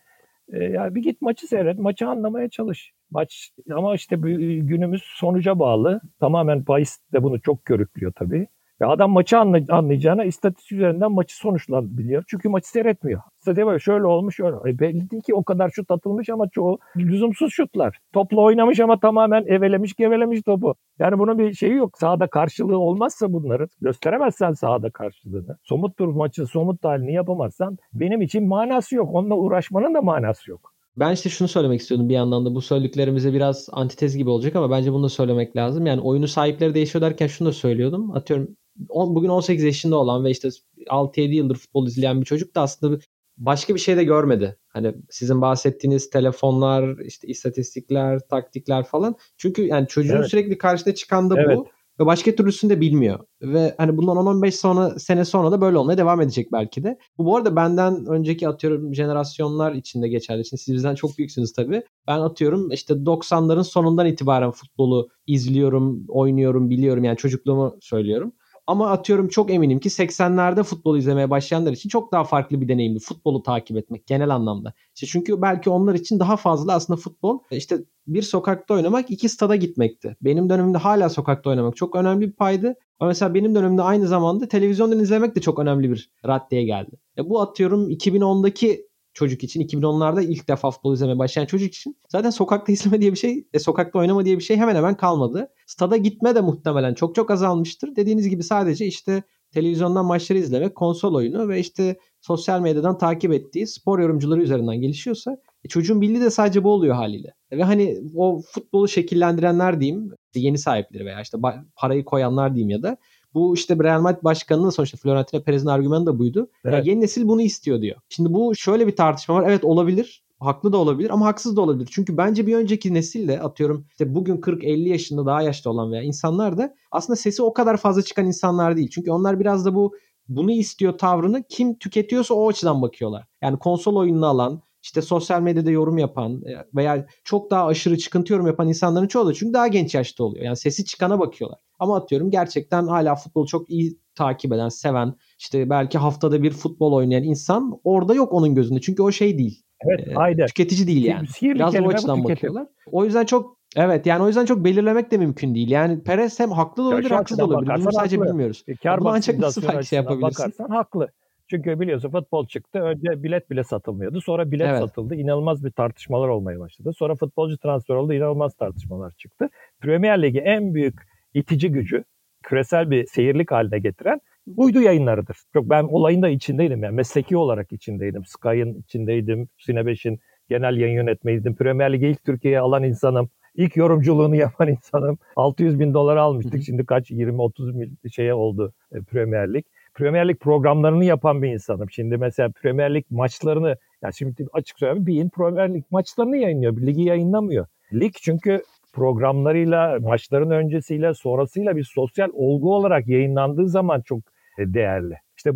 e, 0.54 0.64
yani 0.64 0.96
bir 0.96 1.04
git 1.04 1.22
maçı 1.22 1.48
seyret, 1.48 1.80
maçı 1.80 2.08
anlamaya 2.08 2.50
çalış. 2.50 2.92
Maç 3.12 3.52
ama 3.72 3.96
işte 3.96 4.16
günümüz 4.16 5.04
sonuca 5.04 5.60
bağlı. 5.60 6.02
Tamamen 6.20 6.68
bahis 6.68 7.00
de 7.14 7.24
bunu 7.24 7.42
çok 7.42 7.66
körüklüyor 7.66 8.12
tabii. 8.16 8.48
Ya 8.80 8.88
adam 8.90 9.12
maçı 9.12 9.38
anlayacağına 9.70 10.24
istatistik 10.24 10.72
üzerinden 10.72 11.12
maçı 11.12 11.38
sonuçlanabiliyor. 11.38 12.24
Çünkü 12.28 12.50
maçı 12.50 12.70
seyretmiyor. 12.70 13.22
İstatistik 13.40 13.68
böyle 13.68 13.80
şöyle 13.80 14.06
olmuş 14.06 14.40
öyle. 14.40 14.56
E 14.68 14.80
belli 14.80 15.10
değil 15.10 15.24
ki 15.24 15.34
o 15.36 15.44
kadar 15.44 15.70
şut 15.70 15.92
atılmış 15.92 16.30
ama 16.30 16.50
çoğu 16.50 16.80
lüzumsuz 16.98 17.54
şutlar. 17.54 18.00
Topla 18.14 18.42
oynamış 18.42 18.80
ama 18.80 19.00
tamamen 19.00 19.46
evelemiş 19.48 19.94
gevelemiş 19.94 20.42
topu. 20.42 20.76
Yani 21.00 21.20
bunun 21.20 21.40
bir 21.40 21.54
şeyi 21.54 21.74
yok. 21.74 21.98
Sahada 21.98 22.28
karşılığı 22.28 22.78
olmazsa 22.78 23.34
bunların 23.34 23.68
gösteremezsen 23.82 24.52
sahada 24.54 24.90
karşılığını. 24.90 25.58
Somut 25.64 26.00
dur 26.00 26.08
maçın 26.08 26.46
somut 26.46 26.84
halini 26.84 27.14
yapamazsan 27.14 27.78
benim 27.94 28.22
için 28.22 28.48
manası 28.48 28.96
yok. 28.96 29.10
Onunla 29.14 29.36
uğraşmanın 29.36 29.94
da 29.94 30.02
manası 30.02 30.52
yok. 30.52 30.74
Ben 30.98 31.12
işte 31.14 31.30
şunu 31.30 31.48
söylemek 31.48 31.82
istiyordum 31.82 32.10
bir 32.10 32.14
yandan 32.14 32.46
da 32.46 32.56
bu 32.56 32.62
söylediklerimize 32.62 33.34
biraz 33.34 33.70
antitez 33.72 34.18
gibi 34.18 34.30
olacak 34.30 34.56
ama 34.56 34.72
bence 34.72 34.94
bunu 34.94 35.04
da 35.04 35.10
söylemek 35.10 35.56
lazım. 35.56 35.86
Yani 35.86 36.02
oyunu 36.02 36.28
sahipleri 36.28 36.74
değişiyor 36.74 37.02
derken 37.02 37.28
şunu 37.28 37.48
da 37.48 37.52
söylüyordum. 37.52 38.12
Atıyorum 38.12 38.56
bugün 38.90 39.30
18 39.30 39.64
yaşında 39.64 39.96
olan 39.96 40.26
ve 40.26 40.32
işte 40.32 40.50
6-7 40.88 41.22
yıldır 41.22 41.56
futbol 41.56 41.88
izleyen 41.88 42.22
bir 42.22 42.26
çocuk 42.26 42.56
da 42.56 42.62
aslında 42.62 43.00
başka 43.38 43.76
bir 43.76 43.80
şey 43.80 43.98
de 43.98 44.04
görmedi. 44.04 44.58
Hani 44.68 44.94
sizin 45.10 45.42
bahsettiğiniz 45.42 46.10
telefonlar, 46.10 46.98
işte 47.06 47.28
istatistikler, 47.28 48.20
taktikler 48.20 48.84
falan. 48.84 49.16
Çünkü 49.38 49.62
yani 49.68 49.88
çocuğun 49.88 50.18
evet. 50.18 50.30
sürekli 50.30 50.58
karşısına 50.58 50.96
çıkan 50.96 51.30
da 51.30 51.36
evet. 51.38 51.58
bu. 51.58 51.68
Ve 52.00 52.06
başka 52.06 52.36
türlüsünü 52.36 52.72
de 52.72 52.82
bilmiyor. 52.82 53.20
Ve 53.42 53.76
hani 53.78 53.98
bundan 53.98 54.18
10-15 54.18 54.52
sonra, 54.52 55.00
sene 55.00 55.26
sonra 55.26 55.52
da 55.52 55.62
böyle 55.62 55.78
olmaya 55.78 55.98
devam 55.98 56.22
edecek 56.22 56.52
belki 56.52 56.84
de. 56.84 56.98
Bu 57.18 57.26
bu 57.26 57.38
arada 57.38 57.56
benden 57.56 58.06
önceki 58.06 58.48
atıyorum 58.48 58.96
jenerasyonlar 58.96 59.74
içinde 59.74 60.08
geçerli. 60.08 60.46
Şimdi 60.46 60.62
siz 60.62 60.76
bizden 60.76 60.96
çok 60.96 61.18
büyüksünüz 61.18 61.54
tabii. 61.54 61.84
Ben 62.08 62.20
atıyorum 62.20 62.72
işte 62.72 62.94
90'ların 62.94 63.64
sonundan 63.64 64.06
itibaren 64.06 64.52
futbolu 64.52 65.10
izliyorum, 65.28 66.06
oynuyorum, 66.08 66.70
biliyorum. 66.70 67.04
Yani 67.04 67.18
çocukluğumu 67.18 67.78
söylüyorum. 67.82 68.34
Ama 68.68 68.92
atıyorum 68.92 69.28
çok 69.28 69.52
eminim 69.52 69.80
ki 69.80 69.90
80'lerde 69.90 70.64
futbol 70.64 70.98
izlemeye 70.98 71.30
başlayanlar 71.30 71.72
için 71.72 71.90
çok 71.90 72.12
daha 72.12 72.24
farklı 72.24 72.62
bir 72.62 72.68
deneyimdi. 72.68 73.00
Futbolu 73.00 73.44
takip 73.44 73.78
etmek 73.78 74.08
genel 74.08 74.30
anlamda. 74.30 74.74
İşte 74.96 75.08
çünkü 75.08 75.42
belki 75.42 75.70
onlar 75.70 75.96
için 75.96 76.20
daha 76.20 76.38
fazla 76.38 76.74
aslında 76.74 77.00
futbol 77.00 77.40
işte 77.52 77.78
bir 78.08 78.22
sokakta 78.22 78.74
oynamak 78.74 79.12
iki 79.12 79.30
stada 79.30 79.56
gitmekti. 79.56 80.18
Benim 80.22 80.50
dönemimde 80.50 80.78
hala 80.78 81.10
sokakta 81.10 81.50
oynamak 81.50 81.76
çok 81.76 81.96
önemli 81.96 82.28
bir 82.28 82.32
paydı. 82.32 82.76
Ama 83.00 83.08
mesela 83.08 83.34
benim 83.34 83.56
dönemimde 83.56 83.82
aynı 83.82 84.08
zamanda 84.08 84.48
televizyondan 84.48 85.00
izlemek 85.00 85.36
de 85.36 85.42
çok 85.42 85.60
önemli 85.60 85.92
bir 85.92 86.12
raddeye 86.28 86.64
geldi. 86.64 86.92
E 87.18 87.30
bu 87.30 87.42
atıyorum 87.42 87.90
2010'daki 87.90 88.88
çocuk 89.14 89.44
için 89.44 89.62
2010'larda 89.62 90.24
ilk 90.24 90.48
defa 90.48 90.72
futbol 90.72 90.94
izlemeye 90.94 91.20
başlayan 91.20 91.46
çocuk 91.46 91.74
için 91.74 91.98
zaten 92.10 92.30
sokakta 92.30 92.72
izleme 92.72 93.02
diye 93.02 93.12
bir 93.12 93.18
şey, 93.18 93.48
e, 93.54 93.60
sokakta 93.60 94.00
oynama 94.00 94.26
diye 94.26 94.38
bir 94.38 94.44
şey 94.44 94.58
hemen 94.58 94.76
hemen 94.76 94.98
kalmadı. 94.98 95.50
Stada 95.68 95.98
gitme 95.98 96.36
de 96.36 96.42
muhtemelen 96.42 96.94
çok 96.94 97.16
çok 97.16 97.32
azalmıştır. 97.32 97.96
Dediğiniz 97.96 98.30
gibi 98.30 98.44
sadece 98.44 98.86
işte 98.86 99.24
televizyondan 99.52 100.06
maçları 100.06 100.40
izlemek, 100.40 100.76
konsol 100.76 101.16
oyunu 101.16 101.50
ve 101.50 101.60
işte 101.60 101.98
sosyal 102.22 102.62
medyadan 102.62 102.98
takip 102.98 103.34
ettiği 103.34 103.68
spor 103.68 104.00
yorumcuları 104.00 104.42
üzerinden 104.42 104.82
gelişiyorsa 104.82 105.38
e, 105.64 105.68
çocuğun 105.68 106.02
bildiği 106.02 106.22
de 106.22 106.30
sadece 106.30 106.64
bu 106.64 106.72
oluyor 106.72 106.96
haliyle. 106.96 107.34
Ve 107.52 107.64
hani 107.64 107.98
o 108.16 108.42
futbolu 108.42 108.88
şekillendirenler 108.88 109.80
diyeyim, 109.80 110.12
yeni 110.36 110.58
sahipleri 110.58 111.06
veya 111.06 111.22
işte 111.22 111.38
parayı 111.76 112.06
koyanlar 112.06 112.56
diyeyim 112.56 112.70
ya 112.70 112.84
da 112.84 112.98
bu 113.34 113.54
işte 113.56 113.76
Real 113.84 114.02
Madrid 114.02 114.24
başkanının 114.24 114.70
sonuçta 114.70 114.98
Florentino 114.98 115.44
Perez'in 115.44 115.68
argümanı 115.68 116.06
da 116.06 116.20
buydu. 116.20 116.48
Evet. 116.66 116.74
Yani 116.74 116.90
yeni 116.90 117.02
nesil 117.02 117.28
bunu 117.28 117.42
istiyor 117.42 117.82
diyor. 117.82 117.96
Şimdi 118.10 118.34
bu 118.34 118.56
şöyle 118.56 118.88
bir 118.88 118.96
tartışma 118.96 119.36
var. 119.36 119.50
Evet 119.50 119.64
olabilir. 119.64 120.24
Haklı 120.40 120.74
da 120.74 120.78
olabilir 120.78 121.10
ama 121.10 121.26
haksız 121.26 121.56
da 121.56 121.62
olabilir. 121.62 121.90
Çünkü 121.92 122.18
bence 122.18 122.48
bir 122.48 122.56
önceki 122.56 122.94
nesille 122.94 123.42
atıyorum 123.42 123.86
işte 123.90 124.16
bugün 124.16 124.38
40-50 124.38 124.90
yaşında 124.90 125.26
daha 125.26 125.42
yaşlı 125.42 125.72
olan 125.72 125.92
veya 125.92 126.04
insanlar 126.04 126.58
da 126.58 126.76
aslında 126.92 127.18
sesi 127.18 127.44
o 127.44 127.54
kadar 127.54 127.78
fazla 127.78 128.02
çıkan 128.02 128.26
insanlar 128.26 128.78
değil. 128.78 128.90
Çünkü 128.90 129.12
onlar 129.12 129.40
biraz 129.40 129.66
da 129.66 129.76
bu 129.76 129.94
bunu 130.30 130.52
istiyor 130.52 130.98
tavrını 130.98 131.44
kim 131.50 131.78
tüketiyorsa 131.78 132.34
o 132.34 132.50
açıdan 132.50 132.82
bakıyorlar. 132.82 133.28
Yani 133.42 133.60
konsol 133.60 133.96
oyununu 133.96 134.26
alan, 134.26 134.62
işte 134.84 135.02
sosyal 135.02 135.42
medyada 135.42 135.72
yorum 135.72 135.98
yapan 135.98 136.42
e, 136.46 136.52
veya 136.76 137.06
çok 137.24 137.52
daha 137.52 137.66
aşırı 137.66 137.98
çıkıntı 137.98 138.34
yorum 138.34 138.48
yapan 138.48 138.68
insanların 138.68 139.08
çoğu 139.08 139.28
da 139.28 139.34
çünkü 139.34 139.54
daha 139.54 139.68
genç 139.68 139.96
yaşta 139.96 140.24
oluyor. 140.24 140.46
Yani 140.46 140.58
sesi 140.58 140.86
çıkana 140.86 141.20
bakıyorlar. 141.20 141.60
Ama 141.80 141.98
atıyorum 141.98 142.32
gerçekten 142.32 142.88
hala 142.88 143.16
futbolu 143.16 143.48
çok 143.48 143.70
iyi 143.70 144.00
takip 144.16 144.54
eden, 144.54 144.70
seven, 144.70 145.16
işte 145.40 145.70
belki 145.70 145.98
haftada 145.98 146.44
bir 146.44 146.52
futbol 146.52 146.94
oynayan 146.94 147.24
insan 147.24 147.80
orada 147.84 148.14
yok 148.14 148.34
onun 148.34 148.56
gözünde. 148.56 148.82
Çünkü 148.82 149.02
o 149.02 149.12
şey 149.12 149.38
değil. 149.38 149.64
Evet, 149.82 150.08
ee, 150.08 150.16
aynen. 150.16 150.46
Tüketici 150.46 150.88
değil 150.88 151.06
yani. 151.06 151.28
Sihirli 151.28 151.56
Biraz 151.56 151.76
o 151.76 151.88
açıdan 151.88 152.24
bakıyorlar. 152.24 152.68
O 152.92 153.06
yüzden 153.06 153.26
çok 153.26 153.58
Evet 153.76 154.06
yani 154.06 154.24
o 154.24 154.28
yüzden 154.28 154.46
çok 154.46 154.66
belirlemek 154.66 155.12
de 155.12 155.18
mümkün 155.18 155.56
değil. 155.56 155.70
Yani 155.70 156.04
Perez 156.04 156.40
hem 156.40 156.52
haklı 156.52 156.84
da 156.84 156.88
olabilir, 156.88 157.12
haksız 157.12 157.38
da 157.38 157.46
olabilir. 157.46 157.76
Bunu 157.76 157.92
sadece 157.92 158.18
haklı. 158.18 158.30
bilmiyoruz. 158.30 158.64
E, 158.68 158.76
kar 158.76 159.00
Bunu 159.00 159.10
ancak 159.10 159.40
nasıl 159.40 159.82
şey 159.82 159.98
yapabilirsin? 159.98 160.46
Bakarsan 160.46 160.70
haklı. 160.70 161.08
Çünkü 161.50 161.80
biliyorsun 161.80 162.10
futbol 162.10 162.48
çıktı. 162.48 162.80
Önce 162.80 163.24
bilet 163.24 163.50
bile 163.52 163.64
satılmıyordu. 163.64 164.22
Sonra 164.22 164.52
bilet 164.52 164.68
Evet. 164.70 164.80
satıldı. 164.80 165.16
İnanılmaz 165.16 165.66
bir 165.66 165.72
tartışmalar 165.72 166.28
olmaya 166.28 166.60
başladı. 166.60 166.94
Sonra 166.98 167.16
futbolcu 167.16 167.58
transfer 167.58 167.96
oldu. 167.96 168.14
İnanılmaz 168.14 168.54
tartışmalar 168.56 169.12
çıktı. 169.12 169.50
Premier 169.82 170.22
Ligi 170.22 170.40
en 170.40 170.74
büyük 170.74 170.96
itici 171.34 171.72
gücü 171.72 172.04
küresel 172.44 172.92
bir 172.92 173.06
seyirlik 173.06 173.52
haline 173.52 173.80
getiren 173.80 174.22
uydu 174.58 174.82
yayınlarıdır. 174.82 175.38
Çok 175.54 175.70
ben 175.70 175.84
olayın 175.84 176.22
da 176.22 176.30
içindeydim 176.30 176.84
yani 176.84 176.96
mesleki 176.96 177.38
olarak 177.38 177.72
içindeydim. 177.72 178.26
Sky'ın 178.26 178.74
içindeydim. 178.74 179.50
Sine 179.58 179.80
5'in 179.80 180.20
genel 180.50 180.78
yayın 180.78 180.96
yönetmeniydim. 180.96 181.56
Premier 181.56 181.94
Lig'i 181.94 182.06
ilk 182.08 182.24
Türkiye'ye 182.24 182.60
alan 182.60 182.84
insanım. 182.84 183.30
İlk 183.56 183.78
yorumculuğunu 183.78 184.36
yapan 184.46 184.68
insanım. 184.68 185.18
600 185.36 185.80
bin 185.80 185.94
dolar 185.94 186.18
almıştık. 186.18 186.64
Şimdi 186.64 186.86
kaç 186.86 187.12
20-30 187.12 187.80
bin 187.80 188.10
şeye 188.10 188.34
oldu 188.34 188.74
e, 188.92 189.02
Premier 189.02 189.54
Lig. 189.54 189.64
Premier 189.94 190.28
Lig 190.28 190.40
programlarını 190.40 191.06
yapan 191.06 191.42
bir 191.42 191.54
insanım. 191.54 191.92
Şimdi 191.92 192.18
mesela 192.18 192.50
Premier 192.50 192.94
Lig 192.94 193.06
maçlarını 193.12 193.78
ya 194.02 194.12
şimdi 194.12 194.48
açık 194.54 194.80
söyleyeyim 194.80 195.08
Bein 195.08 195.30
Premier 195.30 195.74
Lig 195.74 195.84
maçlarını 195.92 196.38
yayınlıyor. 196.38 196.78
Ligi 196.78 197.02
yayınlamıyor. 197.02 197.66
Lig 197.94 198.14
çünkü 198.22 198.64
programlarıyla, 198.94 200.00
maçların 200.00 200.50
öncesiyle, 200.50 201.14
sonrasıyla 201.14 201.76
bir 201.76 201.84
sosyal 201.84 202.30
olgu 202.34 202.76
olarak 202.76 203.08
yayınlandığı 203.08 203.70
zaman 203.70 204.02
çok 204.02 204.20
e, 204.60 204.74
değerli. 204.74 205.16
İşte 205.38 205.52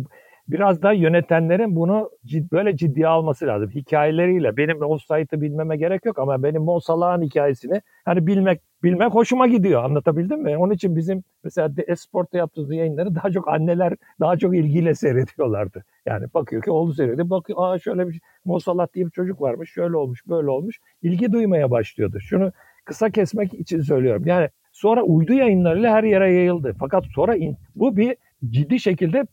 biraz 0.48 0.82
da 0.82 0.92
yönetenlerin 0.92 1.76
bunu 1.76 2.10
cid, 2.26 2.52
böyle 2.52 2.76
ciddiye 2.76 3.08
alması 3.08 3.46
lazım. 3.46 3.70
Hikayeleriyle. 3.70 4.56
Benim 4.56 4.82
offside'ı 4.82 5.40
bilmeme 5.40 5.76
gerek 5.76 6.04
yok 6.04 6.18
ama 6.18 6.42
benim 6.42 6.62
Mo 6.62 6.80
Salah'ın 6.80 7.22
hikayesini 7.22 7.82
hani 8.04 8.26
bilmek 8.26 8.60
bilmek 8.82 9.14
hoşuma 9.14 9.46
gidiyor. 9.46 9.84
Anlatabildim 9.84 10.42
mi? 10.42 10.56
Onun 10.56 10.72
için 10.72 10.96
bizim 10.96 11.24
mesela 11.44 11.70
Esport'ta 11.86 12.38
yaptığımız 12.38 12.72
yayınları 12.72 13.14
daha 13.14 13.30
çok 13.30 13.48
anneler 13.48 13.94
daha 14.20 14.36
çok 14.36 14.56
ilgiyle 14.56 14.94
seyrediyorlardı. 14.94 15.84
Yani 16.06 16.26
bakıyor 16.34 16.62
ki 16.62 16.70
oğlu 16.70 16.94
seyrediyor. 16.94 17.30
Bakıyor 17.30 17.58
aa 17.62 17.78
şöyle 17.78 18.06
bir 18.06 18.12
şey, 18.12 18.20
Mo 18.44 18.60
Salah 18.60 18.86
diye 18.94 19.06
bir 19.06 19.10
çocuk 19.10 19.40
varmış. 19.40 19.70
Şöyle 19.70 19.96
olmuş, 19.96 20.28
böyle 20.28 20.50
olmuş. 20.50 20.78
İlgi 21.02 21.32
duymaya 21.32 21.70
başlıyordu. 21.70 22.20
Şunu 22.20 22.52
kısa 22.84 23.10
kesmek 23.10 23.54
için 23.54 23.80
söylüyorum. 23.80 24.22
Yani 24.26 24.48
sonra 24.72 25.02
uydu 25.02 25.32
yayınlarıyla 25.32 25.92
her 25.94 26.04
yere 26.04 26.32
yayıldı. 26.32 26.74
Fakat 26.80 27.04
sonra 27.14 27.36
in, 27.36 27.56
bu 27.74 27.96
bir 27.96 28.16
ciddi 28.50 28.80
şekilde 28.80 29.26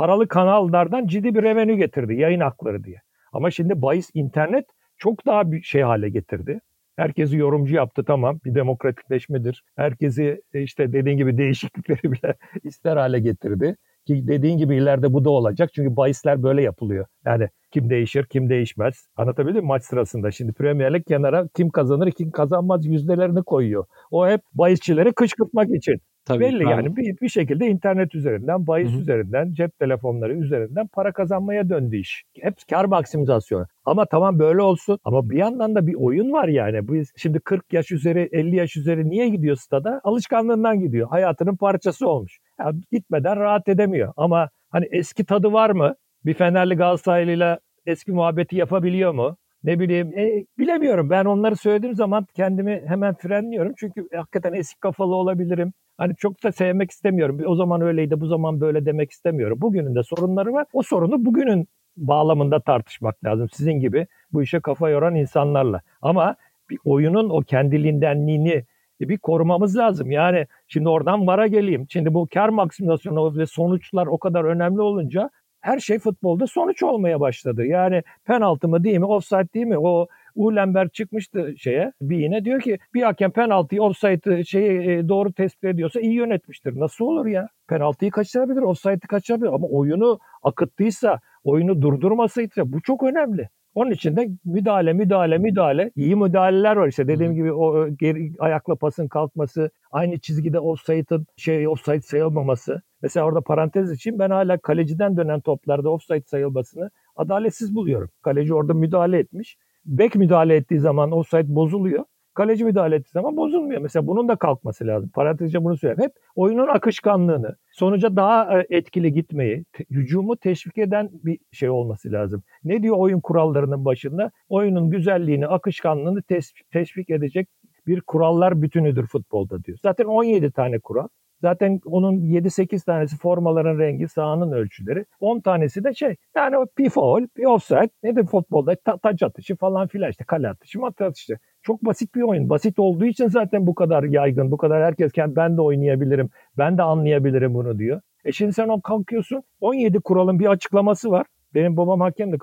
paralı 0.00 0.28
kanallardan 0.28 1.06
ciddi 1.06 1.34
bir 1.34 1.42
revenue 1.42 1.76
getirdi 1.76 2.14
yayın 2.14 2.40
hakları 2.40 2.84
diye. 2.84 3.00
Ama 3.32 3.50
şimdi 3.50 3.82
bahis 3.82 4.10
internet 4.14 4.64
çok 4.98 5.26
daha 5.26 5.52
bir 5.52 5.62
şey 5.62 5.82
hale 5.82 6.08
getirdi. 6.08 6.60
Herkesi 6.96 7.36
yorumcu 7.36 7.74
yaptı 7.74 8.04
tamam 8.04 8.40
bir 8.44 8.54
demokratikleşmedir. 8.54 9.64
Herkesi 9.76 10.42
e, 10.54 10.62
işte 10.62 10.92
dediğin 10.92 11.16
gibi 11.16 11.38
değişiklikleri 11.38 12.02
bile 12.12 12.34
ister 12.64 12.96
hale 12.96 13.20
getirdi. 13.20 13.76
Ki 14.06 14.28
dediğin 14.28 14.58
gibi 14.58 14.76
ileride 14.76 15.12
bu 15.12 15.24
da 15.24 15.30
olacak. 15.30 15.70
Çünkü 15.74 15.96
bahisler 15.96 16.42
böyle 16.42 16.62
yapılıyor. 16.62 17.06
Yani 17.24 17.48
kim 17.70 17.90
değişir, 17.90 18.24
kim 18.24 18.48
değişmez. 18.48 19.08
Anlatabildim 19.16 19.62
mi 19.62 19.66
maç 19.66 19.84
sırasında? 19.84 20.30
Şimdi 20.30 20.52
Premier 20.52 20.94
Lig 20.94 21.06
kenara 21.06 21.48
kim 21.56 21.70
kazanır, 21.70 22.10
kim 22.10 22.30
kazanmaz 22.30 22.86
yüzdelerini 22.86 23.42
koyuyor. 23.42 23.84
O 24.10 24.28
hep 24.28 24.40
bahisçileri 24.54 25.12
kışkırtmak 25.12 25.70
için. 25.70 26.00
Tabii, 26.24 26.40
Belli 26.40 26.58
tabii. 26.58 26.70
yani 26.70 26.96
bir, 26.96 27.20
bir 27.22 27.28
şekilde 27.28 27.66
internet 27.66 28.14
üzerinden, 28.14 28.66
bahis 28.66 28.92
Hı 28.92 28.96
hı. 28.96 29.00
üzerinden, 29.00 29.52
cep 29.52 29.78
telefonları 29.78 30.34
üzerinden 30.34 30.86
para 30.86 31.12
kazanmaya 31.12 31.68
döndü 31.68 31.96
iş. 31.96 32.24
Hep 32.40 32.54
kar 32.70 32.84
maksimizasyonu. 32.84 33.66
Ama 33.84 34.06
tamam 34.06 34.38
böyle 34.38 34.62
olsun. 34.62 34.98
Ama 35.04 35.30
bir 35.30 35.36
yandan 35.38 35.74
da 35.74 35.86
bir 35.86 35.94
oyun 35.94 36.32
var 36.32 36.48
yani. 36.48 36.88
Bu 36.88 36.94
şimdi 37.16 37.40
40 37.40 37.72
yaş 37.72 37.92
üzeri, 37.92 38.28
50 38.32 38.56
yaş 38.56 38.76
üzeri 38.76 39.10
niye 39.10 39.28
gidiyor 39.28 39.56
stada? 39.56 40.00
Alışkanlığından 40.04 40.80
gidiyor. 40.80 41.08
Hayatının 41.08 41.56
parçası 41.56 42.08
olmuş. 42.08 42.38
Ya 42.60 42.72
gitmeden 42.92 43.36
rahat 43.36 43.68
edemiyor. 43.68 44.12
Ama 44.16 44.48
hani 44.68 44.86
eski 44.90 45.24
tadı 45.24 45.52
var 45.52 45.70
mı? 45.70 45.94
Bir 46.24 46.34
Fenerli 46.34 46.74
Galatasaraylı'yla 46.74 47.58
eski 47.86 48.12
muhabbeti 48.12 48.56
yapabiliyor 48.56 49.12
mu? 49.12 49.36
Ne 49.64 49.80
bileyim 49.80 50.18
e, 50.18 50.44
bilemiyorum. 50.58 51.10
Ben 51.10 51.24
onları 51.24 51.56
söylediğim 51.56 51.94
zaman 51.94 52.26
kendimi 52.34 52.82
hemen 52.86 53.14
frenliyorum. 53.14 53.72
Çünkü 53.76 54.08
hakikaten 54.14 54.52
eski 54.52 54.80
kafalı 54.80 55.14
olabilirim. 55.14 55.72
Hani 55.98 56.16
çok 56.16 56.42
da 56.42 56.52
sevmek 56.52 56.90
istemiyorum. 56.90 57.40
O 57.46 57.54
zaman 57.54 57.80
öyleydi, 57.80 58.20
bu 58.20 58.26
zaman 58.26 58.60
böyle 58.60 58.86
demek 58.86 59.10
istemiyorum. 59.10 59.58
Bugünün 59.60 59.94
de 59.94 60.02
sorunları 60.02 60.52
var. 60.52 60.66
O 60.72 60.82
sorunu 60.82 61.24
bugünün 61.24 61.68
bağlamında 61.96 62.60
tartışmak 62.60 63.24
lazım. 63.24 63.48
Sizin 63.52 63.72
gibi 63.72 64.06
bu 64.32 64.42
işe 64.42 64.60
kafa 64.60 64.90
yoran 64.90 65.14
insanlarla. 65.14 65.80
Ama 66.02 66.36
bir 66.70 66.78
oyunun 66.84 67.30
o 67.30 67.40
kendiliğindenliğini 67.40 68.64
bir 69.00 69.18
korumamız 69.18 69.76
lazım. 69.76 70.10
Yani 70.10 70.46
şimdi 70.68 70.88
oradan 70.88 71.26
vara 71.26 71.46
geleyim. 71.46 71.86
Şimdi 71.88 72.14
bu 72.14 72.28
kar 72.34 72.48
maksimizasyonu 72.48 73.38
ve 73.38 73.46
sonuçlar 73.46 74.06
o 74.06 74.18
kadar 74.18 74.44
önemli 74.44 74.80
olunca 74.80 75.30
her 75.60 75.78
şey 75.78 75.98
futbolda 75.98 76.46
sonuç 76.46 76.82
olmaya 76.82 77.20
başladı. 77.20 77.66
Yani 77.66 78.02
penaltı 78.24 78.68
mı 78.68 78.84
değil 78.84 78.98
mi, 78.98 79.04
offside 79.04 79.52
değil 79.54 79.66
mi? 79.66 79.78
O 79.78 80.06
Uhlenberg 80.34 80.92
çıkmıştı 80.92 81.54
şeye, 81.58 81.92
bir 82.00 82.18
yine 82.18 82.44
diyor 82.44 82.60
ki 82.60 82.78
bir 82.94 83.02
hakem 83.02 83.30
penaltıyı, 83.30 83.82
offside'ı 83.82 84.44
şeyi 84.44 84.90
e, 84.90 85.08
doğru 85.08 85.32
tespit 85.32 85.64
ediyorsa 85.64 86.00
iyi 86.00 86.14
yönetmiştir. 86.14 86.80
Nasıl 86.80 87.04
olur 87.04 87.26
ya? 87.26 87.48
Penaltıyı 87.68 88.10
kaçırabilir, 88.10 88.62
offside'ı 88.62 89.08
kaçırabilir 89.08 89.52
ama 89.52 89.66
oyunu 89.66 90.18
akıttıysa, 90.42 91.20
oyunu 91.44 91.82
durdurmasıysa 91.82 92.72
bu 92.72 92.82
çok 92.82 93.02
önemli. 93.02 93.48
Onun 93.74 93.90
için 93.90 94.16
de 94.16 94.28
müdahale, 94.44 94.92
müdahale, 94.92 95.38
müdahale. 95.38 95.90
İyi 95.96 96.16
müdahaleler 96.16 96.76
var 96.76 96.88
işte. 96.88 97.08
Dediğim 97.08 97.34
gibi 97.34 97.52
o 97.52 97.88
geri 97.88 98.32
ayakla 98.38 98.76
pasın 98.76 99.08
kalkması, 99.08 99.70
aynı 99.90 100.18
çizgide 100.18 100.60
offside'ın 100.60 101.26
şey 101.36 101.68
offside 101.68 102.00
sayılmaması. 102.00 102.82
Mesela 103.02 103.26
orada 103.26 103.40
parantez 103.40 103.92
için 103.92 104.18
ben 104.18 104.30
hala 104.30 104.58
kaleciden 104.58 105.16
dönen 105.16 105.40
toplarda 105.40 105.90
offside 105.90 106.22
sayılmasını 106.26 106.90
adaletsiz 107.16 107.74
buluyorum. 107.74 108.10
Kaleci 108.22 108.54
orada 108.54 108.74
müdahale 108.74 109.18
etmiş. 109.18 109.56
Bek 109.84 110.14
müdahale 110.14 110.56
ettiği 110.56 110.80
zaman 110.80 111.12
offside 111.12 111.54
bozuluyor. 111.54 112.04
Kaleci 112.34 112.64
müdahale 112.64 112.94
ettiği 112.96 113.10
zaman 113.10 113.36
bozulmuyor. 113.36 113.80
Mesela 113.80 114.06
bunun 114.06 114.28
da 114.28 114.36
kalkması 114.36 114.86
lazım. 114.86 115.10
Parantezce 115.14 115.64
bunu 115.64 115.76
söyleyeyim. 115.76 116.02
Hep 116.02 116.12
oyunun 116.34 116.68
akışkanlığını, 116.68 117.56
sonuca 117.72 118.16
daha 118.16 118.60
e, 118.60 118.66
etkili 118.70 119.12
gitmeyi, 119.12 119.64
te- 119.72 119.84
hücumu 119.90 120.36
teşvik 120.36 120.78
eden 120.78 121.10
bir 121.12 121.38
şey 121.52 121.70
olması 121.70 122.12
lazım. 122.12 122.42
Ne 122.64 122.82
diyor 122.82 122.96
oyun 122.98 123.20
kurallarının 123.20 123.84
başında? 123.84 124.30
Oyunun 124.48 124.90
güzelliğini, 124.90 125.46
akışkanlığını 125.46 126.22
teşvik 126.70 127.10
edecek 127.10 127.48
bir 127.86 128.00
kurallar 128.00 128.62
bütünüdür 128.62 129.06
futbolda 129.06 129.64
diyor. 129.64 129.78
Zaten 129.82 130.04
17 130.04 130.50
tane 130.50 130.78
kural. 130.78 131.08
Zaten 131.40 131.80
onun 131.84 132.20
7-8 132.20 132.84
tanesi 132.84 133.16
formaların 133.18 133.78
rengi, 133.78 134.08
sahanın 134.08 134.52
ölçüleri. 134.52 135.04
10 135.20 135.40
tanesi 135.40 135.84
de 135.84 135.94
şey 135.94 136.16
yani 136.36 136.58
o 136.58 136.66
bir 136.78 136.90
foul, 136.90 137.26
bir 137.36 137.44
offside. 137.44 137.90
Nedir 138.02 138.26
futbolda? 138.26 138.76
Ta- 138.84 138.98
taç 138.98 139.22
atışı 139.22 139.56
falan 139.56 139.86
filan 139.88 140.10
işte 140.10 140.24
kale 140.24 140.48
atışı, 140.48 140.80
mat 140.80 141.00
atışı. 141.00 141.38
Çok 141.62 141.84
basit 141.84 142.14
bir 142.14 142.22
oyun. 142.22 142.50
Basit 142.50 142.78
olduğu 142.78 143.04
için 143.04 143.28
zaten 143.28 143.66
bu 143.66 143.74
kadar 143.74 144.02
yaygın, 144.04 144.50
bu 144.50 144.56
kadar 144.56 144.82
herkes 144.84 145.12
"Ken- 145.12 145.36
ben 145.36 145.56
de 145.56 145.60
oynayabilirim, 145.60 146.30
ben 146.58 146.78
de 146.78 146.82
anlayabilirim 146.82 147.54
bunu 147.54 147.78
diyor. 147.78 148.00
E 148.24 148.32
şimdi 148.32 148.52
sen 148.52 148.68
o 148.68 148.80
kalkıyorsun 148.80 149.42
17 149.60 150.00
kuralın 150.00 150.38
bir 150.38 150.46
açıklaması 150.46 151.10
var. 151.10 151.26
Benim 151.54 151.76
babam 151.76 152.00
hakemdi. 152.00 152.38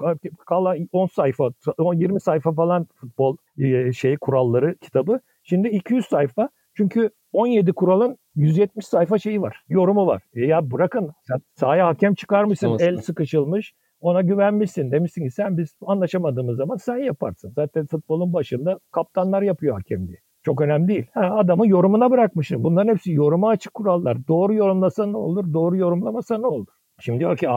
Kala 0.45 0.75
10 0.91 1.05
sayfa, 1.07 1.49
10 1.77 1.93
20 1.93 2.21
sayfa 2.21 2.53
falan 2.53 2.87
futbol 2.95 3.37
e, 3.57 3.93
şey 3.93 4.17
kuralları 4.17 4.75
kitabı. 4.77 5.19
Şimdi 5.43 5.67
200 5.67 6.05
sayfa. 6.05 6.49
Çünkü 6.77 7.09
17 7.33 7.73
kuralın 7.73 8.17
170 8.35 8.87
sayfa 8.87 9.17
şeyi 9.17 9.41
var. 9.41 9.63
Yorumu 9.69 10.07
var. 10.07 10.23
E 10.33 10.45
ya 10.45 10.71
bırakın 10.71 11.11
sen 11.27 11.37
sahaya 11.55 11.87
hakem 11.87 12.13
çıkarmışsın. 12.13 12.67
Olsun. 12.67 12.85
El 12.85 12.97
sıkışılmış. 12.97 13.73
Ona 13.99 14.21
güvenmişsin. 14.21 14.91
Demişsin 14.91 15.23
ki 15.23 15.31
sen 15.31 15.57
biz 15.57 15.75
anlaşamadığımız 15.81 16.57
zaman 16.57 16.75
sen 16.75 16.97
yaparsın. 16.97 17.51
Zaten 17.55 17.85
futbolun 17.85 18.33
başında 18.33 18.79
kaptanlar 18.91 19.41
yapıyor 19.41 19.75
hakemliği. 19.75 20.17
Çok 20.43 20.61
önemli 20.61 20.87
değil. 20.87 21.05
Ha, 21.13 21.35
adamı 21.37 21.67
yorumuna 21.67 22.11
bırakmışsın. 22.11 22.63
Bunların 22.63 22.93
hepsi 22.93 23.11
yoruma 23.11 23.49
açık 23.49 23.73
kurallar. 23.73 24.27
Doğru 24.27 24.53
yorumlasa 24.53 25.05
ne 25.05 25.17
olur, 25.17 25.53
doğru 25.53 25.77
yorumlamasa 25.77 26.37
ne 26.37 26.47
olur? 26.47 26.67
Şimdi 26.99 27.19
diyor 27.19 27.37
ki 27.37 27.47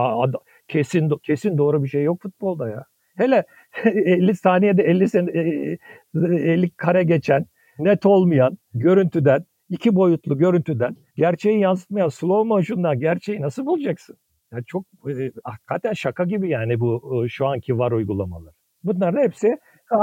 kesin 0.67 1.09
kesin 1.23 1.57
doğru 1.57 1.83
bir 1.83 1.87
şey 1.87 2.03
yok 2.03 2.21
futbolda 2.21 2.69
ya. 2.69 2.85
Hele 3.15 3.43
50 3.85 4.35
saniyede 4.35 4.83
50 4.83 5.09
sene, 5.09 5.31
e, 5.31 5.39
e, 5.39 6.51
50 6.51 6.69
kare 6.69 7.03
geçen, 7.03 7.45
net 7.79 8.05
olmayan 8.05 8.57
görüntüden, 8.73 9.45
iki 9.71 9.95
boyutlu 9.95 10.37
görüntüden, 10.37 10.95
gerçeği 11.15 11.59
yansıtmayan 11.59 12.09
slow 12.09 12.47
motion'dan 12.47 12.99
gerçeği 12.99 13.41
nasıl 13.41 13.65
bulacaksın? 13.65 14.17
Ya 14.51 14.59
çok 14.67 14.85
e, 15.09 15.31
hakikaten 15.43 15.93
şaka 15.93 16.23
gibi 16.23 16.49
yani 16.49 16.79
bu 16.79 17.23
e, 17.25 17.29
şu 17.29 17.47
anki 17.47 17.77
var 17.79 17.91
uygulamalar. 17.91 18.53
Bunların 18.83 19.21
hepsi 19.23 19.57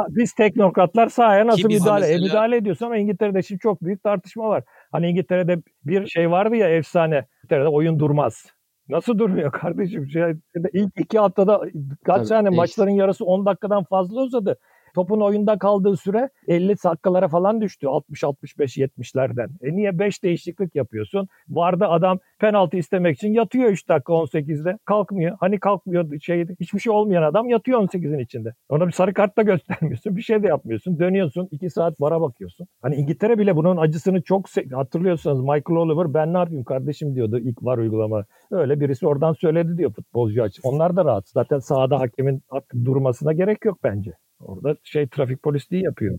biz 0.08 0.32
teknokratlar 0.32 1.08
sahaya 1.08 1.46
nasıl 1.46 1.68
müdahale, 1.68 2.06
e, 2.06 2.08
mesela- 2.08 2.26
müdahale 2.26 2.56
ediyorsun 2.56 2.86
ama 2.86 2.96
İngiltere'de 2.96 3.42
şimdi 3.42 3.58
çok 3.58 3.82
büyük 3.82 4.02
tartışma 4.02 4.48
var. 4.48 4.64
Hani 4.92 5.10
İngiltere'de 5.10 5.62
bir 5.84 6.06
şey 6.06 6.30
vardı 6.30 6.56
ya 6.56 6.68
efsane. 6.68 7.24
İngiltere'de 7.38 7.68
oyun 7.68 7.98
durmaz. 7.98 8.46
Nasıl 8.88 9.18
durmuyor 9.18 9.52
kardeşim? 9.52 10.08
Şey, 10.10 10.22
ilk 10.72 10.92
iki 10.96 11.18
haftada 11.18 11.60
kaç 12.04 12.16
Tabii, 12.16 12.28
tane 12.28 12.48
maçların 12.48 12.90
yarısı 12.90 13.24
10 13.24 13.46
dakikadan 13.46 13.84
fazla 13.84 14.20
uzadı. 14.20 14.58
Topun 14.94 15.20
oyunda 15.20 15.58
kaldığı 15.58 15.96
süre 15.96 16.28
50 16.48 16.74
dakikalara 16.84 17.28
falan 17.28 17.60
düştü 17.60 17.86
60-65-70'lerden. 17.86 19.48
E 19.62 19.76
niye 19.76 19.98
5 19.98 20.22
değişiklik 20.22 20.74
yapıyorsun? 20.74 21.28
Vardı 21.48 21.86
adam 21.88 22.18
penaltı 22.38 22.76
istemek 22.76 23.16
için 23.16 23.32
yatıyor 23.32 23.70
3 23.70 23.88
dakika 23.88 24.12
18'de. 24.12 24.78
Kalkmıyor. 24.84 25.36
Hani 25.40 25.60
kalkmıyor 25.60 26.20
şeydi. 26.20 26.56
Hiçbir 26.60 26.80
şey 26.80 26.92
olmayan 26.92 27.22
adam 27.22 27.48
yatıyor 27.48 27.80
18'in 27.80 28.18
içinde. 28.18 28.54
Ona 28.68 28.86
bir 28.86 28.92
sarı 28.92 29.14
kart 29.14 29.36
da 29.36 29.42
göstermiyorsun. 29.42 30.16
Bir 30.16 30.22
şey 30.22 30.42
de 30.42 30.46
yapmıyorsun. 30.46 30.98
Dönüyorsun. 30.98 31.48
2 31.50 31.70
saat 31.70 32.00
vara 32.00 32.20
bakıyorsun. 32.20 32.66
Hani 32.82 32.94
İngiltere 32.94 33.38
bile 33.38 33.56
bunun 33.56 33.76
acısını 33.76 34.22
çok 34.22 34.46
hatırlıyorsanız 34.72 35.40
Michael 35.40 35.76
Oliver 35.76 36.14
ben 36.14 36.34
ne 36.34 36.38
yapayım 36.38 36.64
kardeşim 36.64 37.14
diyordu 37.14 37.38
ilk 37.38 37.64
var 37.64 37.78
uygulama. 37.78 38.24
Öyle 38.50 38.80
birisi 38.80 39.06
oradan 39.06 39.32
söyledi 39.32 39.78
diyor 39.78 39.92
futbolcu 39.92 40.42
açı. 40.42 40.60
Onlar 40.64 40.96
da 40.96 41.04
rahat. 41.04 41.28
Zaten 41.28 41.58
sahada 41.58 42.00
hakemin 42.00 42.42
durmasına 42.84 43.32
gerek 43.32 43.64
yok 43.64 43.78
bence. 43.84 44.12
Orada 44.40 44.76
şey 44.84 45.08
trafik 45.08 45.42
polisliği 45.42 45.84
yapıyor. 45.84 46.18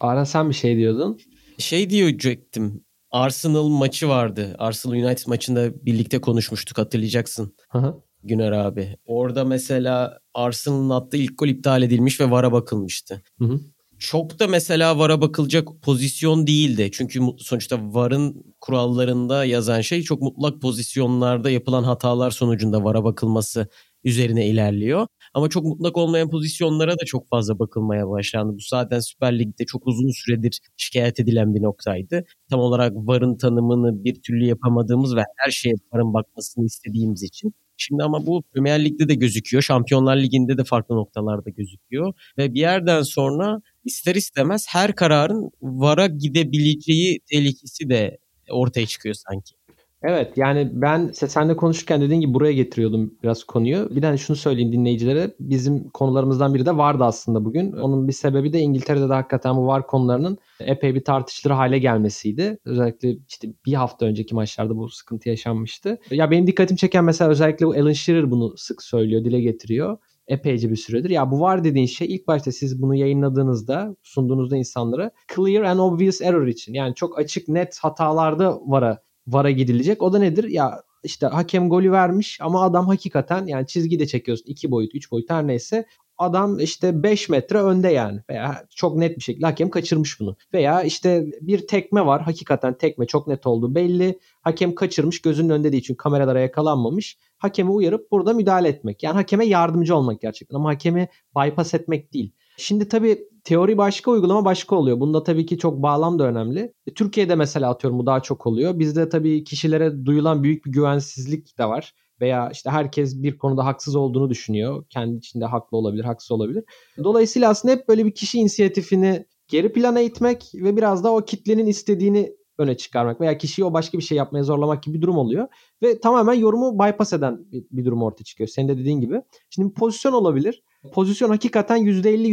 Ara 0.00 0.24
sen 0.24 0.48
bir 0.48 0.54
şey 0.54 0.76
diyordun. 0.76 1.18
Şey 1.58 1.90
diyecektim. 1.90 2.84
Arsenal 3.10 3.68
maçı 3.68 4.08
vardı. 4.08 4.56
Arsenal 4.58 4.94
United 4.94 5.26
maçında 5.26 5.86
birlikte 5.86 6.20
konuşmuştuk 6.20 6.78
hatırlayacaksın. 6.78 7.54
Hı 7.68 7.94
Güner 8.22 8.52
abi. 8.52 8.96
Orada 9.06 9.44
mesela 9.44 10.18
Arsenal'ın 10.34 10.90
attığı 10.90 11.16
ilk 11.16 11.38
gol 11.38 11.48
iptal 11.48 11.82
edilmiş 11.82 12.20
ve 12.20 12.30
VAR'a 12.30 12.52
bakılmıştı. 12.52 13.22
Hı 13.38 13.44
hı. 13.44 13.60
Çok 13.98 14.38
da 14.38 14.46
mesela 14.46 14.98
VAR'a 14.98 15.20
bakılacak 15.20 15.68
pozisyon 15.82 16.46
değildi. 16.46 16.90
Çünkü 16.92 17.20
sonuçta 17.38 17.78
VAR'ın 17.94 18.54
kurallarında 18.60 19.44
yazan 19.44 19.80
şey 19.80 20.02
çok 20.02 20.22
mutlak 20.22 20.60
pozisyonlarda 20.60 21.50
yapılan 21.50 21.82
hatalar 21.82 22.30
sonucunda 22.30 22.84
VAR'a 22.84 23.04
bakılması 23.04 23.68
üzerine 24.04 24.46
ilerliyor. 24.46 25.06
Ama 25.38 25.48
çok 25.48 25.64
mutlak 25.64 25.96
olmayan 25.96 26.30
pozisyonlara 26.30 26.92
da 26.92 27.04
çok 27.06 27.28
fazla 27.28 27.58
bakılmaya 27.58 28.08
başlandı. 28.08 28.52
Bu 28.52 28.60
zaten 28.68 29.00
Süper 29.00 29.38
Lig'de 29.38 29.64
çok 29.66 29.86
uzun 29.86 30.10
süredir 30.10 30.60
şikayet 30.76 31.20
edilen 31.20 31.54
bir 31.54 31.62
noktaydı. 31.62 32.24
Tam 32.50 32.60
olarak 32.60 32.92
VAR'ın 32.96 33.36
tanımını 33.36 34.04
bir 34.04 34.22
türlü 34.22 34.44
yapamadığımız 34.44 35.16
ve 35.16 35.22
her 35.36 35.50
şeye 35.50 35.74
VAR'ın 35.92 36.14
bakmasını 36.14 36.64
istediğimiz 36.66 37.22
için. 37.22 37.54
Şimdi 37.76 38.02
ama 38.02 38.26
bu 38.26 38.42
Premier 38.54 38.84
Lig'de 38.84 39.08
de 39.08 39.14
gözüküyor. 39.14 39.62
Şampiyonlar 39.62 40.16
Ligi'nde 40.16 40.58
de 40.58 40.64
farklı 40.64 40.96
noktalarda 40.96 41.50
gözüküyor. 41.50 42.12
Ve 42.38 42.54
bir 42.54 42.60
yerden 42.60 43.02
sonra 43.02 43.60
ister 43.84 44.14
istemez 44.14 44.66
her 44.68 44.94
kararın 44.94 45.50
VAR'a 45.62 46.06
gidebileceği 46.06 47.20
tehlikesi 47.30 47.88
de 47.88 48.18
ortaya 48.50 48.86
çıkıyor 48.86 49.14
sanki. 49.14 49.57
Evet 50.02 50.32
yani 50.36 50.70
ben 50.72 51.10
senle 51.12 51.56
konuşurken 51.56 52.00
dediğin 52.00 52.20
gibi 52.20 52.34
buraya 52.34 52.52
getiriyordum 52.52 53.14
biraz 53.22 53.44
konuyu. 53.44 53.88
Bir 53.90 54.02
de 54.02 54.16
şunu 54.16 54.36
söyleyeyim 54.36 54.72
dinleyicilere. 54.72 55.34
Bizim 55.40 55.88
konularımızdan 55.88 56.54
biri 56.54 56.66
de 56.66 56.76
vardı 56.76 57.04
aslında 57.04 57.44
bugün. 57.44 57.72
Onun 57.72 58.08
bir 58.08 58.12
sebebi 58.12 58.52
de 58.52 58.58
İngiltere'de 58.58 59.08
de 59.08 59.12
hakikaten 59.12 59.56
bu 59.56 59.66
var 59.66 59.86
konularının 59.86 60.38
epey 60.60 60.94
bir 60.94 61.04
tartışılır 61.04 61.54
hale 61.54 61.78
gelmesiydi. 61.78 62.58
Özellikle 62.64 63.16
işte 63.28 63.48
bir 63.66 63.74
hafta 63.74 64.06
önceki 64.06 64.34
maçlarda 64.34 64.76
bu 64.76 64.88
sıkıntı 64.88 65.28
yaşanmıştı. 65.28 65.98
Ya 66.10 66.30
benim 66.30 66.46
dikkatimi 66.46 66.78
çeken 66.78 67.04
mesela 67.04 67.30
özellikle 67.30 67.66
bu 67.66 67.72
Alan 67.72 67.92
Shearer 67.92 68.30
bunu 68.30 68.56
sık 68.56 68.82
söylüyor, 68.82 69.24
dile 69.24 69.40
getiriyor 69.40 69.98
epeyce 70.28 70.70
bir 70.70 70.76
süredir. 70.76 71.10
Ya 71.10 71.30
bu 71.30 71.40
var 71.40 71.64
dediğin 71.64 71.86
şey 71.86 72.14
ilk 72.14 72.28
başta 72.28 72.52
siz 72.52 72.82
bunu 72.82 72.94
yayınladığınızda, 72.94 73.96
sunduğunuzda 74.02 74.56
insanlara 74.56 75.10
clear 75.34 75.62
and 75.62 75.78
obvious 75.78 76.20
error 76.20 76.46
için 76.46 76.74
yani 76.74 76.94
çok 76.94 77.18
açık 77.18 77.48
net 77.48 77.78
hatalarda 77.78 78.58
vara 78.66 79.07
VAR'a 79.28 79.50
gidilecek. 79.50 80.02
O 80.02 80.12
da 80.12 80.18
nedir? 80.18 80.44
Ya 80.44 80.82
işte 81.04 81.26
hakem 81.26 81.68
golü 81.68 81.92
vermiş 81.92 82.38
ama 82.40 82.62
adam 82.62 82.86
hakikaten 82.86 83.46
yani 83.46 83.66
çizgi 83.66 84.00
de 84.00 84.06
çekiyorsun. 84.06 84.44
2 84.46 84.70
boyut, 84.70 84.94
3 84.94 85.12
boyut 85.12 85.30
her 85.30 85.46
neyse. 85.46 85.84
Adam 86.18 86.58
işte 86.58 87.02
5 87.02 87.28
metre 87.28 87.62
önde 87.62 87.88
yani. 87.88 88.20
Veya 88.30 88.66
çok 88.74 88.96
net 88.96 89.16
bir 89.16 89.22
şekilde 89.22 89.46
hakem 89.46 89.70
kaçırmış 89.70 90.20
bunu. 90.20 90.36
Veya 90.54 90.82
işte 90.82 91.26
bir 91.40 91.66
tekme 91.66 92.06
var. 92.06 92.22
Hakikaten 92.22 92.78
tekme 92.78 93.06
çok 93.06 93.26
net 93.26 93.46
oldu 93.46 93.74
belli. 93.74 94.18
Hakem 94.40 94.74
kaçırmış 94.74 95.22
gözünün 95.22 95.48
önünde 95.48 95.72
değil 95.72 95.82
çünkü 95.82 95.96
kameralara 95.96 96.40
yakalanmamış. 96.40 97.18
Hakemi 97.38 97.70
uyarıp 97.70 98.10
burada 98.10 98.32
müdahale 98.32 98.68
etmek. 98.68 99.02
Yani 99.02 99.14
hakeme 99.14 99.46
yardımcı 99.46 99.96
olmak 99.96 100.20
gerçekten 100.20 100.56
ama 100.56 100.68
hakemi 100.68 101.08
bypass 101.36 101.74
etmek 101.74 102.12
değil. 102.12 102.32
Şimdi 102.58 102.88
tabii 102.88 103.28
teori 103.44 103.78
başka 103.78 104.10
uygulama 104.10 104.44
başka 104.44 104.76
oluyor. 104.76 105.00
Bunda 105.00 105.22
tabii 105.22 105.46
ki 105.46 105.58
çok 105.58 105.82
bağlam 105.82 106.18
da 106.18 106.24
önemli. 106.24 106.72
E, 106.86 106.94
Türkiye'de 106.94 107.34
mesela 107.34 107.70
atıyorum 107.70 107.98
bu 107.98 108.06
daha 108.06 108.20
çok 108.22 108.46
oluyor. 108.46 108.78
Bizde 108.78 109.08
tabii 109.08 109.44
kişilere 109.44 110.06
duyulan 110.06 110.42
büyük 110.42 110.66
bir 110.66 110.72
güvensizlik 110.72 111.58
de 111.58 111.64
var. 111.64 111.94
Veya 112.20 112.50
işte 112.52 112.70
herkes 112.70 113.22
bir 113.22 113.38
konuda 113.38 113.64
haksız 113.64 113.96
olduğunu 113.96 114.30
düşünüyor. 114.30 114.84
Kendi 114.90 115.16
içinde 115.16 115.44
haklı 115.44 115.76
olabilir, 115.76 116.04
haksız 116.04 116.30
olabilir. 116.30 116.64
Dolayısıyla 117.04 117.48
aslında 117.48 117.74
hep 117.74 117.88
böyle 117.88 118.06
bir 118.06 118.14
kişi 118.14 118.38
inisiyatifini 118.38 119.26
geri 119.48 119.72
plana 119.72 120.00
itmek 120.00 120.50
ve 120.54 120.76
biraz 120.76 121.04
da 121.04 121.12
o 121.12 121.24
kitlenin 121.24 121.66
istediğini 121.66 122.36
öne 122.58 122.76
çıkarmak 122.76 123.20
veya 123.20 123.38
kişiyi 123.38 123.64
o 123.64 123.72
başka 123.72 123.98
bir 123.98 124.02
şey 124.02 124.18
yapmaya 124.18 124.42
zorlamak 124.42 124.82
gibi 124.82 124.96
bir 124.96 125.02
durum 125.02 125.18
oluyor. 125.18 125.48
Ve 125.82 126.00
tamamen 126.00 126.34
yorumu 126.34 126.78
bypass 126.78 127.12
eden 127.12 127.40
bir, 127.52 127.64
bir 127.70 127.84
durum 127.84 128.02
ortaya 128.02 128.24
çıkıyor. 128.24 128.48
Senin 128.48 128.68
de 128.68 128.78
dediğin 128.78 129.00
gibi. 129.00 129.22
Şimdi 129.50 129.74
pozisyon 129.74 130.12
olabilir 130.12 130.62
pozisyon 130.92 131.30
hakikaten 131.30 131.78
%50 131.78 132.28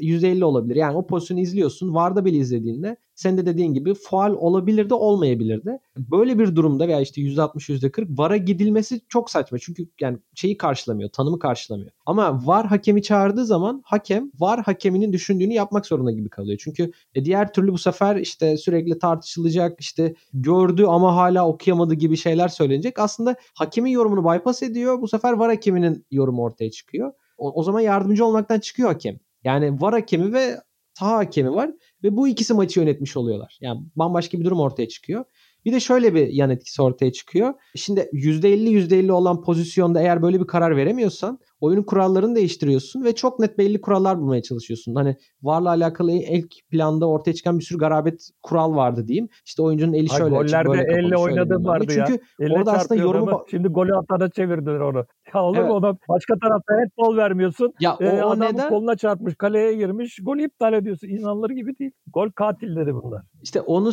%50 0.00 0.44
olabilir. 0.44 0.76
Yani 0.76 0.96
o 0.96 1.06
pozisyonu 1.06 1.40
izliyorsun. 1.40 1.94
Varda 1.94 2.24
bile 2.24 2.36
izlediğinde 2.36 2.96
sen 3.14 3.38
de 3.38 3.46
dediğin 3.46 3.74
gibi 3.74 3.94
faal 3.94 4.32
olabilir 4.32 4.90
de 4.90 4.94
olmayabilir 4.94 5.64
de. 5.64 5.80
Böyle 5.96 6.38
bir 6.38 6.56
durumda 6.56 6.88
veya 6.88 7.00
işte 7.00 7.20
%60 7.20 7.72
%40 7.72 8.18
VAR'a 8.18 8.36
gidilmesi 8.36 9.00
çok 9.08 9.30
saçma. 9.30 9.58
Çünkü 9.58 9.88
yani 10.00 10.18
şeyi 10.34 10.56
karşılamıyor, 10.56 11.10
tanımı 11.10 11.38
karşılamıyor. 11.38 11.90
Ama 12.06 12.46
VAR 12.46 12.66
hakemi 12.66 13.02
çağırdığı 13.02 13.46
zaman 13.46 13.82
hakem 13.84 14.30
VAR 14.38 14.62
hakeminin 14.62 15.12
düşündüğünü 15.12 15.52
yapmak 15.52 15.86
zorunda 15.86 16.12
gibi 16.12 16.28
kalıyor. 16.28 16.58
Çünkü 16.64 16.92
e, 17.14 17.24
diğer 17.24 17.52
türlü 17.52 17.72
bu 17.72 17.78
sefer 17.78 18.16
işte 18.16 18.56
sürekli 18.56 18.98
tartışılacak, 18.98 19.80
işte 19.80 20.14
gördü 20.34 20.84
ama 20.84 21.16
hala 21.16 21.48
okuyamadı 21.48 21.94
gibi 21.94 22.16
şeyler 22.16 22.48
söylenecek. 22.48 22.85
Aslında 22.98 23.36
hakemin 23.54 23.90
yorumunu 23.90 24.24
bypass 24.24 24.62
ediyor. 24.62 25.00
Bu 25.00 25.08
sefer 25.08 25.32
VAR 25.32 25.50
hakeminin 25.50 26.06
yorumu 26.10 26.42
ortaya 26.42 26.70
çıkıyor. 26.70 27.12
O, 27.38 27.52
o 27.52 27.62
zaman 27.62 27.80
yardımcı 27.80 28.24
olmaktan 28.24 28.60
çıkıyor 28.60 28.88
hakem. 28.88 29.18
Yani 29.44 29.80
var 29.80 29.92
hakemi 29.92 30.32
ve 30.32 30.60
saha 30.98 31.16
hakemi 31.16 31.54
var 31.54 31.70
ve 32.02 32.16
bu 32.16 32.28
ikisi 32.28 32.54
maçı 32.54 32.80
yönetmiş 32.80 33.16
oluyorlar. 33.16 33.58
Yani 33.60 33.80
bambaşka 33.96 34.38
bir 34.38 34.44
durum 34.44 34.60
ortaya 34.60 34.88
çıkıyor. 34.88 35.24
Bir 35.64 35.72
de 35.72 35.80
şöyle 35.80 36.14
bir 36.14 36.28
yan 36.28 36.50
etkisi 36.50 36.82
ortaya 36.82 37.12
çıkıyor. 37.12 37.54
Şimdi 37.74 38.00
%50 38.12 38.68
%50 38.68 39.12
olan 39.12 39.42
pozisyonda 39.42 40.00
eğer 40.00 40.22
böyle 40.22 40.40
bir 40.40 40.46
karar 40.46 40.76
veremiyorsan 40.76 41.38
oyunun 41.60 41.82
kurallarını 41.82 42.36
değiştiriyorsun 42.36 43.04
ve 43.04 43.14
çok 43.14 43.38
net 43.38 43.58
belli 43.58 43.80
kurallar 43.80 44.18
bulmaya 44.18 44.42
çalışıyorsun. 44.42 44.94
Hani 44.94 45.16
varla 45.42 45.68
alakalı 45.68 46.12
ilk 46.12 46.54
planda 46.70 47.08
ortaya 47.08 47.32
çıkan 47.32 47.58
bir 47.58 47.64
sürü 47.64 47.78
garabet 47.78 48.30
kural 48.42 48.76
vardı 48.76 49.08
diyeyim. 49.08 49.28
İşte 49.46 49.62
oyuncunun 49.62 49.92
eli 49.92 50.06
Ay, 50.10 50.18
şöyle 50.18 50.36
açık, 50.36 50.66
böyle 50.66 50.82
elle 50.82 51.16
oynadığı 51.16 51.64
vardı 51.64 51.84
Çünkü 51.88 52.12
ya. 52.12 52.18
Elle 52.40 52.52
orada 52.52 52.72
aslında 52.72 53.02
yorumu... 53.02 53.26
Adamı, 53.26 53.44
şimdi 53.50 53.68
golü 53.68 53.96
atana 53.96 54.30
çevirdiler 54.30 54.80
onu. 54.80 55.04
Ya 55.34 55.42
olur 55.42 55.58
Evet. 55.58 55.68
mu 55.68 55.74
ona 55.74 55.96
başka 56.08 56.34
tarafta 56.42 56.74
handball 56.74 57.16
vermiyorsun. 57.16 57.72
Ya 57.80 57.96
o, 58.00 58.04
Ee, 58.04 58.24
o 58.24 58.30
adam 58.30 58.54
neden? 58.54 58.68
koluna 58.68 58.96
çarpmış, 58.96 59.34
kaleye 59.34 59.74
girmiş. 59.74 60.18
Golü 60.22 60.44
iptal 60.44 60.72
ediyorsun. 60.72 61.08
İnanılır 61.08 61.50
gibi 61.50 61.78
değil. 61.78 61.90
Gol 62.12 62.30
katilleri 62.30 62.94
bunlar. 62.94 63.22
İşte 63.42 63.60
onu 63.60 63.90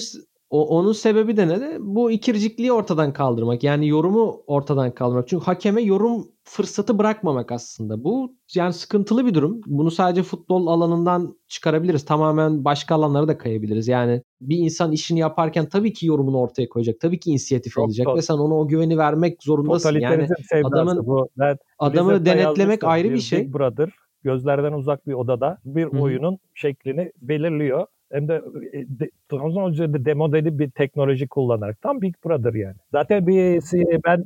o, 0.53 0.67
onun 0.77 0.93
sebebi 0.93 1.37
de 1.37 1.47
ne 1.47 1.61
de 1.61 1.77
bu 1.79 2.11
ikircikliği 2.11 2.73
ortadan 2.73 3.13
kaldırmak. 3.13 3.63
Yani 3.63 3.87
yorumu 3.87 4.43
ortadan 4.47 4.91
kaldırmak. 4.91 5.27
Çünkü 5.27 5.45
hakeme 5.45 5.81
yorum 5.81 6.27
fırsatı 6.43 6.97
bırakmamak 6.97 7.51
aslında. 7.51 8.03
Bu 8.03 8.35
yani 8.55 8.73
sıkıntılı 8.73 9.25
bir 9.25 9.33
durum. 9.33 9.61
Bunu 9.65 9.91
sadece 9.91 10.23
futbol 10.23 10.67
alanından 10.67 11.37
çıkarabiliriz. 11.47 12.05
Tamamen 12.05 12.65
başka 12.65 12.95
alanlara 12.95 13.27
da 13.27 13.37
kayabiliriz. 13.37 13.87
Yani 13.87 14.21
bir 14.41 14.57
insan 14.57 14.91
işini 14.91 15.19
yaparken 15.19 15.69
tabii 15.69 15.93
ki 15.93 16.05
yorumunu 16.05 16.37
ortaya 16.37 16.69
koyacak. 16.69 16.99
Tabii 16.99 17.19
ki 17.19 17.31
inisiyatif 17.31 17.73
Çok 17.73 17.85
alacak 17.85 18.07
ve 18.15 18.21
sen 18.21 18.33
ona 18.33 18.53
o 18.53 18.67
güveni 18.67 18.97
vermek 18.97 19.43
zorundasın. 19.43 19.99
Yani 19.99 20.27
adamın- 20.63 21.05
bu. 21.05 21.29
Ben 21.37 21.57
adamı 21.79 22.25
denetlemek 22.25 22.83
ayrı 22.83 23.11
bir 23.11 23.19
şey. 23.19 23.39
Big 23.39 23.53
Brother 23.53 23.89
gözlerden 24.23 24.73
uzak 24.73 25.07
bir 25.07 25.13
odada 25.13 25.57
bir 25.65 25.83
Hı 25.83 25.97
hı. 25.97 26.01
oyunun 26.01 26.37
şeklini 26.53 27.11
belirliyor. 27.21 27.87
Hem 28.13 28.27
de, 28.27 28.41
e, 28.73 28.99
de 28.99 29.09
Trabzon 29.29 29.71
üzerinde 29.71 30.05
demodeli 30.05 30.59
bir 30.59 30.69
teknoloji 30.69 31.27
kullanarak. 31.27 31.81
Tam 31.81 32.01
Big 32.01 32.15
Brother 32.25 32.53
yani. 32.53 32.75
Zaten 32.91 33.27
bir 33.27 33.61
ben 34.05 34.25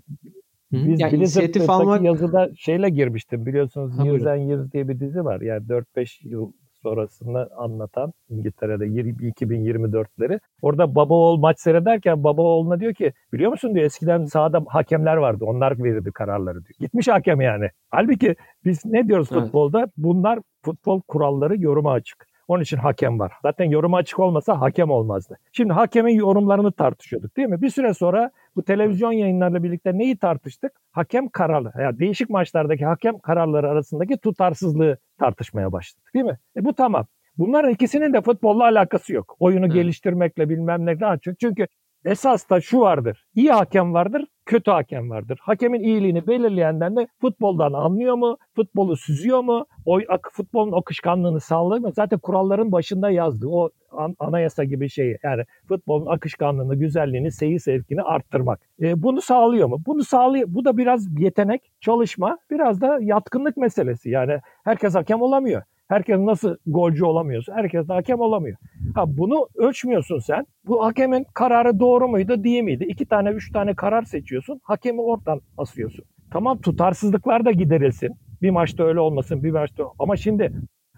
Hı 0.71 0.77
hı. 0.77 0.87
Biz 0.87 0.99
Yani 0.99 1.15
inisiyatif 1.15 1.69
almak 1.69 2.03
yazıda 2.03 2.49
şeyle 2.57 2.89
girmiştim 2.89 3.45
biliyorsunuz 3.45 3.97
Ha, 3.97 4.05
Years 4.05 4.19
buyurun. 4.19 4.31
and 4.31 4.49
Years 4.49 4.71
diye 4.71 4.87
bir 4.87 4.99
dizi 4.99 5.25
var. 5.25 5.41
Yani 5.41 5.63
4-5 5.69 6.23
yıl 6.23 6.51
sonrasını 6.83 7.49
anlatan 7.57 8.13
İngiltere'de 8.29 8.85
20- 8.85 9.31
2024'leri. 9.31 10.39
Orada 10.61 10.95
baba 10.95 11.13
oğul 11.13 11.37
maç 11.37 11.59
seyrederken 11.59 12.23
baba 12.23 12.41
oğluna 12.41 12.79
diyor 12.79 12.93
ki 12.93 13.13
biliyor 13.33 13.51
musun 13.51 13.73
diyor 13.75 13.85
eskiden 13.85 14.25
sahada 14.25 14.63
hakemler 14.67 15.17
vardı 15.17 15.45
onlar 15.45 15.83
verirdi 15.83 16.11
kararları 16.11 16.65
diyor. 16.65 16.75
Gitmiş 16.79 17.07
hakem 17.07 17.41
yani. 17.41 17.69
Halbuki 17.89 18.35
biz 18.65 18.85
ne 18.85 19.07
diyoruz 19.07 19.27
Evet. 19.31 19.43
futbolda? 19.43 19.87
Bunlar 19.97 20.39
futbol 20.65 21.01
kuralları 21.01 21.61
yoruma 21.61 21.91
açık. 21.91 22.27
Onun 22.47 22.63
için 22.63 22.77
hakem 22.77 23.19
var. 23.19 23.33
Zaten 23.41 23.65
yoruma 23.65 23.97
açık 23.97 24.19
olmasa 24.19 24.61
hakem 24.61 24.89
olmazdı. 24.89 25.37
Şimdi 25.51 25.73
hakemin 25.73 26.15
yorumlarını 26.15 26.71
tartışıyorduk 26.71 27.37
değil 27.37 27.47
mi? 27.47 27.61
Bir 27.61 27.69
süre 27.69 27.93
sonra 27.93 28.31
bu 28.55 28.63
televizyon 28.63 29.11
yayınlarıyla 29.11 29.63
birlikte 29.63 29.97
neyi 29.97 30.17
tartıştık? 30.17 30.71
Hakem 30.91 31.29
kararı. 31.29 31.81
Yani 31.81 31.99
değişik 31.99 32.29
maçlardaki 32.29 32.85
hakem 32.85 33.19
kararları 33.19 33.69
arasındaki 33.69 34.17
tutarsızlığı 34.17 34.97
tartışmaya 35.19 35.71
başladık 35.71 36.13
değil 36.13 36.25
mi? 36.25 36.37
E 36.57 36.65
bu 36.65 36.73
tamam. 36.73 37.05
Bunların 37.37 37.71
ikisinin 37.71 38.13
de 38.13 38.21
futbolla 38.21 38.63
alakası 38.63 39.13
yok. 39.13 39.35
Oyunu 39.39 39.65
evet. 39.65 39.73
geliştirmekle 39.73 40.49
bilmem 40.49 40.85
ne 40.85 40.99
daha 40.99 41.17
çok. 41.17 41.39
Çünkü 41.39 41.67
esas 42.05 42.49
da 42.49 42.61
şu 42.61 42.79
vardır. 42.79 43.25
İyi 43.35 43.51
hakem 43.51 43.93
vardır, 43.93 44.25
kötü 44.47 44.71
hakem 44.71 45.09
vardır. 45.09 45.39
Hakemin 45.41 45.83
iyiliğini 45.83 46.27
belirleyenden 46.27 46.95
de 46.95 47.07
futboldan 47.21 47.73
anlıyor 47.73 48.15
mu? 48.15 48.37
Futbolu 48.55 48.97
süzüyor 48.97 49.39
mu? 49.39 49.65
O 49.85 49.99
futbolun 50.31 50.71
akışkanlığını 50.71 51.39
sağlıyor 51.39 51.81
mu? 51.81 51.91
Zaten 51.95 52.19
kuralların 52.19 52.71
başında 52.71 53.09
yazdı. 53.09 53.47
O 53.47 53.69
an, 53.91 54.15
anayasa 54.19 54.63
gibi 54.63 54.89
şeyi. 54.89 55.17
Yani 55.23 55.43
futbolun 55.67 56.05
akışkanlığını, 56.05 56.75
güzelliğini, 56.75 57.31
seyir 57.31 57.59
zevkini 57.59 58.01
arttırmak. 58.01 58.59
E, 58.81 59.03
bunu 59.03 59.21
sağlıyor 59.21 59.67
mu? 59.67 59.81
Bunu 59.85 60.03
sağlıyor. 60.03 60.47
Bu 60.51 60.65
da 60.65 60.77
biraz 60.77 61.19
yetenek, 61.19 61.71
çalışma, 61.81 62.37
biraz 62.51 62.81
da 62.81 62.97
yatkınlık 63.01 63.57
meselesi. 63.57 64.09
Yani 64.09 64.39
herkes 64.63 64.95
hakem 64.95 65.21
olamıyor. 65.21 65.61
Herkes 65.87 66.19
nasıl 66.19 66.55
golcü 66.65 67.05
olamıyorsa 67.05 67.55
herkes 67.55 67.87
de 67.87 67.93
hakem 67.93 68.19
olamıyor. 68.19 68.57
Ha 68.95 69.17
bunu 69.17 69.47
ölçmüyorsun 69.55 70.19
sen. 70.19 70.45
Bu 70.65 70.85
hakemin 70.85 71.25
kararı 71.33 71.79
doğru 71.79 72.07
muydu 72.07 72.43
değil 72.43 72.63
miydi? 72.63 72.85
İki 72.89 73.05
tane 73.05 73.29
üç 73.29 73.51
tane 73.51 73.73
karar 73.73 74.03
seçiyorsun. 74.03 74.59
Hakemi 74.63 75.01
oradan 75.01 75.41
asıyorsun. 75.57 76.05
Tamam 76.31 76.61
tutarsızlıklar 76.61 77.45
da 77.45 77.51
giderilsin. 77.51 78.15
Bir 78.41 78.49
maçta 78.49 78.83
öyle 78.83 78.99
olmasın 78.99 79.43
bir 79.43 79.51
maçta. 79.51 79.83
Ama 79.99 80.15
şimdi 80.17 80.51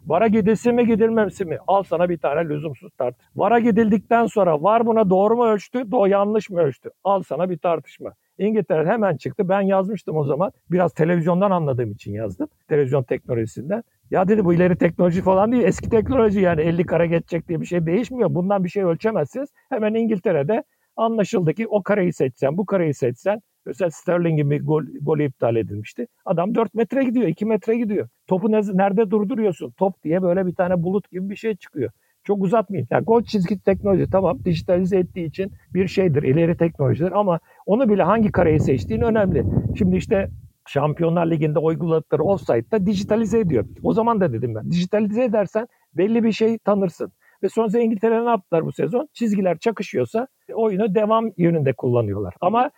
Vara 0.08 0.28
gidilsin 0.28 0.76
mi 0.76 0.88
gidilmemesi 0.88 1.46
mi? 1.46 1.58
Al 1.68 1.84
sana 1.84 2.10
bir 2.10 2.18
tane 2.18 2.50
lüzumsuz 2.50 2.92
tart. 2.98 3.16
Vara 3.36 3.60
gidildikten 3.60 4.26
sonra 4.26 4.64
var 4.64 4.86
buna 4.86 5.10
doğru 5.10 5.36
mu 5.36 5.46
ölçtü, 5.46 5.92
do 5.92 6.06
yanlış 6.06 6.50
mı 6.50 6.60
ölçtü? 6.60 6.90
Al 7.04 7.24
sana 7.24 7.50
bir 7.50 7.58
tartışma. 7.58 8.14
İngiltere 8.38 8.86
hemen 8.90 9.18
çıktı. 9.18 9.50
Ben 9.50 9.62
yazmıştım 9.62 10.18
o 10.18 10.24
zaman. 10.24 10.52
Biraz 10.72 10.94
televizyondan 10.94 11.52
anladığım 11.52 11.92
için 11.92 12.14
yazdım. 12.14 12.48
Televizyon 12.68 13.04
teknolojisinden. 13.04 13.84
Ya 14.12 14.28
dedi 14.28 14.45
bu 14.45 14.53
ileri 14.53 14.78
teknoloji 14.78 15.22
falan 15.22 15.51
değil. 15.51 15.64
Eski 15.64 15.89
teknoloji 15.89 16.39
yani 16.39 16.62
50 16.62 16.86
kare 16.86 17.07
geçecek 17.07 17.47
diye 17.47 17.62
bir 17.62 17.66
şey 17.66 17.86
değişmiyor. 17.86 18.36
Bundan 18.36 18.64
bir 18.64 18.70
şey 18.70 18.84
ölçemezsiniz. 18.84 19.49
Hemen 19.70 19.93
İngiltere'de 19.93 20.64
anlaşıldı 20.95 21.53
ki 21.53 21.68
o 21.68 21.84
kareyi 21.84 22.14
seçsen, 22.14 22.57
bu 22.57 22.66
kareyi 22.66 22.93
seçsen 22.93 23.41
Mesela 23.66 23.91
Sterling'in 23.91 24.51
bir 24.51 24.66
gol, 24.66 24.84
golü 25.01 25.26
iptal 25.26 25.55
edilmişti. 25.55 26.07
Adam 26.26 26.55
4 26.55 26.74
metre 26.74 27.03
gidiyor, 27.03 27.28
2 27.28 27.45
metre 27.45 27.78
gidiyor. 27.78 28.10
Topu 28.28 28.51
ne, 28.51 28.62
nerede 28.74 29.12
durduruyorsun? 29.12 29.72
Top 29.72 30.03
diye 30.03 30.22
böyle 30.22 30.45
bir 30.45 30.55
tane 30.55 30.84
bulut 30.84 31.12
gibi 31.12 31.30
bir 31.30 31.36
şey 31.36 31.55
çıkıyor. 31.55 31.91
Çok 32.24 32.43
uzatmayayım. 32.43 32.88
Yani 32.91 33.03
gol 33.03 33.24
çizgi 33.24 33.60
teknoloji 33.60 34.10
tamam 34.12 34.39
dijitalize 34.45 34.97
ettiği 34.97 35.26
için 35.26 35.51
bir 35.74 35.88
şeydir, 35.88 36.24
ileri 36.24 36.57
teknolojidir 36.57 37.12
ama 37.12 37.39
onu 37.66 37.89
bile 37.89 38.03
hangi 38.03 38.32
kareyi 38.32 38.60
seçtiğin 38.60 39.01
önemli. 39.01 39.43
Şimdi 39.78 39.97
işte 39.97 40.30
Şampiyonlar 40.70 41.32
Ligi'nde 41.32 41.60
uyguladıkları 41.60 42.24
offside'da 42.24 42.86
dijitalize 42.86 43.40
ediyor. 43.40 43.66
O 43.84 43.94
zaman 43.94 44.22
da 44.22 44.34
dedim 44.34 44.56
ben. 44.56 44.72
Dijitalize 44.72 45.24
edersen 45.24 45.68
belli 45.94 46.24
bir 46.24 46.32
şey 46.32 46.58
tanırsın. 46.58 47.12
Ve 47.44 47.50
sonrasında 47.50 47.82
İngiltere 47.82 48.26
ne 48.26 48.30
yaptılar 48.30 48.66
bu 48.66 48.72
sezon? 48.72 49.10
Çizgiler 49.14 49.58
çakışıyorsa 49.58 50.28
oyunu 50.54 50.96
devam 50.96 51.26
yönünde 51.38 51.74
kullanıyorlar. 51.74 52.34
Ama 52.42 52.72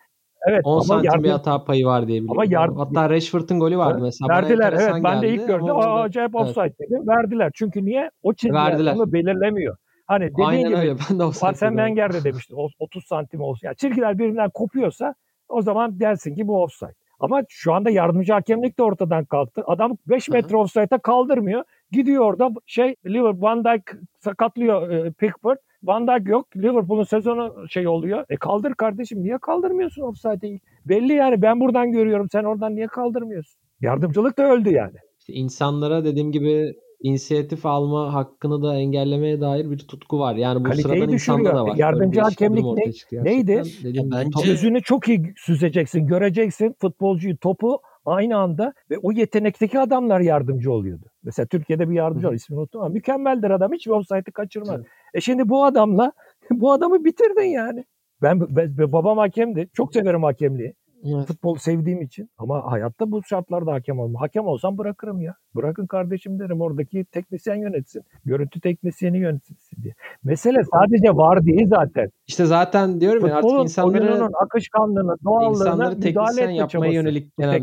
Evet 0.47 0.61
10 0.63 0.79
santim 0.79 1.05
yardım... 1.05 1.23
bir 1.23 1.29
hata 1.29 1.63
payı 1.63 1.85
var 1.85 2.07
diye 2.07 2.21
biliyorum. 2.21 2.39
Ama 2.39 2.45
yardım... 2.49 2.77
Hatta 2.77 3.09
Rashford'un 3.09 3.59
golü 3.59 3.77
vardı 3.77 3.93
evet, 3.93 4.03
mesela. 4.03 4.29
Verdiler 4.29 4.73
evet 4.73 5.03
ben 5.03 5.21
de 5.21 5.29
ilk 5.29 5.47
gördüm. 5.47 5.75
Aa, 5.75 6.01
acayip 6.01 6.31
evet. 6.35 6.47
offside 6.47 6.73
dedim. 6.79 7.07
Verdiler. 7.07 7.51
Çünkü 7.53 7.85
niye? 7.85 8.11
O 8.23 8.33
çizgiler 8.33 8.93
onu 8.95 9.13
belirlemiyor. 9.13 9.75
Hani 10.07 10.31
dediğin 10.31 10.47
Aynen 10.47 10.69
gibi 10.69 10.77
öyle. 10.77 10.95
Ben 11.09 11.19
de 11.19 11.23
Arsene 11.23 11.69
Wenger 11.69 12.13
de 12.13 12.23
demişti 12.23 12.55
30 12.79 13.05
santim 13.05 13.41
olsun. 13.41 13.67
Yani 13.67 13.75
çizgiler 13.75 14.17
birbirinden 14.17 14.49
kopuyorsa 14.49 15.15
o 15.49 15.61
zaman 15.61 15.99
dersin 15.99 16.35
ki 16.35 16.47
bu 16.47 16.63
offside. 16.63 17.00
Ama 17.21 17.41
şu 17.49 17.73
anda 17.73 17.89
yardımcı 17.89 18.33
hakemlik 18.33 18.77
de 18.79 18.83
ortadan 18.83 19.25
kalktı. 19.25 19.63
Adam 19.67 19.97
5 20.07 20.29
metre 20.29 20.57
offside'a 20.57 20.97
kaldırmıyor. 20.97 21.63
Gidiyor 21.91 22.25
orada 22.25 22.49
şey 22.65 22.95
Liverpool 23.05 23.41
Van 23.41 23.63
Dijk 23.63 23.83
sakatlıyor 24.19 24.89
e, 24.89 25.11
Pickford. 25.11 25.57
Van 25.83 26.07
Dijk 26.07 26.27
yok. 26.27 26.57
Liverpool'un 26.57 27.03
sezonu 27.03 27.69
şey 27.69 27.87
oluyor. 27.87 28.25
E 28.29 28.37
kaldır 28.37 28.73
kardeşim. 28.73 29.23
Niye 29.23 29.37
kaldırmıyorsun 29.37 30.01
offside'i? 30.01 30.59
Belli 30.85 31.13
yani 31.13 31.41
ben 31.41 31.59
buradan 31.59 31.91
görüyorum. 31.91 32.27
Sen 32.31 32.43
oradan 32.43 32.75
niye 32.75 32.87
kaldırmıyorsun? 32.87 33.61
Yardımcılık 33.81 34.37
da 34.37 34.43
öldü 34.51 34.69
yani. 34.69 34.97
İşte 35.19 35.33
insanlara 35.33 36.05
dediğim 36.05 36.31
gibi 36.31 36.73
inisiyatif 37.03 37.65
alma 37.65 38.13
hakkını 38.13 38.63
da 38.63 38.75
engellemeye 38.75 39.41
dair 39.41 39.71
bir 39.71 39.77
tutku 39.77 40.19
var. 40.19 40.35
Yani 40.35 40.59
bu 40.59 40.63
Kaliteyi 40.63 40.83
sıradan 40.83 41.13
insanda 41.13 41.55
da 41.55 41.65
var. 41.65 41.75
Yardımcı 41.75 42.21
hakemlik 42.21 42.65
ne, 43.11 43.23
neydi? 43.23 43.63
Bence... 43.83 44.45
Gözünü 44.45 44.81
çok 44.81 45.07
iyi 45.07 45.33
süzeceksin, 45.37 46.07
göreceksin 46.07 46.75
futbolcuyu, 46.81 47.37
topu 47.37 47.79
aynı 48.05 48.37
anda 48.37 48.73
ve 48.89 48.97
o 48.97 49.11
yetenekteki 49.11 49.79
adamlar 49.79 50.19
yardımcı 50.19 50.71
oluyordu. 50.71 51.05
Mesela 51.23 51.45
Türkiye'de 51.45 51.89
bir 51.89 51.95
yardımcı 51.95 52.27
var 52.27 52.33
ismini 52.33 52.59
unuttum 52.59 52.81
ama 52.81 52.89
mükemmeldir 52.89 53.49
adam 53.49 53.73
hiç 53.73 53.87
offside'ı 53.87 54.31
kaçırmaz. 54.33 54.79
Hı. 54.79 54.83
E 55.13 55.21
şimdi 55.21 55.49
bu 55.49 55.65
adamla 55.65 56.11
bu 56.51 56.71
adamı 56.71 57.05
bitirdin 57.05 57.49
yani. 57.49 57.85
Ben, 58.21 58.55
ben 58.55 58.77
babam 58.77 59.17
hakemdi. 59.17 59.69
Çok 59.73 59.93
severim 59.93 60.23
hakemliği. 60.23 60.73
Evet. 61.05 61.27
Futbol 61.27 61.55
sevdiğim 61.55 62.01
için. 62.01 62.29
Ama 62.37 62.71
hayatta 62.71 63.11
bu 63.11 63.23
şartlarda 63.23 63.73
hakem 63.73 63.99
olmam. 63.99 64.21
Hakem 64.21 64.45
olsam 64.45 64.77
bırakırım 64.77 65.21
ya. 65.21 65.35
Bırakın 65.55 65.87
kardeşim 65.87 66.39
derim 66.39 66.61
oradaki 66.61 67.05
teknisyen 67.05 67.55
yönetsin. 67.55 68.03
Görüntü 68.25 68.61
teknisyeni 68.61 69.17
yönetsin 69.17 69.83
diye. 69.83 69.93
Mesele 70.23 70.63
sadece 70.63 71.09
var 71.09 71.45
değil 71.45 71.67
zaten. 71.67 72.09
İşte 72.27 72.45
zaten 72.45 73.01
diyorum 73.01 73.27
ya 73.27 73.35
artık 73.35 73.51
insanları 73.61 74.29
akışkanlığını, 74.43 75.15
doğallığını 75.23 75.95
müdahale 75.95 76.41
etme 76.41 76.55
yapmaya 76.55 76.93
yönelik 76.93 77.37
genel 77.37 77.61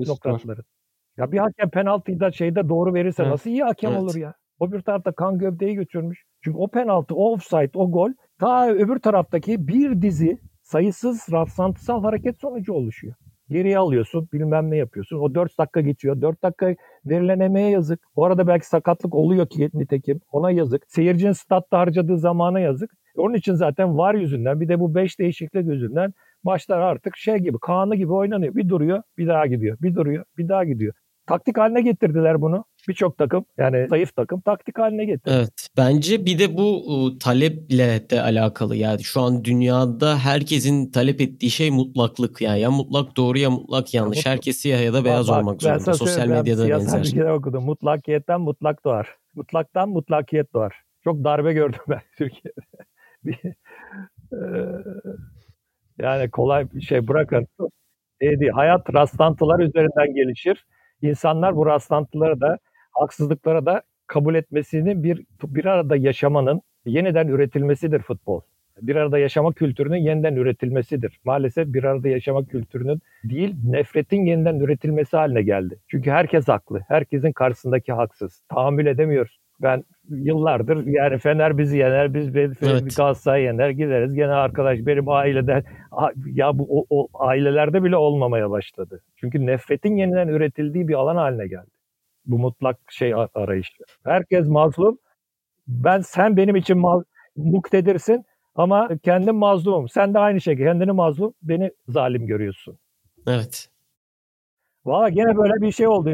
Ya 1.16 1.32
bir 1.32 1.38
hakem 1.38 1.70
penaltıyı 1.70 2.20
da 2.20 2.32
şeyde 2.32 2.68
doğru 2.68 2.94
verirse 2.94 3.22
evet. 3.22 3.32
nasıl 3.32 3.50
iyi 3.50 3.62
hakem 3.62 3.90
evet. 3.90 4.02
olur 4.02 4.14
ya? 4.14 4.34
O 4.60 4.72
bir 4.72 4.80
tarafta 4.80 5.12
kan 5.12 5.38
gövdeyi 5.38 5.74
götürmüş. 5.74 6.24
Çünkü 6.44 6.58
o 6.58 6.68
penaltı, 6.68 7.14
o 7.14 7.32
offside, 7.32 7.70
o 7.74 7.90
gol 7.90 8.10
ta 8.40 8.68
öbür 8.68 8.98
taraftaki 8.98 9.68
bir 9.68 10.02
dizi 10.02 10.38
sayısız 10.62 11.26
rastlantısal 11.32 12.02
hareket 12.02 12.40
sonucu 12.40 12.72
oluşuyor. 12.72 13.14
Geriye 13.50 13.78
alıyorsun, 13.78 14.28
bilmem 14.32 14.70
ne 14.70 14.76
yapıyorsun. 14.76 15.18
O 15.18 15.34
4 15.34 15.58
dakika 15.58 15.80
geçiyor. 15.80 16.20
4 16.20 16.42
dakika 16.42 16.74
verilen 17.06 17.40
emeğe 17.40 17.70
yazık. 17.70 18.00
O 18.16 18.24
arada 18.24 18.46
belki 18.46 18.66
sakatlık 18.66 19.14
oluyor 19.14 19.48
ki 19.48 19.70
nitekim. 19.74 20.20
Ona 20.32 20.50
yazık. 20.50 20.82
Seyircinin 20.88 21.32
statta 21.32 21.78
harcadığı 21.78 22.18
zamana 22.18 22.60
yazık. 22.60 22.90
Onun 23.16 23.34
için 23.34 23.54
zaten 23.54 23.98
var 23.98 24.14
yüzünden 24.14 24.60
bir 24.60 24.68
de 24.68 24.80
bu 24.80 24.94
5 24.94 25.18
değişiklik 25.18 25.66
yüzünden 25.66 26.12
maçlar 26.42 26.78
artık 26.78 27.16
şey 27.16 27.36
gibi 27.36 27.58
kanı 27.58 27.96
gibi 27.96 28.12
oynanıyor. 28.12 28.54
Bir 28.54 28.68
duruyor 28.68 29.02
bir 29.18 29.26
daha 29.26 29.46
gidiyor. 29.46 29.76
Bir 29.82 29.94
duruyor 29.94 30.24
bir 30.38 30.48
daha 30.48 30.64
gidiyor. 30.64 30.94
Taktik 31.26 31.58
haline 31.58 31.82
getirdiler 31.82 32.40
bunu. 32.40 32.64
Birçok 32.88 33.18
takım 33.18 33.44
yani 33.58 33.86
zayıf 33.88 34.16
takım 34.16 34.40
taktik 34.40 34.78
haline 34.78 35.04
getirdi. 35.04 35.30
Evet. 35.38 35.68
Bence 35.76 36.26
bir 36.26 36.38
de 36.38 36.56
bu 36.56 37.12
taleple 37.20 38.10
de 38.10 38.22
alakalı. 38.22 38.76
Yani 38.76 39.04
şu 39.04 39.20
an 39.20 39.44
dünyada 39.44 40.18
herkesin 40.18 40.90
talep 40.90 41.20
ettiği 41.20 41.50
şey 41.50 41.70
mutlaklık. 41.70 42.40
Yani 42.40 42.60
ya 42.60 42.70
mutlak 42.70 43.16
doğru 43.16 43.38
ya 43.38 43.50
mutlak 43.50 43.94
yanlış. 43.94 44.18
Mutlak. 44.18 44.32
Herkes 44.32 44.56
siyah 44.56 44.84
ya 44.84 44.92
da 44.92 45.04
beyaz 45.04 45.28
Bak, 45.28 45.40
olmak 45.40 45.62
zorunda. 45.62 45.94
Sosyal 45.94 46.28
medyada 46.28 46.68
benzer. 46.68 47.12
Ben 47.16 47.30
okudum. 47.30 47.64
Mutlakiyetten 47.64 48.40
mutlak 48.40 48.84
doğar. 48.84 49.08
Mutlaktan 49.34 49.88
mutlakiyet 49.88 50.54
doğar. 50.54 50.74
Çok 51.04 51.24
darbe 51.24 51.52
gördüm 51.52 51.80
ben 51.88 52.00
Türkiye'de. 52.18 53.54
yani 55.98 56.30
kolay 56.30 56.72
bir 56.72 56.80
şey 56.80 57.08
bırakın. 57.08 57.46
Şey 58.22 58.48
hayat 58.54 58.94
rastlantılar 58.94 59.58
üzerinden 59.58 60.14
gelişir 60.14 60.64
insanlar 61.02 61.56
bu 61.56 61.66
rastlantıları 61.66 62.40
da 62.40 62.58
haksızlıklara 63.00 63.66
da 63.66 63.82
kabul 64.06 64.34
etmesini 64.34 65.02
bir 65.02 65.24
bir 65.44 65.64
arada 65.64 65.96
yaşamanın 65.96 66.62
yeniden 66.86 67.28
üretilmesidir 67.28 68.02
futbol. 68.02 68.40
Bir 68.82 68.96
arada 68.96 69.18
yaşama 69.18 69.52
kültürünün 69.52 69.96
yeniden 69.96 70.36
üretilmesidir. 70.36 71.20
Maalesef 71.24 71.72
bir 71.72 71.84
arada 71.84 72.08
yaşama 72.08 72.44
kültürünün 72.44 73.00
değil, 73.24 73.54
nefretin 73.64 74.24
yeniden 74.24 74.58
üretilmesi 74.58 75.16
haline 75.16 75.42
geldi. 75.42 75.78
Çünkü 75.88 76.10
herkes 76.10 76.48
haklı. 76.48 76.80
Herkesin 76.88 77.32
karşısındaki 77.32 77.92
haksız. 77.92 78.42
Tahammül 78.48 78.86
edemiyoruz. 78.86 79.38
Ben 79.62 79.84
yıllardır 80.08 80.86
yani 80.86 81.18
Fener 81.18 81.58
bizi 81.58 81.78
yener, 81.78 82.14
biz 82.14 82.36
evet. 82.36 82.96
Galatasaray 82.96 83.42
yener, 83.42 83.70
gideriz. 83.70 84.14
Gene 84.14 84.32
arkadaş 84.32 84.78
benim 84.78 85.08
aileden 85.08 85.64
ya 86.26 86.58
bu 86.58 86.80
o, 86.80 86.86
o 86.90 87.08
ailelerde 87.14 87.84
bile 87.84 87.96
olmamaya 87.96 88.50
başladı. 88.50 89.02
Çünkü 89.16 89.46
nefretin 89.46 89.96
yeniden 89.96 90.28
üretildiği 90.28 90.88
bir 90.88 90.94
alan 90.94 91.16
haline 91.16 91.46
geldi. 91.46 91.77
Bu 92.28 92.38
mutlak 92.38 92.78
şey 92.90 93.14
arayışı. 93.34 93.72
Herkes 94.04 94.48
mazlum. 94.48 94.98
Ben 95.68 96.00
sen 96.00 96.36
benim 96.36 96.56
için 96.56 96.78
mal, 96.78 97.02
muktedirsin 97.36 98.24
ama 98.54 98.88
kendim 99.02 99.36
mazlumum. 99.36 99.88
Sen 99.88 100.14
de 100.14 100.18
aynı 100.18 100.40
şekilde 100.40 100.64
kendini 100.66 100.92
mazlum, 100.92 101.34
beni 101.42 101.70
zalim 101.88 102.26
görüyorsun. 102.26 102.78
Evet. 103.26 103.68
Valla 104.84 105.08
gene 105.08 105.36
böyle 105.36 105.66
bir 105.66 105.72
şey 105.72 105.88
oldu 105.88 106.10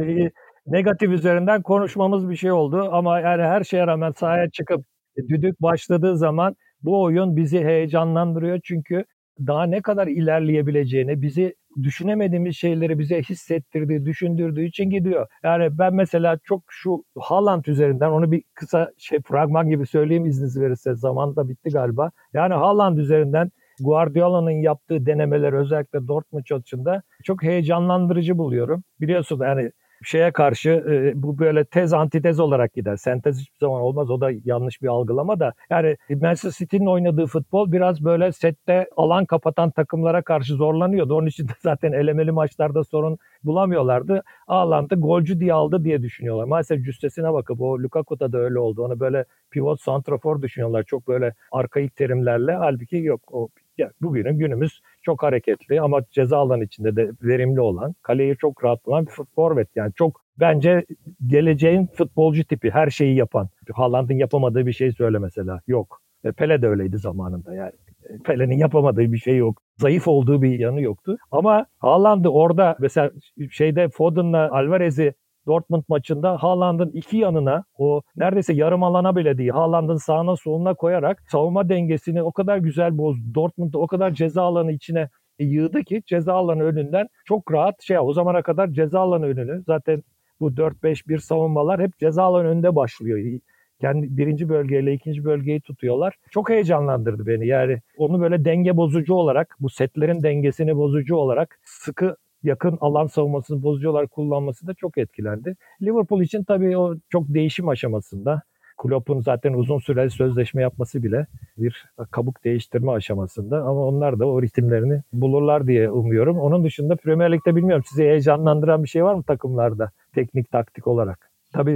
negatif 0.67 1.11
üzerinden 1.11 1.63
konuşmamız 1.63 2.31
bir 2.31 2.37
şey 2.37 2.53
oldu 2.53 2.89
ama 2.93 3.21
yani 3.21 3.43
her 3.43 3.65
şeye 3.65 3.87
rağmen 3.87 4.11
sahaya 4.11 4.51
çıkıp 4.51 4.85
düdük 5.29 5.63
başladığı 5.63 6.17
zaman 6.17 6.57
bu 6.83 7.03
oyun 7.03 7.37
bizi 7.37 7.65
heyecanlandırıyor 7.65 8.61
çünkü 8.65 9.05
daha 9.47 9.65
ne 9.67 9.83
kadar 9.83 10.07
ilerleyebileceğini, 10.07 11.23
bizi 11.23 11.55
düşünemediğimiz 11.83 12.57
şeyleri 12.57 12.99
bize 12.99 13.23
hissettirdiği, 13.23 14.05
düşündürdüğü 14.05 14.65
için 14.65 14.91
gidiyor. 14.91 15.27
Yani 15.43 15.79
ben 15.79 15.95
mesela 15.95 16.39
çok 16.45 16.63
şu 16.69 17.05
Haaland 17.19 17.65
üzerinden 17.65 18.11
onu 18.11 18.33
bir 18.33 18.43
kısa 18.55 18.91
şey 18.99 19.21
fragman 19.23 19.69
gibi 19.69 19.87
söyleyeyim 19.87 20.27
izniniz 20.27 20.61
verirse. 20.61 20.95
Zaman 20.95 21.37
da 21.37 21.49
bitti 21.49 21.71
galiba. 21.71 22.11
Yani 22.33 22.55
Haaland 22.55 22.99
üzerinden 22.99 23.51
Guardiola'nın 23.81 24.51
yaptığı 24.51 25.07
denemeler 25.07 25.53
özellikle 25.53 26.09
Dortmund 26.09 26.45
maçında 26.51 27.03
çok 27.25 27.43
heyecanlandırıcı 27.43 28.39
buluyorum. 28.39 28.85
Biliyorsun 29.01 29.41
yani 29.43 29.71
şeye 30.05 30.33
karşı 30.33 30.71
e, 30.71 31.23
bu 31.23 31.39
böyle 31.39 31.65
tez 31.65 31.93
antitez 31.93 32.41
olarak 32.41 32.75
gider. 32.75 32.97
Sentez 32.97 33.41
hiçbir 33.41 33.59
zaman 33.59 33.81
olmaz. 33.81 34.11
O 34.11 34.21
da 34.21 34.31
yanlış 34.45 34.83
bir 34.83 34.89
algılama 34.89 35.41
da. 35.41 35.53
Yani 35.71 35.97
Manchester 36.11 36.51
City'nin 36.51 36.87
oynadığı 36.87 37.27
futbol 37.27 37.73
biraz 37.73 38.05
böyle 38.05 38.33
sette 38.33 38.89
alan 38.97 39.25
kapatan 39.25 39.71
takımlara 39.71 40.23
karşı 40.23 40.55
zorlanıyordu. 40.55 41.15
Onun 41.15 41.27
için 41.27 41.49
de 41.49 41.53
zaten 41.63 41.93
elemeli 41.93 42.33
maçlarda 42.33 42.85
sorun 42.85 43.19
bulamıyorlardı. 43.45 44.23
Haaland'ı 44.47 44.95
golcü 44.95 45.41
diye 45.41 45.53
aldı 45.53 45.85
diye 45.85 46.03
düşünüyorlar. 46.03 46.45
Maalesef 46.45 46.85
cüstesine 46.85 47.33
bakıp 47.33 47.61
o 47.61 47.79
Lukaku'da 47.79 48.33
da 48.33 48.39
öyle 48.39 48.59
oldu. 48.59 48.83
Onu 48.85 49.01
böyle 49.01 49.25
pivot 49.51 49.81
santrafor 49.81 50.43
düşünüyorlar. 50.43 50.83
Çok 50.83 51.09
böyle 51.09 51.35
arkaik 51.53 51.97
terimlerle. 51.97 52.53
Halbuki 52.53 52.97
yok. 52.97 53.21
O 53.33 53.49
ya 53.79 53.91
bugünün 54.03 54.39
günümüz 54.39 54.81
çok 55.05 55.23
hareketli 55.23 55.81
ama 55.81 56.01
ceza 56.11 56.39
alanı 56.39 56.65
içinde 56.65 56.97
de 56.97 57.11
verimli 57.23 57.61
olan, 57.61 57.95
kaleyi 58.03 58.37
çok 58.37 58.65
rahat 58.65 58.87
bulan 58.87 59.07
bir 59.07 59.13
forvet. 59.35 59.69
Yani 59.77 59.93
çok 59.97 60.21
bence 60.41 60.85
geleceğin 61.27 61.87
futbolcu 61.87 62.45
tipi, 62.45 62.71
her 62.71 62.91
şeyi 62.91 63.17
yapan. 63.17 63.49
Haaland'ın 63.75 64.15
yapamadığı 64.15 64.67
bir 64.67 64.73
şey 64.73 64.93
söyle 64.93 65.19
mesela. 65.19 65.61
Yok. 65.67 66.01
E, 66.25 66.33
Pele 66.33 66.63
de 66.63 66.69
öyleydi 66.69 66.99
zamanında 66.99 67.55
yani. 67.55 67.73
E, 68.09 68.19
Pele'nin 68.25 68.59
yapamadığı 68.59 69.13
bir 69.13 69.19
şey 69.19 69.37
yok. 69.37 69.63
Zayıf 69.77 70.09
olduğu 70.09 70.43
bir 70.43 70.59
yanı 70.59 70.81
yoktu. 70.81 71.17
Ama 71.31 71.67
Haaland'ı 71.79 72.29
orada 72.29 72.77
mesela 72.81 73.11
şeyde 73.51 73.89
Foden'la 73.89 74.51
Alvarez'i 74.53 75.15
Dortmund 75.47 75.83
maçında 75.89 76.43
Haaland'ın 76.43 76.91
iki 76.91 77.17
yanına 77.17 77.65
o 77.79 78.03
neredeyse 78.17 78.53
yarım 78.53 78.83
alana 78.83 79.17
bile 79.17 79.39
değil 79.39 79.51
Haaland'ın 79.51 79.97
sağına 79.97 80.37
soluna 80.37 80.75
koyarak 80.75 81.23
savunma 81.29 81.69
dengesini 81.69 82.23
o 82.23 82.33
kadar 82.33 82.59
güzel 82.59 82.99
bozdu. 82.99 83.35
Dortmund'da 83.35 83.79
o 83.79 83.87
kadar 83.87 84.11
ceza 84.11 84.43
alanı 84.43 84.73
içine 84.73 85.09
yığdı 85.39 85.83
ki 85.85 86.03
ceza 86.07 86.35
alanı 86.35 86.63
önünden 86.63 87.07
çok 87.25 87.53
rahat 87.53 87.83
şey 87.83 87.99
o 88.01 88.13
zamana 88.13 88.43
kadar 88.43 88.69
ceza 88.69 89.01
alanı 89.01 89.27
önünü 89.27 89.63
zaten 89.67 90.03
bu 90.41 90.51
4-5-1 90.51 91.19
savunmalar 91.19 91.81
hep 91.81 91.99
ceza 91.99 92.23
alanı 92.23 92.49
önünde 92.49 92.77
başlıyor. 92.77 93.41
Kendi 93.81 94.17
birinci 94.17 94.49
bölgeyle 94.49 94.93
ikinci 94.93 95.25
bölgeyi 95.25 95.61
tutuyorlar. 95.61 96.15
Çok 96.31 96.51
heyecanlandırdı 96.51 97.27
beni. 97.27 97.47
Yani 97.47 97.81
onu 97.99 98.21
böyle 98.21 98.45
denge 98.45 98.77
bozucu 98.77 99.15
olarak, 99.15 99.57
bu 99.61 99.71
setlerin 99.71 100.23
dengesini 100.23 100.77
bozucu 100.77 101.17
olarak 101.17 101.61
sıkı 101.65 102.17
yakın 102.45 102.79
alan 102.81 103.07
savunmasını 103.07 103.63
bozucular 103.63 104.07
kullanması 104.07 104.67
da 104.67 104.75
çok 104.75 104.99
etkilendi. 104.99 105.57
Liverpool 105.83 106.23
için 106.23 106.45
tabii 106.45 106.79
o 106.79 106.95
çok 107.11 107.29
değişim 107.29 107.69
aşamasında. 107.69 108.43
Klopp'un 108.79 109.21
zaten 109.21 109.53
uzun 109.53 109.79
süreli 109.79 110.11
sözleşme 110.11 110.63
yapması 110.63 111.03
bile 111.03 111.27
bir 111.59 111.85
kabuk 112.11 112.45
değiştirme 112.45 112.93
aşamasında 112.93 113.59
ama 113.59 113.87
onlar 113.87 114.19
da 114.19 114.27
o 114.27 114.43
ritimlerini 114.43 115.03
bulurlar 115.13 115.67
diye 115.67 115.91
umuyorum. 115.91 116.41
Onun 116.41 116.65
dışında 116.65 116.97
Premier 116.97 117.33
Lig'de 117.33 117.57
bilmiyorum 117.57 117.85
sizi 117.89 118.03
heyecanlandıran 118.03 118.83
bir 118.83 118.89
şey 118.89 119.05
var 119.05 119.15
mı 119.15 119.23
takımlarda 119.23 119.91
teknik 120.15 120.51
taktik 120.51 120.87
olarak? 120.87 121.31
Tabii 121.53 121.73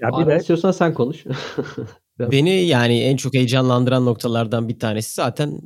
ya 0.00 0.08
bir 0.08 0.22
Abi 0.22 0.30
de 0.30 0.36
istiyorsan 0.36 0.70
sen 0.70 0.94
konuş. 0.94 1.24
Beni 2.18 2.50
yani 2.50 3.00
en 3.00 3.16
çok 3.16 3.34
heyecanlandıran 3.34 4.06
noktalardan 4.06 4.68
bir 4.68 4.78
tanesi 4.78 5.14
zaten 5.14 5.60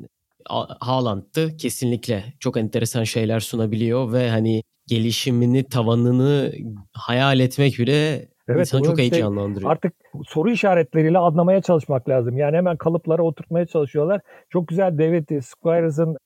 Haaland'tı 0.80 1.56
kesinlikle 1.56 2.24
çok 2.40 2.56
enteresan 2.56 3.04
şeyler 3.04 3.40
sunabiliyor 3.40 4.12
ve 4.12 4.30
hani 4.30 4.62
gelişimini, 4.86 5.68
tavanını 5.68 6.52
hayal 6.92 7.40
etmek 7.40 7.78
bile 7.78 8.28
evet, 8.48 8.60
insanı 8.60 8.82
çok 8.82 8.98
şey, 8.98 9.10
heyecanlandırıyor. 9.10 9.70
Artık 9.70 9.92
soru 10.26 10.50
işaretleriyle 10.50 11.18
anlamaya 11.18 11.62
çalışmak 11.62 12.08
lazım. 12.08 12.36
Yani 12.36 12.56
hemen 12.56 12.76
kalıplara 12.76 13.22
oturtmaya 13.22 13.66
çalışıyorlar. 13.66 14.20
Çok 14.50 14.68
güzel 14.68 14.98
David 14.98 15.40
Squires'ın 15.40 16.16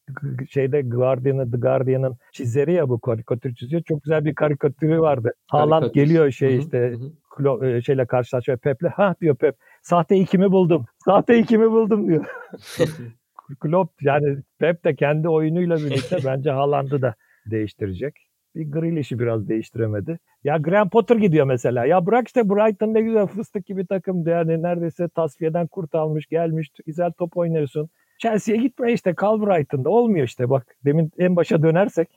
şeyde 0.51 0.81
Guardian'ı, 0.81 1.51
The 1.51 1.57
Guardian'ın 1.57 2.17
çizeri 2.33 2.73
ya 2.73 2.89
bu 2.89 3.01
karikatür 3.01 3.55
çiziyor. 3.55 3.83
Çok 3.83 4.03
güzel 4.03 4.25
bir 4.25 4.35
karikatürü 4.35 5.01
vardı. 5.01 5.33
Haaland 5.47 5.95
geliyor 5.95 6.31
şey 6.31 6.53
Hı-hı. 6.53 6.59
işte 6.59 6.95
Hı-hı. 7.39 7.83
şeyle 7.83 8.07
karşılaşıyor 8.07 8.59
Pep'le. 8.59 8.89
Ha 8.97 9.15
diyor 9.21 9.37
Pep 9.37 9.55
sahte 9.83 10.17
ikimi 10.17 10.51
buldum. 10.51 10.87
Sahte 11.05 11.39
ikimi 11.39 11.71
buldum 11.71 12.09
diyor. 12.09 12.25
Klopp 13.61 14.03
yani 14.03 14.39
Pep 14.59 14.85
de 14.85 14.95
kendi 14.95 15.29
oyunuyla 15.29 15.77
birlikte 15.77 16.17
bence 16.25 16.51
Haaland'ı 16.51 17.03
da 17.03 17.15
değiştirecek. 17.51 18.15
Bir 18.55 18.71
Grealish'i 18.71 19.19
biraz 19.19 19.49
değiştiremedi. 19.49 20.19
Ya 20.45 20.57
Graham 20.57 20.91
Potter 20.91 21.17
gidiyor 21.17 21.47
mesela. 21.47 21.87
Ya 21.87 22.07
bırak 22.07 22.27
işte 22.29 22.49
Brighton 22.49 22.95
ne 22.95 23.01
güzel 23.01 23.27
fıstık 23.27 23.67
gibi 23.67 23.87
takımdı. 23.87 24.31
Yani 24.31 24.63
neredeyse 24.63 25.09
tasfiyeden 25.09 25.67
kurt 25.67 25.95
almış 25.95 26.27
gelmiş. 26.27 26.71
Güzel 26.87 27.13
top 27.13 27.37
oynuyorsun. 27.37 27.89
Chelsea'ye 28.19 28.63
gitme 28.63 28.93
işte 28.93 29.15
kal 29.15 29.41
Brighton'da. 29.47 29.91
Olmuyor 29.91 30.27
işte 30.27 30.51
bak. 30.51 30.77
Demin 30.85 31.11
en 31.19 31.37
başa 31.37 31.63
dönersek. 31.63 32.09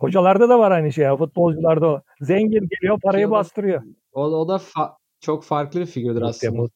Hocalarda 0.00 0.48
da 0.48 0.58
var 0.58 0.70
aynı 0.70 0.92
şey 0.92 1.04
ya. 1.04 1.16
Futbolcularda 1.16 2.02
Zengin 2.20 2.68
geliyor 2.68 3.00
parayı 3.02 3.30
bastırıyor. 3.30 3.82
O, 4.12 4.22
o 4.22 4.48
da 4.48 4.56
fa- 4.56 4.92
çok 5.20 5.44
farklı 5.44 5.80
bir 5.80 5.86
figürdür 5.86 6.22
aslında. 6.22 6.68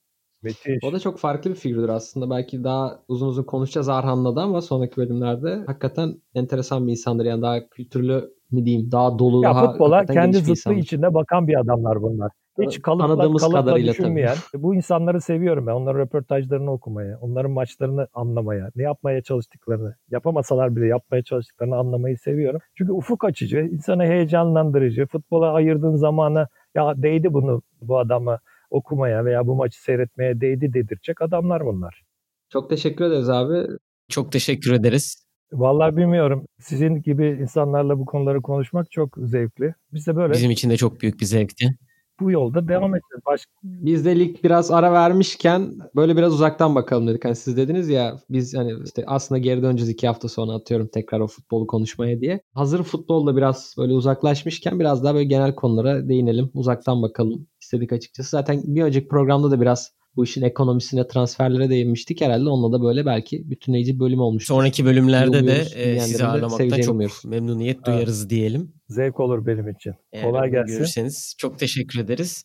Müthiş. 0.42 0.84
O 0.84 0.92
da 0.92 0.98
çok 0.98 1.18
farklı 1.18 1.50
bir 1.50 1.56
figürdür 1.56 1.88
aslında. 1.88 2.30
Belki 2.30 2.64
daha 2.64 3.00
uzun 3.08 3.26
uzun 3.26 3.44
konuşacağız 3.44 3.88
Arhan'la 3.88 4.36
da 4.36 4.42
ama 4.42 4.60
sonraki 4.60 4.96
bölümlerde 4.96 5.62
hakikaten 5.66 6.14
enteresan 6.34 6.86
bir 6.86 6.92
insandır. 6.92 7.24
Yani 7.24 7.42
daha 7.42 7.68
kültürlü 7.68 8.30
mi 8.50 8.64
diyeyim, 8.64 8.92
daha 8.92 9.18
dolu, 9.18 9.44
ya 9.44 9.50
daha 9.50 9.70
futbola 9.70 10.06
kendi 10.06 10.38
zıtlığı 10.38 10.74
içinde 10.74 11.14
bakan 11.14 11.48
bir 11.48 11.60
adamlar 11.60 12.02
bunlar. 12.02 12.30
Hiç 12.60 12.82
kalıpla, 12.82 13.04
Anladığımız 13.04 13.42
kalıpla 13.42 13.60
kadarıyla 13.60 13.92
düşünmeyen. 13.92 14.34
Tabii. 14.52 14.62
Bu 14.62 14.74
insanları 14.74 15.20
seviyorum 15.20 15.66
ben. 15.66 15.72
Onların 15.72 16.00
röportajlarını 16.00 16.72
okumaya, 16.72 17.18
onların 17.20 17.50
maçlarını 17.50 18.08
anlamaya, 18.14 18.70
ne 18.76 18.82
yapmaya 18.82 19.22
çalıştıklarını, 19.22 19.94
yapamasalar 20.10 20.76
bile 20.76 20.86
yapmaya 20.86 21.22
çalıştıklarını 21.22 21.76
anlamayı 21.76 22.18
seviyorum. 22.18 22.60
Çünkü 22.74 22.92
ufuk 22.92 23.24
açıcı, 23.24 23.58
insanı 23.58 24.04
heyecanlandırıcı. 24.04 25.06
Futbola 25.06 25.52
ayırdığın 25.52 25.96
zamana 25.96 26.48
ya 26.74 27.02
değdi 27.02 27.32
bunu 27.32 27.62
bu 27.82 27.98
adama 27.98 28.38
okumaya 28.70 29.24
veya 29.24 29.46
bu 29.46 29.56
maçı 29.56 29.82
seyretmeye 29.82 30.40
değdi 30.40 30.72
dedirtecek 30.72 31.22
adamlar 31.22 31.66
bunlar. 31.66 32.02
Çok 32.48 32.70
teşekkür 32.70 33.04
ederiz 33.04 33.28
abi. 33.28 33.66
Çok 34.08 34.32
teşekkür 34.32 34.72
ederiz. 34.72 35.26
Vallahi 35.52 35.96
bilmiyorum. 35.96 36.46
Sizin 36.58 37.02
gibi 37.02 37.38
insanlarla 37.40 37.98
bu 37.98 38.04
konuları 38.04 38.42
konuşmak 38.42 38.90
çok 38.90 39.16
zevkli. 39.18 39.74
Biz 39.92 40.06
de 40.06 40.16
böyle. 40.16 40.32
Bizim 40.32 40.50
için 40.50 40.70
de 40.70 40.76
çok 40.76 41.00
büyük 41.00 41.20
bir 41.20 41.26
zevkti 41.26 41.76
bu 42.20 42.30
yolda 42.30 42.68
devam 42.68 42.94
edeceğiz. 42.94 43.22
Başka... 43.26 43.50
Biz 43.62 44.04
de 44.04 44.18
lig 44.18 44.44
biraz 44.44 44.70
ara 44.70 44.92
vermişken 44.92 45.72
böyle 45.96 46.16
biraz 46.16 46.32
uzaktan 46.32 46.74
bakalım 46.74 47.08
dedik. 47.08 47.24
Hani 47.24 47.36
siz 47.36 47.56
dediniz 47.56 47.88
ya 47.88 48.16
biz 48.30 48.56
hani 48.56 48.72
işte 48.84 49.04
aslında 49.06 49.38
geri 49.38 49.62
döneceğiz 49.62 49.88
iki 49.88 50.06
hafta 50.06 50.28
sonra 50.28 50.52
atıyorum 50.52 50.88
tekrar 50.88 51.20
o 51.20 51.26
futbolu 51.26 51.66
konuşmaya 51.66 52.20
diye. 52.20 52.40
Hazır 52.54 52.82
futbolda 52.82 53.36
biraz 53.36 53.74
böyle 53.78 53.92
uzaklaşmışken 53.92 54.80
biraz 54.80 55.04
daha 55.04 55.14
böyle 55.14 55.24
genel 55.24 55.54
konulara 55.54 56.08
değinelim. 56.08 56.50
Uzaktan 56.54 57.02
bakalım 57.02 57.46
istedik 57.70 57.92
açıkçası. 57.92 58.30
Zaten 58.30 58.62
bir 58.64 58.82
önceki 58.82 59.08
programda 59.08 59.50
da 59.50 59.60
biraz 59.60 59.92
bu 60.16 60.24
işin 60.24 60.42
ekonomisine, 60.42 61.06
transferlere 61.06 61.70
değinmiştik. 61.70 62.20
Herhalde 62.20 62.48
onunla 62.48 62.78
da 62.78 62.82
böyle 62.82 63.06
belki 63.06 63.50
bütünleyici 63.50 64.00
bölüm 64.00 64.20
olmuş. 64.20 64.46
Sonraki 64.46 64.84
bölümlerde 64.84 65.46
de 65.46 65.66
e, 65.74 66.00
sizi 66.00 66.26
ağırlamaktan 66.26 66.80
çok 66.80 66.94
umuyoruz. 66.94 67.24
memnuniyet 67.24 67.86
duyarız 67.86 68.20
evet. 68.20 68.30
diyelim. 68.30 68.72
Zevk 68.88 69.20
olur 69.20 69.46
benim 69.46 69.68
için. 69.68 69.94
Eğer 70.12 70.24
Kolay 70.24 70.50
gelsin. 70.50 70.74
Görürseniz 70.74 71.34
çok 71.38 71.58
teşekkür 71.58 71.98
ederiz. 71.98 72.44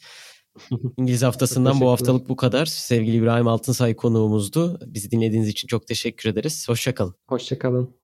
İngiliz 0.98 1.24
haftasından 1.24 1.82
bu 1.82 1.90
haftalık 1.90 2.30
bu 2.30 2.36
kadar. 2.36 2.66
Sevgili 2.66 3.16
İbrahim 3.16 3.48
Altınsay 3.48 3.96
konuğumuzdu. 3.96 4.80
Bizi 4.88 5.12
dinlediğiniz 5.12 5.48
için 5.50 5.68
çok 5.68 5.88
teşekkür 5.88 6.30
ederiz. 6.30 6.70
Hoşçakalın. 6.70 7.16
Hoşçakalın. 7.28 7.96